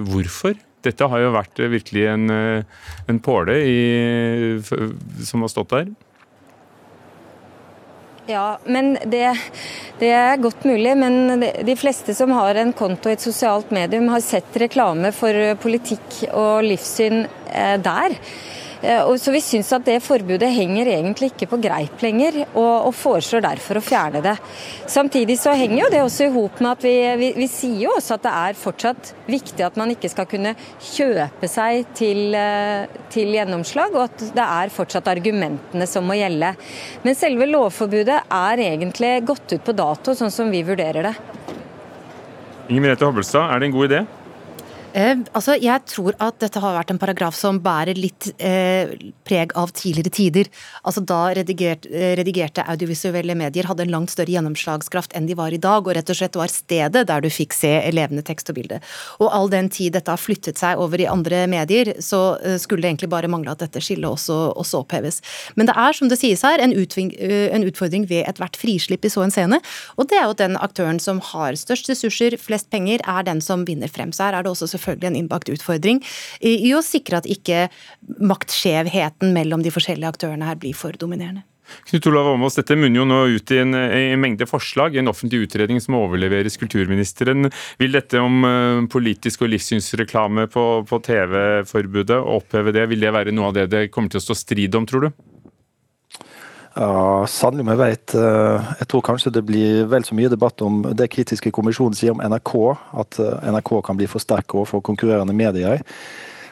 hvorfor? 0.04 0.56
Dette 0.82 1.06
har 1.06 1.20
jo 1.22 1.30
vært 1.32 1.60
virkelig 1.70 2.02
en, 2.10 2.24
en 2.34 3.20
påle 3.22 3.54
i, 3.62 3.76
som 5.22 5.44
har 5.46 5.52
stått 5.52 5.70
der. 5.70 5.92
Ja, 8.26 8.58
men 8.66 8.96
det, 9.06 9.22
det, 10.02 10.10
er 10.10 10.42
godt 10.42 10.66
mulig. 10.66 10.96
Men 10.98 11.46
de 11.46 11.76
fleste 11.78 12.12
som 12.18 12.34
har 12.34 12.58
en 12.58 12.74
konto 12.74 13.08
i 13.08 13.14
et 13.14 13.22
sosialt 13.22 13.70
medium, 13.72 14.10
har 14.10 14.26
sett 14.26 14.58
reklame 14.58 15.14
for 15.14 15.54
politikk 15.62 16.24
og 16.34 16.66
livssyn 16.66 17.22
der. 17.86 18.18
Eh, 18.82 19.16
så 19.16 19.30
Vi 19.30 19.40
syns 19.40 19.70
at 19.72 19.84
det 19.86 20.00
forbudet 20.02 20.50
henger 20.50 20.88
egentlig 20.90 21.30
ikke 21.32 21.46
på 21.52 21.58
greip 21.62 22.02
lenger, 22.02 22.42
og, 22.58 22.90
foreslår 22.98 23.44
derfor 23.44 23.78
å 23.78 23.84
fjerne 23.84 24.22
det. 24.24 24.34
Samtidig 24.90 25.38
så 25.40 25.54
henger 25.56 25.84
jo 25.84 25.90
det 25.92 26.00
også 26.02 26.26
i 26.26 26.32
hop 26.34 26.58
med 26.60 26.70
at 26.72 26.86
vi, 26.86 26.94
vi, 27.20 27.28
vi, 27.36 27.48
sier 27.50 27.84
jo 27.86 27.94
også 27.96 28.16
at 28.18 28.24
det 28.26 28.32
er 28.42 28.58
fortsatt 28.58 29.12
viktig 29.30 29.64
at 29.64 29.78
man 29.78 29.94
ikke 29.94 30.10
skal 30.10 30.26
kunne 30.30 30.54
kjøpe 30.82 31.50
seg 31.50 31.92
til, 31.96 32.34
eh, 32.34 32.90
til 33.12 33.32
gjennomslag, 33.36 33.94
og 33.94 34.08
at 34.08 34.26
det 34.34 34.48
er 34.48 34.74
fortsatt 34.74 35.12
argumentene 35.12 35.86
som 35.88 36.06
må 36.08 36.18
gjelde. 36.18 36.54
Men 37.06 37.18
selve 37.18 37.46
lovforbudet 37.50 38.18
er 38.26 38.64
egentlig 38.66 39.14
gått 39.28 39.54
ut 39.54 39.62
på 39.62 39.76
dato, 39.78 40.16
sånn 40.18 40.34
som 40.34 40.50
vi 40.50 40.64
vurderer 40.66 41.12
det. 41.12 41.14
Inger 42.68 42.82
Merete 42.82 43.06
Hobbelstad, 43.06 43.46
er 43.46 43.62
det 43.62 43.70
en 43.70 43.78
god 43.78 43.90
idé? 43.90 44.02
Eh, 44.92 45.16
altså, 45.32 45.54
Jeg 45.56 45.86
tror 45.88 46.16
at 46.20 46.36
dette 46.42 46.60
har 46.60 46.74
vært 46.76 46.90
en 46.92 47.00
paragraf 47.00 47.36
som 47.36 47.58
bærer 47.64 47.96
litt 47.96 48.28
eh, 48.36 48.90
preg 49.24 49.54
av 49.56 49.72
tidligere 49.72 50.12
tider. 50.12 50.50
Altså 50.84 51.00
Da 51.08 51.20
redigert, 51.38 51.86
eh, 51.88 52.12
redigerte 52.18 52.64
audiovisuelle 52.68 53.34
medier 53.38 53.68
hadde 53.70 53.86
en 53.86 53.94
langt 53.94 54.12
større 54.12 54.34
gjennomslagskraft 54.34 55.16
enn 55.16 55.28
de 55.30 55.36
var 55.38 55.54
i 55.54 55.60
dag, 55.60 55.86
og 55.86 55.96
rett 55.96 56.12
og 56.12 56.18
slett 56.18 56.36
var 56.36 56.52
stedet 56.52 57.06
der 57.08 57.24
du 57.24 57.30
fikk 57.32 57.56
se 57.56 57.72
levende 57.92 58.24
tekst 58.26 58.52
og 58.52 58.58
bilde. 58.58 58.82
Og 59.18 59.32
all 59.32 59.48
den 59.52 59.70
tid 59.72 59.96
dette 59.96 60.12
har 60.12 60.20
flyttet 60.20 60.60
seg 60.60 60.80
over 60.80 61.00
i 61.00 61.08
andre 61.08 61.46
medier, 61.48 61.94
så 62.04 62.36
eh, 62.44 62.58
skulle 62.60 62.84
det 62.84 62.92
egentlig 62.92 63.12
bare 63.14 63.32
mangle 63.32 63.56
at 63.56 63.64
dette 63.64 63.80
skillet 63.80 64.08
også, 64.10 64.52
også, 64.60 64.84
oppheves. 64.84 65.22
Men 65.56 65.70
det 65.70 65.76
er, 65.76 65.96
som 65.96 66.12
det 66.12 66.20
sies 66.20 66.44
her, 66.44 66.60
en, 66.60 66.76
utving, 66.76 67.14
eh, 67.16 67.48
en 67.54 67.64
utfordring 67.64 68.04
ved 68.12 68.26
ethvert 68.28 68.60
frislipp 68.60 69.08
i 69.08 69.12
så 69.12 69.24
en 69.24 69.32
scene, 69.32 69.62
og 69.96 70.12
det 70.12 70.20
er 70.20 70.28
jo 70.28 70.36
den 70.36 70.60
aktøren 70.60 71.00
som 71.00 71.20
har 71.32 71.56
størst 71.56 71.88
ressurser, 71.88 72.36
flest 72.36 72.68
penger, 72.72 73.00
er 73.08 73.24
den 73.24 73.40
som 73.40 73.64
vinner 73.68 73.88
frem. 73.88 74.12
Så 74.12 74.28
her 74.28 74.36
er 74.36 74.44
det 74.44 74.52
også 74.52 74.68
selvfølgelig 74.68 74.81
en 74.88 75.16
innbakt 75.18 75.52
utfordring 75.52 76.02
i 76.40 76.72
å 76.74 76.82
sikre 76.84 77.22
at 77.22 77.30
ikke 77.30 77.68
maktskjevheten 78.18 79.32
mellom 79.36 79.64
de 79.64 79.72
forskjellige 79.74 80.14
aktørene 80.14 80.48
her 80.48 80.60
blir 80.60 80.76
for 80.76 80.96
dominerende. 80.98 81.46
Knut 81.88 82.06
Olav 82.06 82.26
Åmås, 82.26 82.56
Dette 82.58 82.76
munner 82.76 83.00
jo 83.00 83.06
nå 83.08 83.18
ut 83.36 83.52
i 83.54 83.60
en, 83.62 83.74
en, 83.74 84.20
mengde 84.20 84.48
forslag 84.50 84.96
i 84.96 85.00
en 85.00 85.10
offentlig 85.12 85.46
utredning 85.46 85.80
som 85.80 85.96
overleveres 85.98 86.58
kulturministeren. 86.60 87.48
Vil 87.80 87.96
dette 87.96 88.20
om 88.20 88.44
uh, 88.44 88.82
politisk 88.92 89.46
og 89.46 89.52
livssynsreklame 89.54 90.48
på, 90.52 90.66
på 90.88 91.02
TV-forbudet, 91.06 92.18
oppheve 92.18 92.74
det, 92.76 92.88
vil 92.92 93.06
det 93.06 93.14
være 93.14 93.34
noe 93.34 93.52
av 93.52 93.60
det 93.60 93.68
det 93.72 93.86
kommer 93.94 94.12
til 94.12 94.22
å 94.22 94.26
stå 94.26 94.38
strid 94.42 94.78
om, 94.78 94.88
tror 94.88 95.08
du? 95.08 95.22
Ja, 96.72 97.26
Sannelig 97.28 97.66
om 97.66 97.70
jeg 97.74 97.80
vet. 97.82 98.14
Eh, 98.16 98.72
jeg 98.80 98.88
tror 98.88 99.04
kanskje 99.04 99.32
det 99.34 99.44
blir 99.44 99.84
vel 99.92 100.06
så 100.08 100.16
mye 100.16 100.30
debatt 100.32 100.62
om 100.64 100.80
det 100.96 101.10
kritiske 101.12 101.52
kommisjonen 101.52 101.96
sier 101.96 102.14
om 102.14 102.22
NRK, 102.24 102.52
at 103.02 103.18
eh, 103.20 103.48
NRK 103.52 103.74
kan 103.84 103.98
bli 103.98 104.08
for 104.08 104.24
sterk 104.24 104.54
overfor 104.56 104.80
konkurrerende 104.84 105.36
medier. 105.36 105.82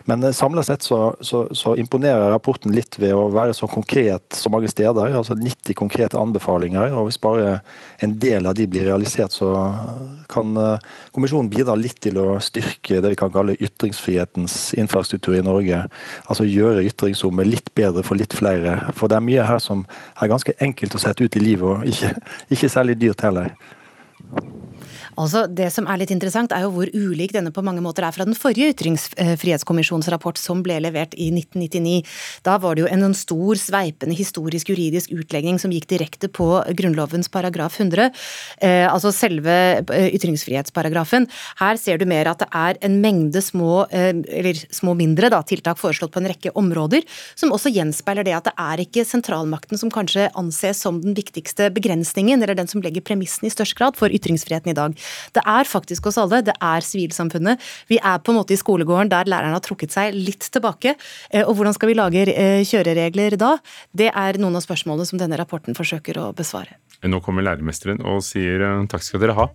Men 0.05 0.21
samla 0.21 0.33
samlet 0.33 0.67
sett 0.67 0.83
så, 0.83 1.17
så, 1.21 1.49
så, 1.55 1.77
imponerer 1.77 2.31
rapporten 2.31 2.73
litt 2.73 2.97
ved 2.99 3.13
å 3.15 3.29
være 3.33 3.55
så 3.55 3.69
konkret 3.69 4.37
så 4.37 4.51
mange 4.53 4.69
steder. 4.69 5.17
altså 5.17 5.35
90 5.35 5.75
konkrete 5.75 6.19
anbefalinger. 6.19 6.93
og 6.93 7.09
Hvis 7.09 7.21
bare 7.21 7.61
en 8.01 8.17
del 8.19 8.47
av 8.47 8.55
de 8.55 8.67
blir 8.67 8.89
realisert, 8.89 9.33
så 9.33 9.53
kan 10.29 10.57
eh, 10.57 10.79
kommisjonen 11.13 11.51
bidra 11.53 11.77
litt 11.77 12.01
til 12.01 12.19
å 12.19 12.39
styrke 12.41 13.01
det 13.01 13.13
vi 13.13 13.21
kan 13.21 13.33
kalle 13.35 13.59
ytringsfrihetens 13.61 14.73
infrastruktur 14.81 15.37
i 15.37 15.45
Norge. 15.45 15.83
Altså 16.27 16.49
gjøre 16.49 16.87
ytringsrommet 16.89 17.49
litt 17.49 17.75
bedre 17.75 18.05
for 18.07 18.21
litt 18.21 18.35
flere. 18.37 18.79
For 18.97 19.11
det 19.11 19.21
er 19.21 19.29
mye 19.29 19.49
her 19.53 19.61
som 19.63 19.85
er 20.21 20.33
ganske 20.33 20.57
enkelt 20.61 20.97
å 20.97 21.03
sette 21.03 21.27
ut 21.27 21.37
i 21.37 21.45
livet, 21.45 21.69
og 21.69 21.87
ikke, 21.87 22.15
ikke 22.57 22.73
særlig 22.73 22.99
dyrt 23.01 23.27
heller. 23.27 23.53
Altså, 25.21 25.45
Det 25.47 25.69
som 25.73 25.87
er 25.91 26.01
litt 26.01 26.13
interessant, 26.15 26.53
er 26.53 26.65
jo 26.65 26.73
hvor 26.73 26.89
ulik 26.95 27.35
denne 27.35 27.53
på 27.53 27.65
mange 27.65 27.83
måter 27.85 28.07
er 28.07 28.15
fra 28.15 28.25
den 28.25 28.37
forrige 28.39 28.73
ytringsfrihetskommisjonens 28.73 30.09
rapport, 30.13 30.39
som 30.41 30.63
ble 30.65 30.79
levert 30.81 31.13
i 31.19 31.29
1999. 31.35 32.07
Da 32.47 32.57
var 32.63 32.77
det 32.77 32.85
jo 32.85 32.91
en 32.91 33.15
stor, 33.17 33.59
sveipende 33.61 34.17
historisk 34.17 34.71
juridisk 34.71 35.13
utlegning 35.13 35.59
som 35.61 35.73
gikk 35.75 35.89
direkte 35.91 36.31
på 36.33 36.49
Grunnlovens 36.79 37.29
paragraf 37.33 37.77
100, 37.81 38.11
eh, 38.63 38.87
altså 38.89 39.13
selve 39.13 39.51
eh, 39.83 40.09
ytringsfrihetsparagrafen. 40.15 41.29
Her 41.61 41.77
ser 41.77 41.99
du 41.99 42.07
mer 42.09 42.31
at 42.31 42.41
det 42.41 42.49
er 42.55 42.81
en 42.87 43.01
mengde 43.03 43.43
små, 43.43 43.87
eh, 43.91 44.15
eller 44.15 44.63
små 44.73 44.95
mindre 44.97 45.29
da, 45.33 45.43
tiltak 45.43 45.81
foreslått 45.81 46.15
på 46.15 46.23
en 46.23 46.31
rekke 46.31 46.55
områder, 46.57 47.05
som 47.35 47.53
også 47.53 47.73
gjenspeiler 47.75 48.25
det 48.25 48.37
at 48.39 48.49
det 48.49 48.57
er 48.57 48.85
ikke 48.87 49.05
sentralmakten 49.05 49.81
som 49.81 49.93
kanskje 49.93 50.31
anses 50.39 50.81
som 50.81 51.03
den 51.03 51.17
viktigste 51.19 51.69
begrensningen, 51.75 52.41
eller 52.41 52.57
den 52.57 52.71
som 52.71 52.81
legger 52.85 53.05
premissen 53.05 53.49
i 53.49 53.53
størst 53.53 53.77
grad 53.77 53.99
for 54.01 54.09
ytringsfriheten 54.09 54.73
i 54.73 54.79
dag. 54.79 54.97
Det 55.37 55.45
er 55.45 55.69
faktisk 55.69 56.11
oss 56.11 56.19
alle, 56.21 56.43
det 56.47 56.57
er 56.57 56.87
sivilsamfunnet. 56.87 57.61
Vi 57.91 58.01
er 58.01 58.23
på 58.23 58.35
en 58.35 58.41
måte 58.41 58.57
i 58.57 58.61
skolegården 58.61 59.13
der 59.13 59.31
læreren 59.31 59.57
har 59.57 59.65
trukket 59.65 59.95
seg 59.95 60.17
litt 60.17 60.49
tilbake. 60.53 60.97
Eh, 61.31 61.45
og 61.45 61.57
hvordan 61.59 61.77
skal 61.77 61.93
vi 61.93 61.99
lage 61.99 62.27
eh, 62.33 62.63
kjøreregler 62.67 63.39
da? 63.41 63.57
Det 63.97 64.11
er 64.11 64.41
noen 64.41 64.59
av 64.59 64.67
spørsmålene 64.67 65.09
som 65.09 65.21
denne 65.21 65.39
rapporten 65.41 65.79
forsøker 65.79 66.21
å 66.21 66.31
besvare. 66.37 66.79
Nå 67.07 67.23
kommer 67.25 67.47
læremesteren 67.47 68.03
og 68.05 68.25
sier 68.27 68.61
eh, 68.67 68.83
takk 68.91 69.07
skal 69.07 69.25
dere 69.25 69.39
ha. 69.39 69.49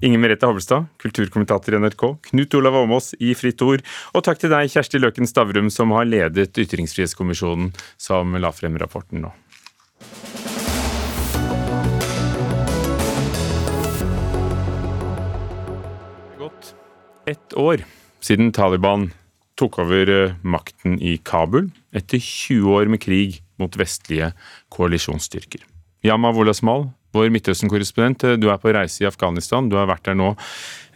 Inger 0.00 0.20
Merete 0.22 0.48
Havlestad, 0.48 0.86
kulturkommentator 1.02 1.76
i 1.76 1.80
NRK, 1.82 2.04
Knut 2.30 2.54
Olav 2.56 2.78
Åmås 2.80 3.12
i 3.20 3.34
Fritt 3.36 3.60
Ord, 3.66 3.84
og 4.16 4.24
takk 4.24 4.40
til 4.40 4.52
deg, 4.52 4.70
Kjersti 4.72 5.00
Løken 5.00 5.28
Stavrum, 5.28 5.68
som 5.68 5.92
har 5.92 6.08
ledet 6.08 6.56
Ytringsfrihetskommisjonen, 6.64 7.74
som 8.00 8.32
la 8.40 8.54
frem 8.56 8.80
rapporten 8.80 9.26
nå. 9.26 9.34
Ett 17.26 17.56
år 17.56 17.84
siden 18.24 18.52
Taliban 18.52 19.10
tok 19.60 19.78
over 19.82 20.08
eh, 20.08 20.36
makten 20.42 20.96
i 21.02 21.16
Kabul 21.24 21.68
etter 21.96 22.20
20 22.20 22.76
år 22.76 22.90
med 22.92 23.02
krig 23.02 23.40
mot 23.60 23.76
vestlige 23.76 24.32
koalisjonsstyrker. 24.72 25.64
Yama 26.06 26.32
Wolasmal, 26.32 26.88
vår 27.12 27.28
Midtøsten-korrespondent, 27.34 28.24
eh, 28.24 28.38
du 28.40 28.48
er 28.48 28.60
på 28.62 28.72
reise 28.72 29.04
i 29.04 29.08
Afghanistan. 29.10 29.68
Du 29.68 29.76
har 29.76 29.90
vært 29.90 30.08
der 30.08 30.16
nå 30.16 30.32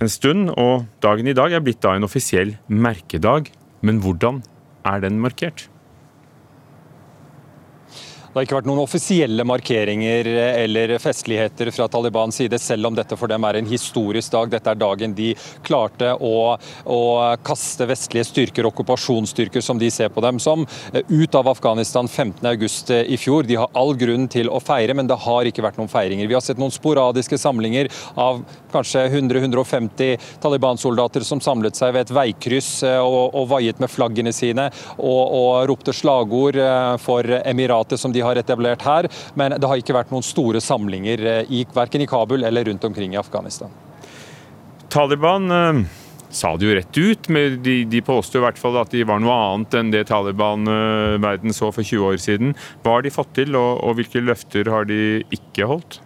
en 0.00 0.12
stund, 0.12 0.50
og 0.56 0.86
dagen 1.04 1.28
i 1.28 1.36
dag 1.36 1.52
er 1.52 1.64
blitt 1.64 1.82
da 1.84 1.94
en 1.96 2.08
offisiell 2.08 2.56
merkedag. 2.68 3.52
Men 3.84 4.00
hvordan 4.00 4.40
er 4.88 5.04
den 5.04 5.20
markert? 5.20 5.68
Det 8.34 8.40
har 8.40 8.46
ikke 8.48 8.56
vært 8.56 8.66
noen 8.66 8.82
offisielle 8.82 9.44
markeringer 9.46 10.26
eller 10.26 10.92
festligheter 10.98 11.68
fra 11.70 11.84
Talibans 11.86 12.34
side, 12.40 12.58
selv 12.58 12.88
om 12.88 12.96
dette 12.98 13.14
for 13.14 13.30
dem 13.30 13.44
er 13.46 13.60
en 13.60 13.68
historisk 13.70 14.32
dag. 14.34 14.48
Dette 14.50 14.72
er 14.72 14.80
dagen 14.80 15.12
de 15.14 15.28
klarte 15.62 16.08
å, 16.18 16.56
å 16.82 16.98
kaste 17.46 17.86
vestlige 17.86 18.26
styrker, 18.26 18.66
okkupasjonsstyrker 18.72 19.62
som 19.62 19.78
de 19.78 19.86
ser 19.94 20.10
på 20.10 20.24
dem 20.24 20.40
som, 20.42 20.66
ut 20.90 21.38
av 21.38 21.52
Afghanistan 21.52 22.10
15.8 22.10 23.04
i 23.06 23.20
fjor. 23.22 23.46
De 23.46 23.60
har 23.60 23.70
all 23.70 23.94
grunn 24.02 24.26
til 24.26 24.50
å 24.50 24.58
feire, 24.58 24.98
men 24.98 25.06
det 25.06 25.20
har 25.28 25.46
ikke 25.46 25.62
vært 25.68 25.78
noen 25.78 25.92
feiringer. 25.94 26.26
Vi 26.26 26.34
har 26.34 26.42
sett 26.42 26.58
noen 26.58 26.74
sporadiske 26.74 27.38
samlinger 27.38 27.92
av 28.18 28.42
kanskje 28.74 29.04
100-150 29.12 30.18
Taliban-soldater 30.42 31.22
som 31.22 31.38
samlet 31.38 31.78
seg 31.78 31.94
ved 31.94 32.08
et 32.08 32.14
veikryss 32.18 32.72
eh, 32.82 32.98
og, 32.98 33.30
og 33.30 33.46
vaiet 33.54 33.78
med 33.78 33.94
flaggene 33.94 34.34
sine 34.34 34.66
og, 34.98 35.22
og 35.22 35.70
ropte 35.70 35.94
slagord 35.94 36.58
eh, 36.58 36.98
for 36.98 37.38
Emiratet 37.44 38.02
som 38.02 38.10
de 38.10 38.23
har 38.24 38.40
etablert 38.40 38.84
her, 38.86 39.08
men 39.38 39.56
det 39.58 39.70
har 39.70 39.80
ikke 39.80 39.96
vært 39.96 40.12
noen 40.14 40.24
store 40.24 40.62
samlinger 40.64 41.26
eh, 41.30 41.52
i, 41.52 41.64
verken 41.74 42.04
i 42.04 42.08
Kabul 42.10 42.44
eller 42.44 42.70
rundt 42.70 42.84
omkring 42.88 43.14
i 43.14 43.20
Afghanistan. 43.20 43.72
Taliban 44.92 45.50
eh, 45.50 45.84
sa 46.34 46.54
det 46.56 46.68
jo 46.68 46.76
rett 46.76 46.98
ut. 46.98 47.28
men 47.28 47.60
De, 47.62 47.76
de 47.88 48.02
påsto 48.04 48.38
i 48.38 48.44
hvert 48.44 48.58
fall 48.60 48.78
at 48.80 48.92
de 48.94 49.04
var 49.06 49.22
noe 49.22 49.34
annet 49.34 49.78
enn 49.78 49.92
det 49.94 50.06
Taliban-verden 50.10 51.52
eh, 51.52 51.56
så 51.56 51.70
for 51.74 51.82
20 51.82 52.10
år 52.12 52.20
siden. 52.22 52.56
Hva 52.82 52.98
har 52.98 53.06
de 53.06 53.14
fått 53.14 53.34
til, 53.38 53.56
og, 53.58 53.80
og 53.84 53.98
hvilke 54.00 54.22
løfter 54.24 54.70
har 54.72 54.88
de 54.90 55.22
ikke 55.34 55.70
holdt? 55.70 56.00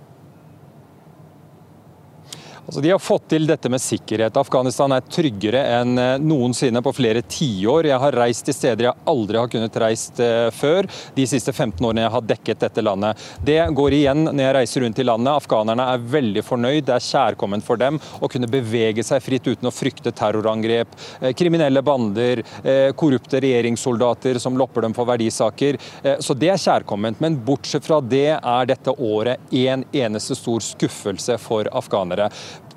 Altså, 2.69 2.83
de 2.85 2.91
har 2.93 3.01
fått 3.01 3.31
til 3.33 3.47
dette 3.49 3.71
med 3.73 3.81
sikkerhet. 3.81 4.37
Afghanistan 4.37 4.93
er 4.93 5.05
tryggere 5.09 5.63
enn 5.79 5.95
eh, 5.97 6.19
noensinne 6.21 6.83
på 6.85 6.93
flere 6.93 7.23
tiår. 7.25 7.87
Jeg 7.89 8.01
har 8.03 8.17
reist 8.21 8.45
til 8.45 8.53
steder 8.53 8.91
jeg 8.91 9.05
aldri 9.09 9.39
har 9.41 9.49
kunnet 9.49 9.79
reist 9.81 10.21
uh, 10.21 10.51
før 10.53 10.85
de 11.17 11.25
siste 11.31 11.55
15 11.55 11.81
årene 11.81 12.03
jeg 12.05 12.13
har 12.13 12.27
dekket 12.29 12.61
dette 12.67 12.85
landet. 12.85 13.23
Det 13.41 13.57
går 13.73 13.97
igjen 13.97 14.27
når 14.27 14.43
jeg 14.43 14.57
reiser 14.59 14.85
rundt 14.85 15.01
i 15.01 15.07
landet. 15.07 15.31
Afghanerne 15.33 15.87
er 15.95 16.05
veldig 16.17 16.43
fornøyd. 16.45 16.83
Det 16.91 16.93
er 16.99 17.07
kjærkomment 17.07 17.65
for 17.65 17.81
dem 17.81 17.97
å 18.21 18.29
kunne 18.29 18.51
bevege 18.53 19.07
seg 19.07 19.25
fritt 19.25 19.49
uten 19.49 19.71
å 19.71 19.73
frykte 19.73 20.13
terrorangrep, 20.13 20.93
uh, 21.23 21.31
kriminelle 21.39 21.81
bander, 21.81 22.45
korrupte 22.99 23.41
regjeringssoldater 23.41 24.37
som 24.43 24.57
lopper 24.61 24.85
dem 24.85 24.93
for 24.97 25.09
verdisaker. 25.09 25.79
Så 26.21 26.35
det 26.37 26.51
er 26.53 26.61
kjærkomment. 26.61 27.21
Men 27.23 27.39
bortsett 27.45 27.87
fra 27.87 28.01
det 28.05 28.37
er 28.37 28.69
dette 28.69 28.93
året 28.93 29.53
en 29.57 29.85
eneste 29.97 30.37
stor 30.37 30.65
skuffelse 30.65 31.39
for 31.41 31.71
afghanere. 31.79 32.29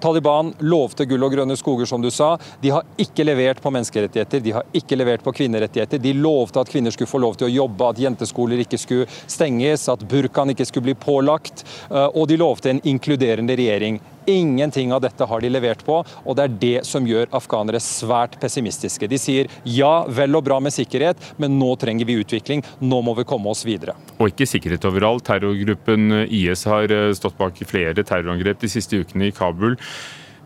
Taliban 0.01 0.53
lovte 0.65 1.05
gull 1.05 1.23
og 1.23 1.33
grønne 1.35 1.55
skoger, 1.59 1.85
som 1.85 2.01
du 2.01 2.09
sa. 2.13 2.33
De 2.61 2.71
har 2.73 2.87
ikke 3.01 3.25
levert 3.25 3.61
på 3.61 3.71
menneskerettigheter, 3.73 4.41
de 4.41 4.55
har 4.55 4.77
ikke 4.77 4.97
levert 4.97 5.23
på 5.23 5.33
kvinnerettigheter. 5.37 6.01
De 6.01 6.15
lovte 6.17 6.63
at 6.63 6.71
kvinner 6.71 6.93
skulle 6.93 7.11
få 7.11 7.21
lov 7.21 7.37
til 7.37 7.49
å 7.49 7.53
jobbe, 7.53 7.91
at 7.91 8.01
jenteskoler 8.01 8.63
ikke 8.63 8.79
skulle 8.81 9.09
stenges, 9.29 9.87
at 9.91 10.05
burkaen 10.09 10.55
ikke 10.55 10.67
skulle 10.69 10.89
bli 10.89 10.97
pålagt. 10.97 11.65
Eh, 11.91 12.07
og 12.07 12.27
de 12.31 12.39
lovte 12.41 12.73
en 12.73 12.81
inkluderende 12.93 13.57
regjering. 13.59 14.01
Ingenting 14.29 14.93
av 14.93 15.01
dette 15.01 15.25
har 15.25 15.41
de 15.41 15.49
levert 15.49 15.81
på, 15.85 15.97
og 16.01 16.37
det 16.37 16.43
er 16.43 16.57
det 16.61 16.85
som 16.87 17.07
gjør 17.07 17.31
afghanere 17.35 17.81
svært 17.81 18.37
pessimistiske. 18.41 19.09
De 19.09 19.17
sier 19.21 19.49
ja, 19.65 20.05
vel 20.09 20.37
og 20.37 20.45
bra 20.45 20.59
med 20.61 20.75
sikkerhet, 20.75 21.19
men 21.41 21.57
nå 21.59 21.73
trenger 21.81 22.05
vi 22.09 22.19
utvikling. 22.21 22.63
Nå 22.79 23.01
må 23.05 23.15
vi 23.17 23.27
komme 23.27 23.51
oss 23.51 23.65
videre. 23.67 23.95
Og 24.19 24.31
ikke 24.31 24.49
sikkerhet 24.49 24.85
overalt. 24.89 25.25
Terrorgruppen 25.27 26.25
IS 26.27 26.65
har 26.69 26.93
eh, 26.93 27.11
stått 27.17 27.37
bak 27.39 27.57
flere 27.67 28.05
terrorangrep 28.05 28.61
de 28.61 28.71
siste 28.71 29.01
ukene 29.01 29.29
i 29.29 29.35
Kabul. 29.35 29.77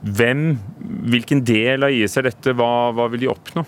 Hvem, 0.06 0.48
hvilken 1.12 1.42
del 1.46 1.88
av 1.88 1.96
IS 1.96 2.16
er 2.20 2.30
dette? 2.30 2.54
Hva, 2.56 2.92
hva 2.96 3.10
vil 3.12 3.26
de 3.26 3.34
oppnå? 3.34 3.66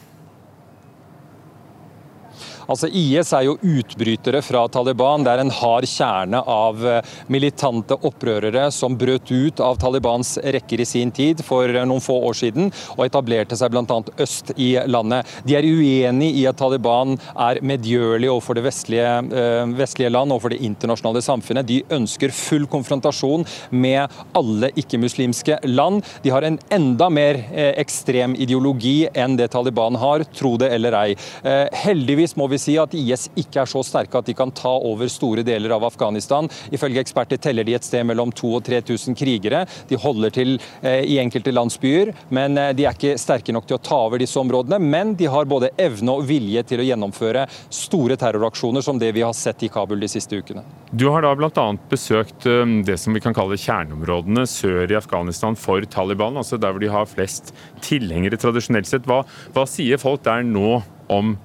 Altså 2.68 2.90
IS 2.92 3.32
er 3.36 3.46
jo 3.48 3.58
utbrytere 3.64 4.42
fra 4.44 4.66
Taliban. 4.72 5.24
Det 5.24 5.34
er 5.34 5.44
en 5.44 5.54
hard 5.54 5.88
kjerne 5.88 6.42
av 6.44 6.84
eh, 6.84 7.14
militante 7.32 7.96
opprørere 8.08 8.68
som 8.76 8.98
brøt 9.00 9.32
ut 9.32 9.62
av 9.64 9.80
Talibans 9.80 10.36
rekker 10.44 10.84
i 10.84 10.88
sin 10.88 11.14
tid 11.16 11.44
for 11.46 11.72
noen 11.78 12.04
få 12.04 12.18
år 12.28 12.36
siden, 12.38 12.72
og 12.98 13.06
etablerte 13.06 13.58
seg 13.58 13.72
bl.a. 13.72 14.00
øst 14.24 14.52
i 14.60 14.74
landet. 14.90 15.28
De 15.48 15.56
er 15.58 15.68
uenig 15.68 16.34
i 16.42 16.44
at 16.50 16.60
Taliban 16.60 17.16
er 17.34 17.62
medgjørlig 17.66 18.32
overfor 18.34 18.58
det 18.60 18.66
vestlige, 18.68 19.14
øh, 19.32 19.74
vestlige 19.78 20.12
land, 20.12 20.36
overfor 20.36 20.54
det 20.54 20.62
internasjonale 20.68 21.24
samfunnet. 21.24 21.68
De 21.70 21.80
ønsker 21.98 22.36
full 22.36 22.68
konfrontasjon 22.70 23.48
med 23.72 24.12
alle 24.38 24.72
ikke-muslimske 24.76 25.62
land. 25.70 26.04
De 26.24 26.34
har 26.36 26.44
en 26.44 26.60
enda 26.74 27.10
mer 27.14 27.40
øh, 27.48 27.74
ekstrem 27.80 28.36
ideologi 28.36 28.98
enn 29.16 29.38
det 29.40 29.52
Taliban 29.56 29.98
har, 30.00 30.26
tro 30.36 30.56
det 30.60 30.72
eller 30.76 31.00
ei. 31.00 31.18
Eh, 31.48 31.66
heldigvis 31.86 32.36
må 32.38 32.50
vi 32.52 32.57
vil 32.58 32.64
si 32.66 32.78
at 32.82 32.98
IS 32.98 33.28
ikke 33.38 33.64
er 33.64 33.70
så 33.70 33.86
sterke 33.86 34.20
at 34.20 34.28
de 34.28 34.36
kan 34.38 34.52
ta 34.52 34.74
over 34.76 35.10
store 35.12 35.46
deler 35.48 35.76
av 35.76 35.86
Afghanistan. 35.88 36.50
Ifølge 36.74 37.02
eksperter 37.04 37.40
teller 37.42 37.68
de 37.68 37.78
et 37.78 37.86
sted 37.86 38.04
mellom 38.08 38.34
2000 38.34 38.58
og 38.58 38.66
3000 38.66 39.18
krigere. 39.18 39.66
De 39.90 39.98
holder 40.00 40.34
til 40.34 40.56
eh, 40.82 41.04
i 41.06 41.20
enkelte 41.22 41.54
landsbyer, 41.54 42.14
men 42.34 42.58
eh, 42.58 42.74
de 42.78 42.88
er 42.88 42.98
ikke 42.98 43.18
sterke 43.22 43.54
nok 43.56 43.68
til 43.70 43.78
å 43.78 43.84
ta 43.84 44.00
over 44.08 44.22
disse 44.22 44.40
områdene. 44.40 44.80
Men 44.82 45.14
de 45.20 45.30
har 45.32 45.50
både 45.50 45.72
evne 45.82 46.18
og 46.18 46.28
vilje 46.30 46.64
til 46.72 46.82
å 46.82 46.88
gjennomføre 46.88 47.46
store 47.74 48.18
terroraksjoner 48.20 48.86
som 48.86 49.00
det 49.02 49.14
vi 49.16 49.26
har 49.26 49.36
sett 49.38 49.66
i 49.68 49.72
Kabul 49.74 50.02
de 50.02 50.10
siste 50.12 50.40
ukene. 50.40 50.66
Du 50.92 51.10
har 51.14 51.26
da 51.26 51.34
bl.a. 51.38 51.68
besøkt 51.92 52.48
eh, 52.50 52.64
det 52.88 53.00
som 53.02 53.16
vi 53.16 53.24
kan 53.24 53.36
kalle 53.38 53.60
kjerneområdene 53.62 54.48
sør 54.50 54.88
i 54.90 55.00
Afghanistan 55.00 55.58
for 55.60 55.86
Taliban, 55.92 56.40
altså 56.40 56.60
der 56.62 56.74
hvor 56.74 56.84
de 56.84 56.94
har 56.94 57.10
flest 57.10 57.54
tilhengere 57.86 58.40
tradisjonelt 58.42 58.90
sett. 58.90 59.08
Hva, 59.08 59.24
hva 59.56 59.68
sier 59.70 60.02
folk 60.02 60.26
der 60.26 60.46
nå 60.48 60.80
om 61.14 61.38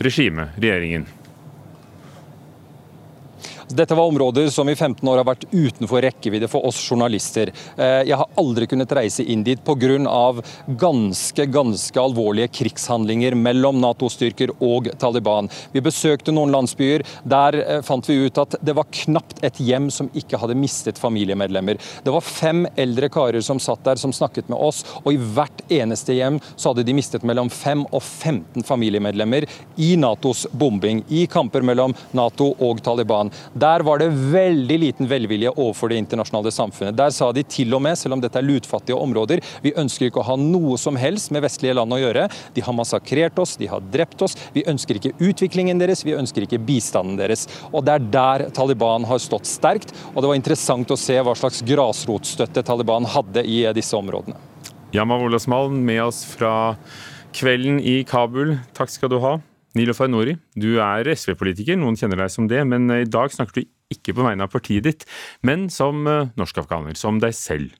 regimet, 0.00 0.48
regjeringen? 0.58 1.06
Dette 3.70 3.94
var 3.94 4.04
områder 4.04 4.48
som 4.50 4.68
i 4.68 4.74
15 4.76 5.08
år 5.08 5.20
har 5.20 5.26
vært 5.28 5.44
utenfor 5.52 6.02
rekkevidde 6.02 6.48
for 6.50 6.66
oss 6.66 6.78
journalister. 6.82 7.52
Eh, 7.76 8.00
jeg 8.08 8.16
har 8.18 8.38
aldri 8.40 8.66
kunnet 8.66 8.90
reise 8.98 9.22
inn 9.22 9.44
dit 9.46 9.60
pga. 9.64 10.42
ganske, 10.66 11.46
ganske 11.46 12.00
alvorlige 12.00 12.48
krigshandlinger 12.48 13.34
mellom 13.34 13.80
Nato-styrker 13.80 14.50
og 14.60 14.90
Taliban. 14.98 15.48
Vi 15.72 15.80
besøkte 15.80 16.32
noen 16.32 16.50
landsbyer. 16.50 17.04
Der 17.22 17.54
eh, 17.60 17.82
fant 17.82 18.08
vi 18.08 18.26
ut 18.26 18.38
at 18.38 18.56
det 18.60 18.74
var 18.74 18.90
knapt 18.90 19.44
et 19.44 19.60
hjem 19.62 19.90
som 19.90 20.10
ikke 20.14 20.38
hadde 20.38 20.58
mistet 20.58 20.98
familiemedlemmer. 20.98 21.78
Det 22.02 22.10
var 22.10 22.26
fem 22.26 22.66
eldre 22.76 23.08
karer 23.08 23.40
som 23.40 23.62
satt 23.62 23.84
der 23.84 23.96
som 24.02 24.12
snakket 24.12 24.50
med 24.50 24.58
oss, 24.58 24.82
og 25.04 25.12
i 25.14 25.20
hvert 25.20 25.62
eneste 25.70 26.18
hjem 26.18 26.40
så 26.56 26.72
hadde 26.72 26.84
de 26.88 26.96
mistet 26.96 27.22
mellom 27.22 27.50
5 27.50 27.86
og 27.92 28.02
15 28.02 28.66
familiemedlemmer 28.66 29.46
i 29.78 29.94
Natos 29.96 30.46
bombing, 30.50 31.04
i 31.08 31.26
kamper 31.30 31.62
mellom 31.62 31.94
Nato 32.18 32.50
og 32.58 32.82
Taliban. 32.82 33.30
Der 33.60 33.82
var 33.84 33.98
det 34.00 34.08
veldig 34.08 34.76
liten 34.80 35.08
velvilje 35.10 35.50
overfor 35.52 35.90
det 35.90 35.98
internasjonale 36.00 36.52
samfunnet. 36.54 36.96
Der 36.96 37.12
sa 37.12 37.28
de 37.34 37.42
til 37.44 37.74
og 37.76 37.82
med, 37.84 37.98
selv 37.98 38.16
om 38.16 38.22
dette 38.22 38.38
er 38.40 38.46
lutfattige 38.46 38.96
områder, 38.96 39.42
vi 39.60 39.74
ønsker 39.76 40.06
ikke 40.06 40.22
å 40.22 40.28
ha 40.30 40.36
noe 40.40 40.78
som 40.80 40.96
helst 40.96 41.32
med 41.34 41.44
vestlige 41.44 41.74
land 41.76 41.92
å 41.92 41.98
gjøre. 42.00 42.28
De 42.56 42.64
har 42.64 42.76
massakrert 42.76 43.36
oss, 43.42 43.58
de 43.60 43.68
har 43.68 43.84
drept 43.92 44.24
oss. 44.24 44.38
Vi 44.54 44.64
ønsker 44.70 44.96
ikke 44.96 45.12
utviklingen 45.18 45.82
deres, 45.82 46.06
vi 46.06 46.16
ønsker 46.16 46.46
ikke 46.46 46.62
bistanden 46.70 47.18
deres. 47.20 47.44
Og 47.68 47.84
det 47.84 47.98
er 47.98 48.08
der 48.16 48.46
Taliban 48.56 49.04
har 49.10 49.20
stått 49.20 49.50
sterkt. 49.50 49.92
og 50.14 50.22
det 50.22 50.32
var 50.32 50.38
interessant 50.38 50.90
å 50.90 50.96
se 50.96 51.18
hva 51.20 51.36
slags 51.36 51.60
grasrotstøtte 51.66 52.64
Taliban 52.64 53.04
hadde 53.04 53.44
i 53.44 53.64
disse 53.76 53.96
områdene. 53.98 54.38
Yama 54.94 55.20
Wolasmal 55.20 55.68
med 55.70 56.02
oss 56.08 56.24
fra 56.24 56.76
kvelden 57.36 57.78
i 57.80 58.00
Kabul. 58.08 58.56
Takk 58.74 58.90
skal 58.90 59.12
du 59.12 59.20
ha. 59.20 59.36
Nilofar 59.78 60.08
Nori, 60.10 60.34
du 60.58 60.80
er 60.82 61.06
SV-politiker, 61.12 61.76
noen 61.78 61.98
kjenner 61.98 62.24
deg 62.24 62.32
som 62.32 62.48
det, 62.50 62.64
men 62.66 62.90
i 62.90 63.06
dag 63.06 63.30
snakker 63.30 63.60
du 63.60 63.68
ikke 63.94 64.14
på 64.16 64.24
vegne 64.24 64.46
av 64.46 64.50
partiet 64.50 64.86
ditt, 64.86 65.04
men 65.46 65.68
som 65.70 66.06
eh, 66.10 66.30
norsk-afghaner, 66.38 66.96
som 66.98 67.20
deg 67.22 67.34
selv. 67.36 67.76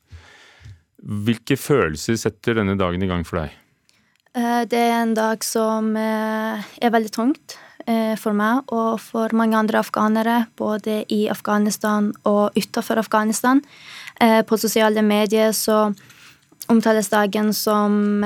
Hvilke 1.00 1.56
følelser 1.58 2.18
setter 2.20 2.60
denne 2.60 2.76
dagen 2.78 3.02
i 3.02 3.08
gang 3.10 3.24
for 3.26 3.42
deg? 3.42 3.56
Eh, 4.38 4.62
det 4.70 4.78
er 4.78 5.00
en 5.00 5.16
dag 5.18 5.42
som 5.46 5.90
eh, 5.98 6.70
er 6.78 6.94
veldig 6.94 7.12
tungt 7.16 7.58
for 8.20 8.36
meg 8.36 8.68
og 8.76 9.00
for 9.02 9.32
mange 9.34 9.56
andre 9.56 9.80
afghanere, 9.80 10.34
både 10.60 11.00
i 11.10 11.24
Afghanistan 11.32 12.10
og 12.28 12.52
utenfor 12.54 13.00
Afghanistan. 13.00 13.62
På 14.46 14.58
sosiale 14.60 15.02
medier 15.02 15.50
så 15.56 15.88
omtales 16.70 17.08
dagen 17.10 17.50
som 17.56 18.22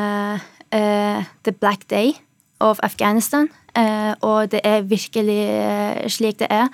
The 0.69 1.55
Black 1.63 1.87
Day 1.89 2.13
of 2.61 2.81
Afghanistan. 2.83 3.49
Eh, 3.75 4.13
og 4.23 4.53
det 4.53 4.61
er 4.63 4.85
virkelig 4.87 5.41
eh, 5.51 6.05
slik 6.13 6.39
det 6.39 6.47
er. 6.55 6.69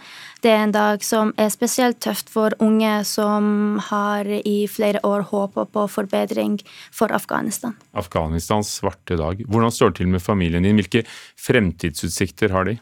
Det 0.44 0.50
er 0.52 0.64
en 0.66 0.74
dag 0.74 1.04
som 1.04 1.32
er 1.40 1.48
spesielt 1.52 2.00
tøft 2.04 2.28
for 2.32 2.52
unge 2.60 2.92
som 3.08 3.78
har 3.88 4.28
i 4.28 4.66
flere 4.68 5.00
år 5.04 5.24
håpa 5.30 5.64
på 5.64 5.86
forbedring 5.88 6.58
for 6.92 7.12
Afghanistan. 7.12 7.76
Afghanistans 7.96 8.74
svarte 8.80 9.16
dag. 9.16 9.40
Hvordan 9.48 9.72
står 9.72 9.92
det 9.92 10.02
til 10.02 10.12
med 10.12 10.20
familien 10.24 10.64
din? 10.64 10.76
Hvilke 10.76 11.06
fremtidsutsikter 11.40 12.52
har 12.52 12.68
de? 12.68 12.76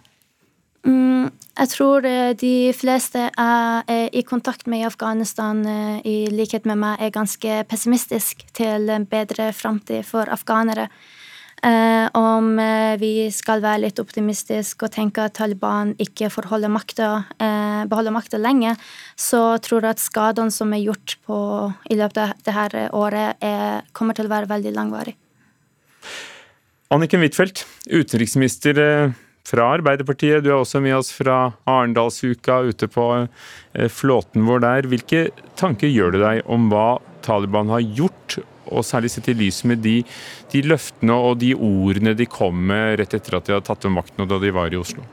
Mm, 0.86 1.30
jeg 1.59 1.70
tror 1.74 2.07
eh, 2.07 2.32
de 2.38 2.72
fleste 2.74 3.22
jeg 3.22 3.84
er 3.86 4.11
i 4.11 4.24
kontakt 4.26 4.66
med 4.66 4.82
i 4.82 4.88
Afghanistan, 4.88 5.62
i 6.03 6.26
likhet 6.34 6.66
med 6.66 6.82
meg, 6.82 6.99
er 6.99 7.14
ganske 7.14 7.62
pessimistisk 7.70 8.42
til 8.55 8.90
en 8.90 9.07
bedre 9.07 9.53
framtid 9.55 10.03
for 10.11 10.26
afghanere. 10.26 10.88
Eh, 11.63 12.09
om 12.15 12.59
eh, 12.63 12.95
vi 13.01 13.29
skal 13.35 13.63
være 13.65 13.83
litt 13.87 13.99
optimistiske 13.99 14.87
og 14.87 14.93
tenke 14.95 15.25
at 15.27 15.35
Taliban 15.41 15.91
ikke 15.99 16.31
får 16.31 16.47
makta, 16.71 17.25
eh, 17.39 17.85
beholde 17.91 18.15
makta 18.15 18.39
lenge, 18.39 18.77
så 19.17 19.59
tror 19.59 19.83
jeg 19.83 19.97
at 19.97 20.03
skadene 20.03 20.55
som 20.55 20.73
er 20.73 20.85
gjort 20.85 21.17
på, 21.27 21.39
i 21.91 21.97
løpet 21.99 22.19
av 22.19 22.35
dette 22.47 22.91
året, 22.95 23.43
er, 23.43 23.83
kommer 23.93 24.15
til 24.15 24.27
å 24.27 24.35
være 24.35 24.51
veldig 24.51 24.75
langvarig. 24.75 25.17
Anniken 26.91 27.21
Huitfeldt, 27.21 27.67
utenriksminister 27.91 29.13
fra 29.45 29.67
Arbeiderpartiet. 29.75 30.45
Du 30.45 30.53
er 30.53 30.61
også 30.61 30.81
med 30.81 30.95
oss 30.97 31.11
fra 31.13 31.53
Arendalsuka 31.67 32.63
ute 32.71 32.89
på 32.89 33.27
flåten 33.93 34.47
vår 34.47 34.63
der. 34.65 34.89
Hvilke 34.89 35.27
tanker 35.57 35.91
gjør 35.91 36.15
du 36.15 36.23
deg 36.23 36.41
om 36.49 36.71
hva 36.73 36.97
Taliban 37.27 37.69
har 37.75 37.85
gjort 37.85 38.39
og 38.71 38.87
særlig 38.87 39.11
sett 39.12 39.31
i 39.33 39.37
lys 39.37 39.62
med 39.69 39.83
de, 39.85 40.01
de, 40.53 40.64
løftene 40.66 41.14
og 41.14 41.39
de 41.43 41.55
ordene 41.55 42.14
de 42.19 42.27
kom 42.31 42.59
med 42.71 42.99
rett 43.01 43.16
etter 43.19 43.39
at 43.39 43.49
de 43.49 43.57
hadde 43.57 43.69
tatt 43.69 43.87
over 43.87 43.99
makten 44.01 44.25
og 44.25 44.31
da 44.33 44.41
de 44.43 44.53
var 44.55 44.75
i 44.75 44.81
Oslo? 44.81 45.07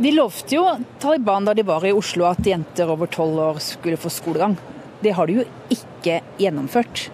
De 0.00 0.14
lovte 0.16 0.56
jo 0.56 0.64
Taliban 1.00 1.44
da 1.44 1.52
de 1.56 1.66
var 1.68 1.84
i 1.84 1.92
Oslo 1.92 2.24
at 2.30 2.46
jenter 2.46 2.88
over 2.88 3.10
tolv 3.12 3.40
år 3.50 3.62
skulle 3.64 4.00
få 4.00 4.12
skolegang. 4.12 4.56
Det 5.00 5.12
har 5.16 5.28
de 5.28 5.40
jo 5.40 5.46
ikke 5.72 6.20
gjennomført. 6.40 7.08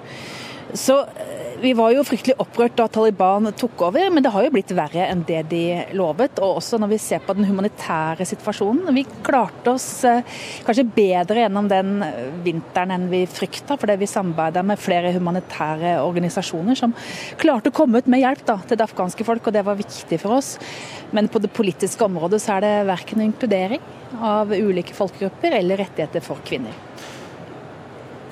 Så 0.73 1.05
vi 1.61 1.73
var 1.73 1.93
jo 1.95 2.03
fryktelig 2.05 2.35
opprørt 2.43 2.75
da 2.77 2.85
Taliban 2.93 3.49
tok 3.57 3.87
over, 3.89 4.11
men 4.13 4.25
det 4.25 4.33
har 4.35 4.45
jo 4.45 4.53
blitt 4.53 4.73
verre 4.77 5.07
enn 5.09 5.23
det 5.27 5.41
de 5.51 5.63
lovet. 5.97 6.41
Og 6.45 6.59
også 6.61 6.79
når 6.81 6.91
vi 6.93 6.99
ser 7.01 7.23
på 7.25 7.37
den 7.37 7.47
humanitære 7.49 8.27
situasjonen. 8.29 8.91
Vi 8.97 9.07
klarte 9.25 9.73
oss 9.73 9.89
eh, 10.09 10.25
kanskje 10.67 10.87
bedre 10.97 11.45
gjennom 11.45 11.71
den 11.71 12.05
vinteren 12.45 12.93
enn 12.97 13.07
vi 13.13 13.23
frykta, 13.31 13.79
fordi 13.81 13.97
vi 14.03 14.11
samarbeida 14.11 14.65
med 14.67 14.81
flere 14.83 15.15
humanitære 15.17 15.97
organisasjoner 16.05 16.79
som 16.79 16.95
klarte 17.41 17.73
å 17.73 17.77
komme 17.77 18.03
ut 18.03 18.11
med 18.13 18.23
hjelp 18.25 18.45
da, 18.49 18.59
til 18.67 18.79
det 18.79 18.89
afghanske 18.89 19.27
folk, 19.27 19.49
og 19.49 19.57
det 19.57 19.65
var 19.67 19.81
viktig 19.81 20.21
for 20.23 20.37
oss. 20.37 20.57
Men 21.17 21.31
på 21.33 21.41
det 21.41 21.55
politiske 21.57 22.05
området 22.05 22.43
så 22.43 22.59
er 22.59 22.67
det 22.67 22.75
verken 22.91 23.25
inkludering 23.25 23.81
av 24.21 24.53
ulike 24.53 24.95
folkegrupper 24.97 25.57
eller 25.63 25.81
rettigheter 25.87 26.25
for 26.25 26.45
kvinner. 26.47 26.86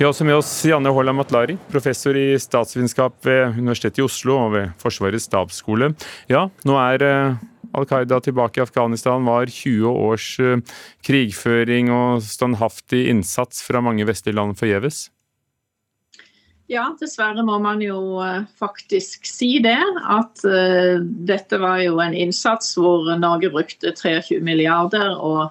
Vi 0.04 0.06
har 0.06 0.12
også 0.12 0.24
med 0.28 0.36
oss 0.36 0.48
Janne 0.68 0.90
Holla 0.92 1.14
Matlari, 1.16 1.54
professor 1.72 2.12
i 2.20 2.34
statsvitenskap 2.36 3.14
ved 3.24 3.54
Universitetet 3.56 4.02
i 4.02 4.04
Oslo 4.04 4.34
og 4.36 4.50
ved 4.52 4.72
Forsvarets 4.76 5.24
stabsskole. 5.30 5.86
Ja, 6.28 6.42
nå 6.68 6.74
er 6.76 7.04
eh, 7.06 7.38
Al 7.72 7.88
Qaida 7.88 8.18
tilbake 8.20 8.60
i 8.60 8.64
Afghanistan, 8.66 9.24
var 9.24 9.48
20 9.48 9.88
års 9.88 10.26
eh, 10.44 10.60
krigføring 11.08 11.88
og 11.88 12.20
standhaftig 12.20 13.00
innsats 13.14 13.62
fra 13.64 13.80
mange 13.80 14.04
vestlige 14.04 14.36
land 14.36 14.58
forgjeves? 14.60 15.06
Ja, 16.68 16.90
dessverre 17.00 17.46
må 17.48 17.56
man 17.64 17.80
jo 17.80 18.20
eh, 18.26 18.44
faktisk 18.60 19.24
si 19.24 19.54
det. 19.64 19.80
At 20.04 20.44
uh, 20.44 21.00
dette 21.00 21.62
var 21.64 21.80
jo 21.80 21.96
en 22.04 22.12
innsats 22.26 22.76
hvor 22.76 23.08
Norge 23.24 23.54
brukte 23.56 23.96
23 23.96 24.42
milliarder 24.44 25.16
og 25.16 25.48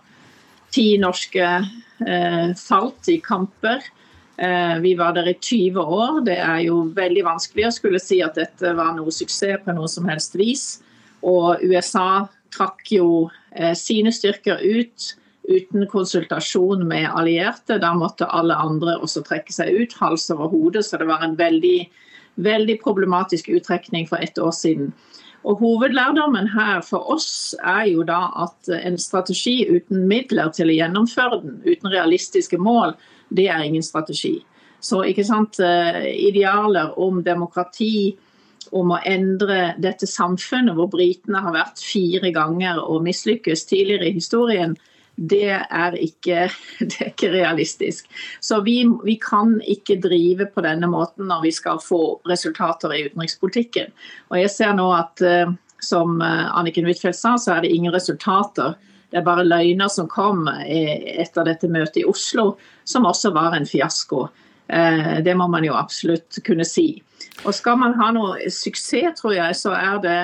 ti 0.78 0.92
norske 1.02 1.52
uh, 1.58 2.48
falt 2.54 3.10
i 3.10 3.18
kamper. 3.18 3.82
Eh, 4.38 4.80
vi 4.80 4.96
var 4.96 5.14
der 5.14 5.28
i 5.30 5.34
20 5.34 5.80
år. 5.80 6.22
Det 6.26 6.38
er 6.42 6.64
jo 6.66 6.84
veldig 6.96 7.26
vanskelig 7.26 7.68
å 7.68 7.76
skulle 7.76 8.02
si 8.02 8.22
at 8.26 8.38
dette 8.40 8.74
var 8.78 8.96
noe 8.98 9.14
suksess 9.14 9.62
på 9.66 9.76
noe 9.78 9.90
som 9.92 10.10
helst 10.10 10.38
vis. 10.40 10.66
Og 11.22 11.62
USA 11.62 12.26
trakk 12.54 12.90
jo 12.96 13.30
eh, 13.52 13.74
sine 13.78 14.14
styrker 14.14 14.62
ut 14.64 15.14
uten 15.44 15.86
konsultasjon 15.92 16.86
med 16.88 17.10
allierte. 17.12 17.78
Da 17.78 17.94
måtte 17.94 18.30
alle 18.32 18.58
andre 18.58 18.98
også 19.04 19.26
trekke 19.28 19.54
seg 19.54 19.76
ut, 19.76 19.94
hals 20.02 20.30
over 20.34 20.50
hode. 20.50 20.82
Så 20.84 20.98
det 20.98 21.10
var 21.12 21.22
en 21.22 21.38
veldig, 21.38 21.80
veldig 22.42 22.80
problematisk 22.82 23.52
uttrekning 23.54 24.10
for 24.10 24.24
ett 24.24 24.40
år 24.40 24.56
siden. 24.56 24.94
Og 25.44 25.60
Hovedlærdommen 25.60 26.48
her 26.54 26.80
for 26.88 27.04
oss 27.12 27.52
er 27.68 27.90
jo 27.92 28.06
da 28.08 28.30
at 28.46 28.70
en 28.78 28.96
strategi 28.98 29.66
uten 29.68 30.06
midler 30.08 30.54
til 30.56 30.72
å 30.72 30.78
gjennomføre 30.78 31.42
den, 31.44 31.58
uten 31.68 31.92
realistiske 31.92 32.58
mål, 32.58 32.96
det 33.36 33.50
er 33.50 33.66
ingen 33.66 33.84
strategi. 33.84 34.38
Så 34.84 35.04
ikke 35.08 35.24
sant, 35.24 35.60
eh, 35.60 36.06
Idealer 36.28 36.94
om 37.00 37.22
demokrati, 37.24 38.16
om 38.72 38.92
å 38.92 39.02
endre 39.06 39.76
dette 39.80 40.08
samfunnet, 40.10 40.76
hvor 40.76 40.90
britene 40.92 41.42
har 41.44 41.54
vært 41.56 41.84
fire 41.84 42.32
ganger 42.34 42.82
og 42.82 43.04
mislykkes 43.06 43.68
tidligere 43.70 44.10
i 44.10 44.18
historien, 44.18 44.76
det 45.16 45.54
er 45.54 45.96
ikke, 46.02 46.48
det 46.90 47.00
er 47.00 47.12
ikke 47.12 47.32
realistisk. 47.36 48.10
Så 48.42 48.62
vi, 48.66 48.82
vi, 49.06 49.18
kan 49.22 49.60
ikke 49.62 50.02
drive 50.02 50.50
på 50.52 50.64
denne 50.66 50.90
måten 50.90 51.30
når 51.30 51.46
vi 51.48 51.52
skal 51.54 51.82
få 51.84 52.20
resultater 52.30 52.94
i 52.94 53.06
utenrikspolitikken. 53.08 53.94
Og 54.32 54.40
jeg 54.42 54.52
ser 54.52 54.74
nå 54.78 54.90
at, 54.98 55.22
eh, 55.22 55.54
som 55.84 56.20
eh, 56.22 56.50
Anniken 56.58 56.90
Huitfeldt 56.90 57.20
sa, 57.20 57.38
så 57.38 57.58
er 57.58 57.64
det 57.64 57.76
ingen 57.76 57.94
resultater 57.94 58.76
det 59.14 59.20
er 59.20 59.26
bare 59.28 59.46
løgner 59.46 59.92
som 59.94 60.08
kom 60.10 60.48
etter 60.50 61.46
dette 61.46 61.68
møtet 61.70 62.00
i 62.02 62.06
Oslo, 62.10 62.56
som 62.84 63.06
også 63.06 63.30
var 63.36 63.54
en 63.54 63.68
fiasko. 63.70 64.24
Eh, 64.74 65.20
det 65.22 65.36
må 65.38 65.46
man 65.54 65.66
jo 65.68 65.76
absolutt 65.78 66.40
kunne 66.48 66.66
si. 66.66 66.96
Og 67.46 67.54
skal 67.54 67.78
man 67.78 67.94
ha 68.00 68.08
noe 68.16 68.50
suksess, 68.50 69.20
tror 69.20 69.36
jeg, 69.36 69.58
så 69.60 69.76
er 69.78 70.00
det 70.02 70.18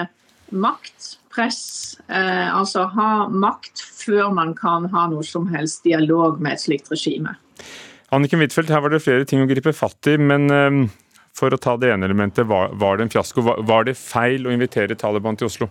makt, 0.50 1.20
press. 1.30 2.00
Eh, 2.08 2.48
altså 2.50 2.88
ha 2.96 3.28
makt 3.30 3.84
før 3.86 4.34
man 4.34 4.56
kan 4.58 4.88
ha 4.90 5.06
noe 5.12 5.26
som 5.28 5.46
helst 5.54 5.86
dialog 5.86 6.42
med 6.42 6.58
et 6.58 6.64
slikt 6.66 6.90
regime. 6.90 7.36
Anniken 8.10 8.42
Huitfeldt, 8.42 8.74
her 8.74 8.82
var 8.82 8.90
det 8.90 9.04
flere 9.06 9.28
ting 9.30 9.44
å 9.44 9.50
gripe 9.52 9.76
fatt 9.78 10.10
i, 10.10 10.18
men 10.18 10.50
eh, 10.50 10.80
for 11.38 11.54
å 11.54 11.62
ta 11.62 11.78
det 11.78 11.94
ene 11.94 12.10
elementet, 12.10 12.50
var, 12.50 12.74
det 12.74 13.06
en 13.06 13.14
fiasko? 13.14 13.46
Var 13.46 13.86
det 13.86 14.00
feil 14.02 14.50
å 14.50 14.56
invitere 14.56 14.98
Taliban 14.98 15.38
til 15.38 15.52
Oslo? 15.52 15.70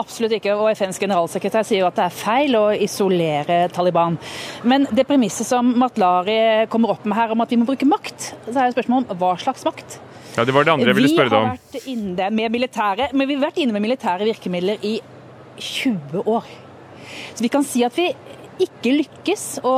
Absolutt 0.00 0.36
ikke. 0.38 0.54
Og 0.56 0.70
FNs 0.76 1.00
generalsekretær 1.02 1.66
sier 1.66 1.82
jo 1.82 1.88
at 1.88 1.98
det 1.98 2.06
er 2.06 2.16
feil 2.16 2.58
å 2.58 2.64
isolere 2.72 3.60
Taliban. 3.74 4.18
Men 4.66 4.86
det 4.94 5.06
premisset 5.08 5.48
som 5.48 5.72
Matlari 5.80 6.66
kommer 6.72 6.94
opp 6.96 7.06
med 7.08 7.18
her 7.18 7.34
om 7.34 7.44
at 7.44 7.52
vi 7.52 7.60
må 7.60 7.68
bruke 7.68 7.88
makt, 7.88 8.32
så 8.48 8.54
er 8.54 8.68
det 8.68 8.76
spørsmålet 8.76 9.12
om 9.14 9.20
hva 9.22 9.32
slags 9.42 9.66
makt. 9.66 9.98
Ja, 10.36 10.44
Det 10.44 10.52
var 10.52 10.66
det 10.68 10.74
andre 10.74 10.92
jeg 10.92 10.98
ville 10.98 11.12
spørre 11.14 11.32
deg 11.32 11.38
om. 11.38 11.46
Vi 11.48 11.56
har 11.56 11.56
vært 11.56 11.90
inne 11.94 12.30
med 12.38 12.52
militære, 12.52 13.10
men 13.16 13.28
vi 13.28 13.38
har 13.38 13.46
vært 13.46 13.60
inne 13.62 13.76
med 13.76 13.86
militære 13.86 14.28
virkemidler 14.28 14.84
i 14.84 14.98
20 15.56 16.28
år. 16.28 16.50
Så 17.34 17.44
vi 17.44 17.52
kan 17.52 17.64
si 17.64 17.84
at 17.86 17.96
vi 17.96 18.10
ikke 18.60 18.92
lykkes 18.98 19.46
å 19.64 19.76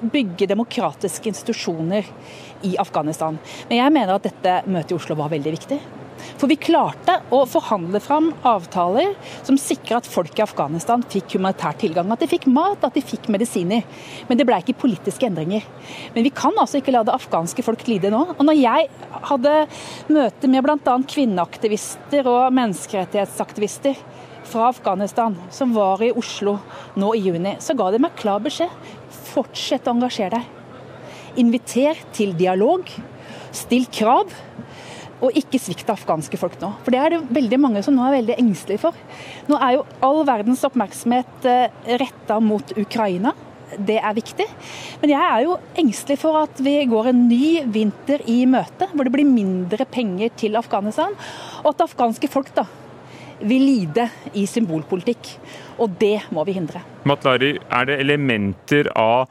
bygge 0.00 0.48
demokratiske 0.48 1.28
institusjoner 1.28 2.06
i 2.64 2.76
Afghanistan. 2.80 3.36
Men 3.68 3.82
jeg 3.82 3.92
mener 3.92 4.16
at 4.16 4.28
dette 4.28 4.60
møtet 4.68 4.94
i 4.94 4.96
Oslo 4.96 5.16
var 5.18 5.32
veldig 5.32 5.52
viktig. 5.52 5.80
For 6.40 6.50
vi 6.50 6.58
klarte 6.60 7.18
å 7.34 7.42
forhandle 7.48 8.00
fram 8.02 8.30
avtaler 8.46 9.14
som 9.46 9.58
sikra 9.60 10.00
at 10.00 10.08
folk 10.08 10.38
i 10.38 10.44
Afghanistan 10.44 11.04
fikk 11.12 11.36
humanitær 11.36 11.76
tilgang. 11.80 12.10
At 12.12 12.22
de 12.24 12.30
fikk 12.30 12.46
mat, 12.50 12.82
at 12.86 12.96
de 12.96 13.02
fikk 13.04 13.28
medisiner. 13.32 13.84
Men 14.28 14.40
det 14.40 14.46
ble 14.48 14.60
ikke 14.62 14.78
politiske 14.80 15.28
endringer. 15.28 15.66
Men 16.14 16.26
vi 16.26 16.32
kan 16.34 16.56
altså 16.60 16.80
ikke 16.80 16.94
la 16.94 17.04
det 17.06 17.16
afghanske 17.16 17.64
folk 17.66 17.84
lide 17.88 18.12
nå. 18.12 18.22
Og 18.36 18.46
når 18.46 18.58
jeg 18.60 18.88
hadde 19.30 19.56
møte 20.12 20.50
med 20.50 20.66
bl.a. 20.66 20.96
kvinneaktivister 21.14 22.30
og 22.30 22.56
menneskerettighetsaktivister 22.56 24.00
fra 24.50 24.70
Afghanistan 24.70 25.36
som 25.54 25.74
var 25.76 26.02
i 26.02 26.12
Oslo 26.16 26.56
nå 26.98 27.12
i 27.14 27.22
juni, 27.28 27.56
så 27.62 27.76
ga 27.78 27.90
de 27.92 28.00
meg 28.02 28.16
klar 28.18 28.42
beskjed. 28.42 28.72
Fortsett 29.30 29.86
å 29.86 29.94
engasjere 29.94 30.40
deg. 30.40 30.56
Inviter 31.38 31.98
til 32.16 32.34
dialog. 32.34 32.88
Still 33.54 33.86
krav. 33.92 34.32
Og 35.20 35.36
ikke 35.36 35.60
svikt 35.60 35.84
det 35.86 35.94
afghanske 35.94 36.38
folk 36.40 36.56
nå. 36.62 36.72
For 36.84 36.94
det 36.94 37.00
er 37.02 37.14
det 37.14 37.20
veldig 37.36 37.60
mange 37.60 37.82
som 37.84 37.96
nå 37.96 38.06
er 38.06 38.18
veldig 38.20 38.38
engstelige 38.40 38.82
for. 38.86 38.96
Nå 39.50 39.58
er 39.60 39.76
jo 39.76 39.86
all 40.06 40.22
verdens 40.28 40.64
oppmerksomhet 40.68 41.48
eh, 41.48 41.78
retta 42.00 42.40
mot 42.42 42.74
Ukraina. 42.80 43.34
Det 43.76 44.00
er 44.00 44.16
viktig. 44.16 44.46
Men 45.02 45.12
jeg 45.12 45.22
er 45.22 45.44
jo 45.44 45.58
engstelig 45.78 46.18
for 46.22 46.40
at 46.40 46.62
vi 46.64 46.74
går 46.90 47.12
en 47.12 47.24
ny 47.28 47.60
vinter 47.70 48.24
i 48.30 48.42
møte, 48.50 48.88
hvor 48.90 49.06
det 49.06 49.14
blir 49.14 49.28
mindre 49.28 49.86
penger 49.86 50.32
til 50.40 50.58
Afghanistan. 50.58 51.14
Og 51.62 51.72
at 51.72 51.78
det 51.78 51.90
afghanske 51.90 52.32
folk 52.32 52.50
da 52.56 52.66
vil 53.40 53.62
lide 53.64 54.08
i 54.36 54.44
symbolpolitikk. 54.48 55.34
Og 55.80 55.94
det 56.00 56.18
må 56.34 56.44
vi 56.48 56.56
hindre. 56.56 56.82
Matlari, 57.08 57.54
er 57.70 57.88
det 57.88 58.00
elementer 58.02 58.90
av 58.98 59.30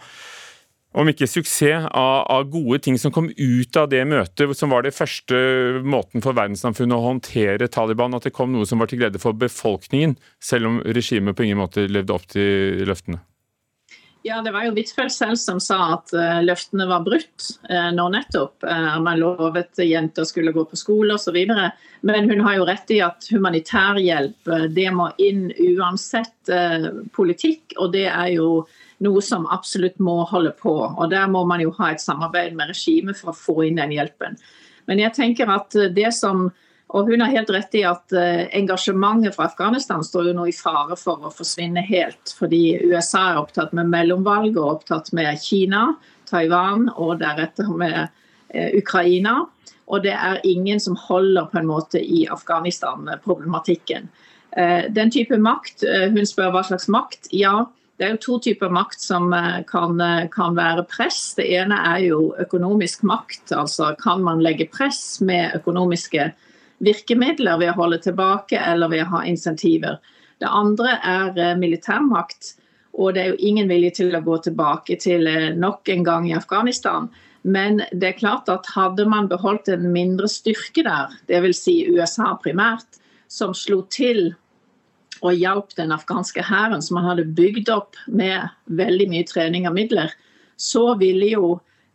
om 0.97 1.09
ikke 1.11 1.27
suksess, 1.29 1.85
av, 1.93 2.23
av, 2.33 2.47
gode 2.49 2.79
ting 2.85 2.97
som 2.97 3.13
kom 3.13 3.29
ut 3.29 3.77
av 3.77 3.89
det 3.91 4.01
møtet, 4.09 4.49
som 4.57 4.73
var 4.73 4.85
det 4.85 4.95
første 4.97 5.37
måten 5.85 6.23
for 6.25 6.37
verdenssamfunnet 6.37 6.97
å 6.97 7.05
håndtere 7.05 7.69
Taliban, 7.69 8.17
at 8.17 8.25
det 8.25 8.33
kom 8.33 8.53
noe 8.53 8.65
som 8.65 8.81
var 8.81 8.89
til 8.89 9.03
glede 9.03 9.21
for 9.21 9.37
befolkningen, 9.37 10.17
selv 10.41 10.71
om 10.71 10.79
regimet 10.97 11.37
på 11.37 11.45
ingen 11.45 11.61
måte 11.61 11.85
levde 11.89 12.15
opp 12.15 12.25
til 12.33 12.81
løftene? 12.89 13.21
Ja, 14.21 14.41
Det 14.41 14.51
var 14.51 14.65
jo 14.65 14.73
Huitfeldt 14.75 15.13
selv 15.15 15.39
som 15.39 15.61
sa 15.63 15.77
at 15.95 16.11
uh, 16.11 16.41
løftene 16.43 16.89
var 16.89 17.05
brutt 17.05 17.45
uh, 17.69 17.87
nå 17.95 18.09
nettopp. 18.11 18.65
Uh, 18.67 18.97
man 18.99 19.21
lovet 19.21 19.79
jenter 19.79 20.27
skulle 20.27 20.51
gå 20.51 20.65
på 20.67 20.79
skole 20.79 21.15
osv. 21.15 21.37
Men 22.03 22.27
hun 22.27 22.43
har 22.43 22.57
jo 22.57 22.67
rett 22.67 22.91
i 22.91 22.99
at 23.05 23.29
humanitærhjelp 23.31 24.51
det 24.75 24.89
må 24.95 25.07
inn 25.23 25.47
uansett 25.55 26.51
politikk. 27.15 27.77
Og 27.79 27.93
det 27.95 28.09
er 28.11 28.35
jo 28.35 28.49
noe 29.03 29.21
som 29.23 29.47
absolutt 29.51 29.99
må 30.03 30.21
holde 30.29 30.51
på. 30.59 30.73
og 30.89 31.09
Der 31.11 31.27
må 31.31 31.45
man 31.47 31.61
jo 31.63 31.71
ha 31.79 31.91
et 31.93 32.03
samarbeid 32.03 32.55
med 32.57 32.73
regimet 32.73 33.19
for 33.19 33.31
å 33.31 33.37
få 33.37 33.61
inn 33.67 33.79
den 33.79 33.95
hjelpen. 33.95 34.39
Men 34.89 34.99
jeg 34.99 35.15
tenker 35.15 35.51
at 35.53 35.75
det 35.95 36.11
som 36.17 36.49
og 36.89 37.05
hun 37.05 37.21
har 37.21 37.29
helt 37.29 37.51
rett 37.53 37.75
i 37.77 37.83
at 37.85 38.13
uh, 38.17 38.47
engasjementet 38.57 39.35
fra 39.35 39.45
Afghanistan 39.45 40.01
står 40.05 40.31
jo 40.31 40.37
nå 40.39 40.47
i 40.49 40.55
fare 40.55 40.97
for 40.97 41.21
å 41.21 41.33
forsvinne 41.33 41.83
helt. 41.85 42.33
Fordi 42.33 42.79
USA 42.81 43.27
er 43.27 43.41
opptatt 43.43 43.75
med 43.77 43.91
mellomvalg 43.91 44.57
og 44.57 44.79
opptatt 44.79 45.11
med 45.13 45.37
Kina, 45.43 45.91
Taiwan 46.29 46.87
og 46.95 47.19
deretter 47.21 47.69
med 47.69 47.99
uh, 48.07 48.69
Ukraina. 48.73 49.43
Og 49.89 50.01
det 50.05 50.15
er 50.17 50.41
ingen 50.49 50.81
som 50.81 50.97
holder 50.97 51.51
på 51.51 51.61
en 51.61 51.69
måte 51.69 52.01
i 52.01 52.25
Afghanistan-problematikken. 52.29 54.09
Den 54.93 55.11
type 55.13 55.37
makt, 55.41 55.81
hun 56.13 56.25
spør 56.25 56.51
hva 56.53 56.61
slags 56.65 56.87
makt. 56.89 57.27
Ja, 57.33 57.67
det 57.99 58.07
er 58.07 58.13
jo 58.13 58.19
to 58.23 58.37
typer 58.39 58.71
makt 58.71 59.01
som 59.03 59.33
eh, 59.35 59.59
kan, 59.67 59.99
eh, 59.99 60.29
kan, 60.31 60.55
være 60.55 60.85
press. 60.87 61.33
Det 61.35 61.43
ene 61.51 61.75
er 61.91 62.05
jo 62.05 62.29
økonomisk 62.39 63.03
makt. 63.03 63.51
Altså 63.51 63.91
kan 63.99 64.23
man 64.23 64.39
legge 64.43 64.69
press 64.71 65.19
med 65.19 65.57
økonomiske 65.59 66.29
virkemidler 66.79 67.59
ved 67.59 67.73
å 67.73 67.79
holde 67.81 67.99
tilbake 68.07 68.55
eller 68.55 68.93
ved 68.93 69.03
å 69.03 69.09
ha 69.17 69.25
insentiver. 69.27 69.99
Det 70.39 70.47
andre 70.47 70.95
er 71.03 71.35
eh, 71.35 71.57
militærmakt. 71.59 72.53
Og 72.95 73.13
det 73.15 73.21
er 73.21 73.33
jo 73.33 73.49
ingen 73.51 73.67
vilje 73.67 73.97
til 73.99 74.15
å 74.15 74.23
gå 74.23 74.39
tilbake 74.47 74.95
til 75.03 75.27
nok 75.59 75.91
en 75.91 76.07
gang 76.07 76.31
i 76.31 76.37
Afghanistan. 76.39 77.11
Men 77.43 77.83
det 77.91 78.13
er 78.13 78.19
klart 78.19 78.49
at 78.51 78.67
hadde 78.75 79.05
man 79.11 79.27
beholdt 79.27 79.67
en 79.71 79.91
mindre 79.91 80.27
styrke 80.31 80.83
der, 80.87 81.13
dvs. 81.27 81.61
Si 81.67 81.75
USA 81.91 82.31
primært, 82.41 82.99
som 83.27 83.53
slo 83.55 83.83
til 83.91 84.33
og 85.21 85.37
hjalp 85.37 85.73
den 85.77 85.93
afghanske 85.95 86.43
hæren, 86.45 86.81
som 86.81 86.99
man 86.99 87.07
hadde 87.09 87.29
bygd 87.37 87.71
opp 87.73 87.97
med 88.07 88.47
veldig 88.79 89.09
mye 89.11 89.27
trening 89.27 89.67
og 89.69 89.75
midler, 89.77 90.13
så 90.59 90.93
ville 90.99 91.31
jo 91.31 91.49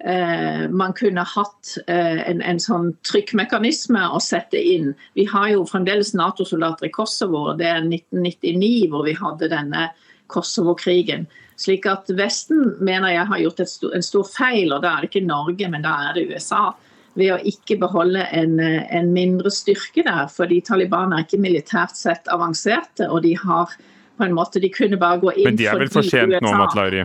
eh, 0.05 0.65
man 0.71 0.95
kunne 0.97 1.25
hatt 1.29 1.77
eh, 1.87 2.23
en, 2.31 2.43
en, 2.43 2.61
sånn 2.61 2.93
trykkmekanisme 3.07 4.07
å 4.09 4.21
sette 4.23 4.61
inn. 4.61 4.93
Vi 5.19 5.27
har 5.31 5.51
jo 5.53 5.67
fremdeles 5.69 6.15
Nato-soldater 6.17 6.89
i 6.89 6.95
Kosovo, 6.95 7.51
og 7.53 7.61
det 7.61 7.71
er 7.71 7.83
1999 7.85 8.91
hvor 8.93 9.07
vi 9.09 9.17
hadde 9.19 9.53
denne 9.53 9.89
Kosovo-krigen. 10.33 11.29
Slik 11.61 11.87
at 11.87 12.09
Vesten 12.19 12.73
mener 12.83 13.13
jeg 13.13 13.29
har 13.31 13.45
gjort 13.45 13.63
stor, 13.71 13.93
en 13.95 14.03
stor 14.03 14.27
feil, 14.27 14.73
og 14.75 14.83
da 14.83 14.97
er 14.97 15.05
det 15.05 15.13
ikke 15.13 15.29
Norge, 15.29 15.69
men 15.71 15.85
da 15.85 15.95
er 16.09 16.17
det 16.17 16.29
USA 16.33 16.73
ved 17.19 17.33
å 17.35 17.41
ikke 17.47 17.79
beholde 17.83 18.25
en, 18.35 18.59
en, 18.61 19.13
mindre 19.15 19.53
styrke 19.55 20.05
der. 20.07 20.27
Fordi 20.33 20.61
Taliban 20.67 21.15
er 21.15 21.27
ikke 21.27 21.43
militært 21.43 21.97
sett 21.99 22.31
avanserte, 22.33 23.09
og 23.11 23.23
de 23.27 23.35
har 23.43 23.75
på 24.15 24.27
en 24.27 24.35
måte 24.37 24.61
De 24.63 24.71
kunne 24.71 24.95
bare 24.95 25.19
gå 25.19 25.33
inn 25.35 25.49
Men 25.49 25.57
de 25.59 25.67
er 25.67 25.81
vel 25.81 25.91
for 25.91 26.07
sent 26.07 26.37
nå, 26.39 26.51
Matlari? 26.55 27.03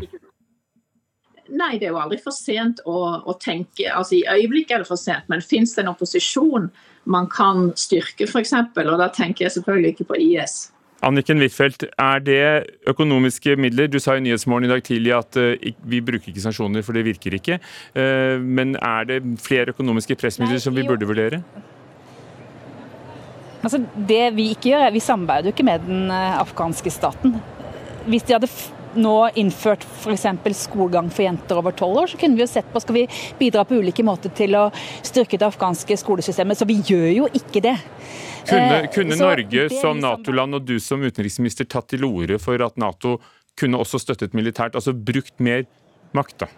Nei, 1.50 1.72
det 1.82 1.88
er 1.88 1.96
jo 1.96 2.02
aldri 2.04 2.20
for 2.22 2.36
sent 2.36 2.84
å, 2.86 3.00
å, 3.26 3.34
tenke 3.42 3.88
altså 3.90 4.20
I 4.20 4.26
øyeblikket 4.30 4.76
er 4.76 4.84
det 4.84 4.90
for 4.92 5.02
sent, 5.02 5.26
men 5.32 5.42
fins 5.42 5.74
det 5.74 5.82
en 5.82 5.90
opposisjon 5.96 6.68
man 7.10 7.30
kan 7.34 7.72
styrke, 7.80 8.28
f.eks.? 8.30 8.54
Og 8.54 9.00
da 9.02 9.08
tenker 9.16 9.48
jeg 9.48 9.56
selvfølgelig 9.56 9.96
ikke 9.96 10.10
på 10.12 10.20
IS. 10.22 10.60
Anniken 11.06 11.40
Huitfeldt, 11.40 11.86
er 11.96 12.20
det 12.20 12.40
økonomiske 12.92 13.56
midler? 13.56 13.88
Du 13.88 14.00
sa 14.04 14.18
i 14.18 14.24
Nyhetsmorgen 14.24 14.68
i 14.68 14.72
dag 14.72 14.82
tidlig 14.84 15.14
at 15.16 15.38
uh, 15.40 15.54
vi 15.88 16.02
bruker 16.04 16.32
ikke 16.32 16.44
sanksjoner, 16.44 16.84
for 16.84 16.98
det 16.98 17.06
virker 17.08 17.38
ikke. 17.38 17.60
Uh, 17.96 18.36
men 18.44 18.76
er 18.76 19.08
det 19.08 19.20
flere 19.40 19.72
økonomiske 19.72 20.18
pressmidler 20.20 20.60
som 20.60 20.76
vi 20.76 20.84
burde 20.88 21.08
vurdere? 21.08 21.40
Altså, 23.64 23.80
det 23.96 24.36
Vi 24.36 24.50
ikke 24.56 24.72
gjør, 24.72 24.88
er 24.88 24.92
vi 24.92 25.04
samarbeider 25.04 25.50
jo 25.50 25.56
ikke 25.56 25.68
med 25.68 25.88
den 25.88 26.12
uh, 26.12 26.42
afghanske 26.42 26.92
staten. 26.92 27.40
Hvis 28.08 28.28
de 28.28 28.36
hadde 28.36 28.52
nå 29.00 29.16
innført 29.38 29.86
f.eks. 29.86 30.26
skolegang 30.58 31.12
for 31.14 31.24
jenter 31.24 31.60
over 31.62 31.72
tolv 31.72 32.04
år, 32.04 32.12
så 32.12 32.20
kunne 32.20 32.36
vi 32.36 32.44
jo 32.44 32.50
sett 32.50 32.68
på 32.74 32.82
skal 32.82 32.96
vi 32.96 33.06
bidra 33.40 33.64
på 33.68 33.78
ulike 33.80 34.04
måter 34.04 34.34
til 34.36 34.56
å 34.58 34.70
styrke 35.06 35.38
det 35.38 35.48
afghanske 35.48 35.98
skolesystemet. 36.00 36.58
Så 36.58 36.68
vi 36.68 36.80
gjør 36.82 37.10
jo 37.14 37.30
ikke 37.40 37.64
det. 37.64 37.78
Kunne, 38.48 38.88
kunne 38.94 39.18
så, 39.18 39.28
Norge 39.28 39.68
som 39.74 40.00
Nato-land 40.00 40.60
og 40.60 40.66
du 40.68 40.78
som 40.84 41.04
utenriksminister 41.04 41.68
tatt 41.70 41.92
til 41.92 42.08
orde 42.08 42.40
for 42.42 42.62
at 42.66 42.80
Nato 42.80 43.18
kunne 43.60 43.80
også 43.82 44.00
støttet 44.00 44.36
militært, 44.38 44.78
altså 44.80 44.94
brukt 44.96 45.36
mer 45.44 45.66
makt, 46.16 46.46
da? 46.46 46.52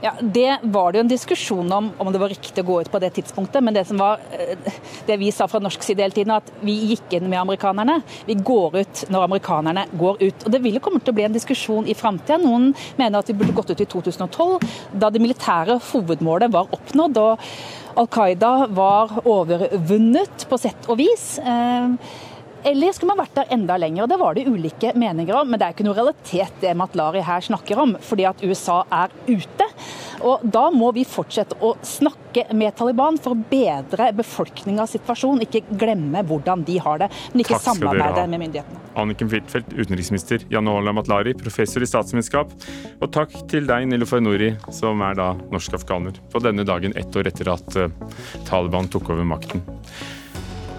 Ja, 0.00 0.12
Det 0.22 0.58
var 0.62 0.92
det 0.92 0.98
jo 0.98 1.02
en 1.02 1.10
diskusjon 1.10 1.72
om 1.72 1.88
om 1.98 2.10
det 2.12 2.20
var 2.22 2.30
riktig 2.30 2.62
å 2.62 2.66
gå 2.66 2.76
ut 2.82 2.90
på 2.90 3.00
det 3.02 3.10
tidspunktet. 3.16 3.64
Men 3.64 3.74
det 3.74 3.84
som 3.88 3.98
var 3.98 4.20
eh, 4.30 4.68
det 5.08 5.16
vi 5.18 5.32
sa 5.34 5.48
fra 5.50 5.58
norsk 5.62 5.82
side 5.82 6.04
hele 6.04 6.14
tiden, 6.14 6.34
at 6.36 6.52
vi 6.62 6.76
gikk 6.92 7.16
inn 7.18 7.26
med 7.26 7.40
amerikanerne. 7.40 7.98
Vi 8.28 8.36
går 8.38 8.78
ut 8.78 9.02
når 9.10 9.26
amerikanerne 9.26 9.88
går 9.98 10.22
ut. 10.22 10.46
Og 10.46 10.54
Det 10.54 10.62
vil 10.62 10.78
jo 10.78 10.84
komme 10.84 11.02
til 11.02 11.14
å 11.14 11.18
bli 11.18 11.26
en 11.26 11.34
diskusjon 11.34 11.90
i 11.90 11.98
framtida. 11.98 12.38
Noen 12.38 12.70
mener 13.00 13.18
at 13.18 13.32
vi 13.32 13.36
burde 13.40 13.56
gått 13.56 13.74
ut 13.74 13.82
i 13.82 13.88
2012, 13.90 14.70
da 14.94 15.10
det 15.10 15.22
militære 15.24 15.80
hovedmålet 15.90 16.54
var 16.54 16.70
oppnådd. 16.78 17.18
og 17.18 17.42
Al 17.98 18.06
Qaida 18.06 18.68
var 18.70 19.10
overvunnet 19.26 20.44
på 20.46 20.58
sett 20.60 20.86
og 20.86 21.00
vis. 21.00 21.32
Eh, 21.42 21.94
eller 22.70 22.94
skulle 22.94 23.10
man 23.10 23.24
vært 23.24 23.34
der 23.40 23.54
enda 23.56 23.74
lenger? 23.78 24.06
Det 24.06 24.18
var 24.20 24.36
det 24.36 24.46
ulike 24.46 24.92
meninger 24.94 25.34
om. 25.34 25.50
Men 25.50 25.58
det 25.58 25.66
er 25.66 25.74
ikke 25.74 25.86
noe 25.86 25.98
realitet 25.98 26.60
det 26.62 26.76
Matlari 26.78 27.24
her 27.26 27.42
snakker 27.42 27.82
om, 27.82 27.96
fordi 28.02 28.28
at 28.30 28.44
USA 28.46 28.84
er 29.00 29.14
ute. 29.26 29.66
Og 30.24 30.44
Da 30.48 30.68
må 30.74 30.90
vi 30.96 31.04
fortsette 31.08 31.58
å 31.64 31.74
snakke 31.86 32.46
med 32.56 32.76
Taliban 32.78 33.18
for 33.22 33.34
å 33.34 33.46
bedre 33.50 34.10
befolkningas 34.16 34.94
situasjon. 34.96 35.42
Ikke 35.44 35.62
glemme 35.80 36.22
hvordan 36.26 36.64
de 36.66 36.78
har 36.82 37.02
det, 37.04 37.10
men 37.32 37.44
ikke 37.44 37.60
samarbeide 37.62 38.26
med 38.30 38.44
myndighetene. 38.44 38.82
Anniken 38.98 39.30
Huitfeldt, 39.30 39.72
utenriksminister, 39.76 40.44
Jan 40.52 40.70
Ola 40.70 40.94
Matlari, 40.96 41.34
professor 41.38 41.84
i 41.84 41.88
statsvitenskap. 41.88 42.54
Og 42.98 43.10
takk 43.14 43.34
til 43.50 43.68
deg, 43.68 43.88
Nilofer 43.90 44.22
Nori, 44.24 44.52
som 44.74 45.02
er 45.06 45.18
da 45.18 45.32
norsk 45.52 45.78
afghaner, 45.78 46.18
på 46.32 46.42
denne 46.44 46.66
dagen 46.68 46.96
ett 46.98 47.18
år 47.18 47.30
etter 47.30 47.52
at 47.54 47.78
eh, 47.78 47.92
Taliban 48.48 48.90
tok 48.90 49.12
over 49.14 49.28
makten. 49.28 49.62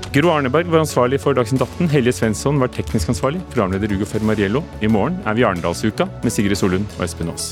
Gro 0.09 0.31
Arneberg 0.33 0.71
var 0.73 0.81
ansvarlig 0.81 1.19
for 1.21 1.37
Dagsnytt 1.37 1.61
18. 1.61 1.91
Helje 1.93 2.15
Svensson 2.17 2.57
var 2.57 2.73
teknisk 2.73 3.13
ansvarlig. 3.13 3.43
Programleder 3.53 3.93
Ugo 3.93 4.09
Fermariello. 4.09 4.63
I 4.81 4.89
morgen 4.89 5.21
er 5.21 5.37
vi 5.37 5.45
i 5.45 5.49
Arendalsuka 5.51 6.09
med 6.23 6.33
Sigrid 6.33 6.57
Solund 6.57 6.97
og 6.97 7.05
Espen 7.05 7.29
Aas. 7.29 7.51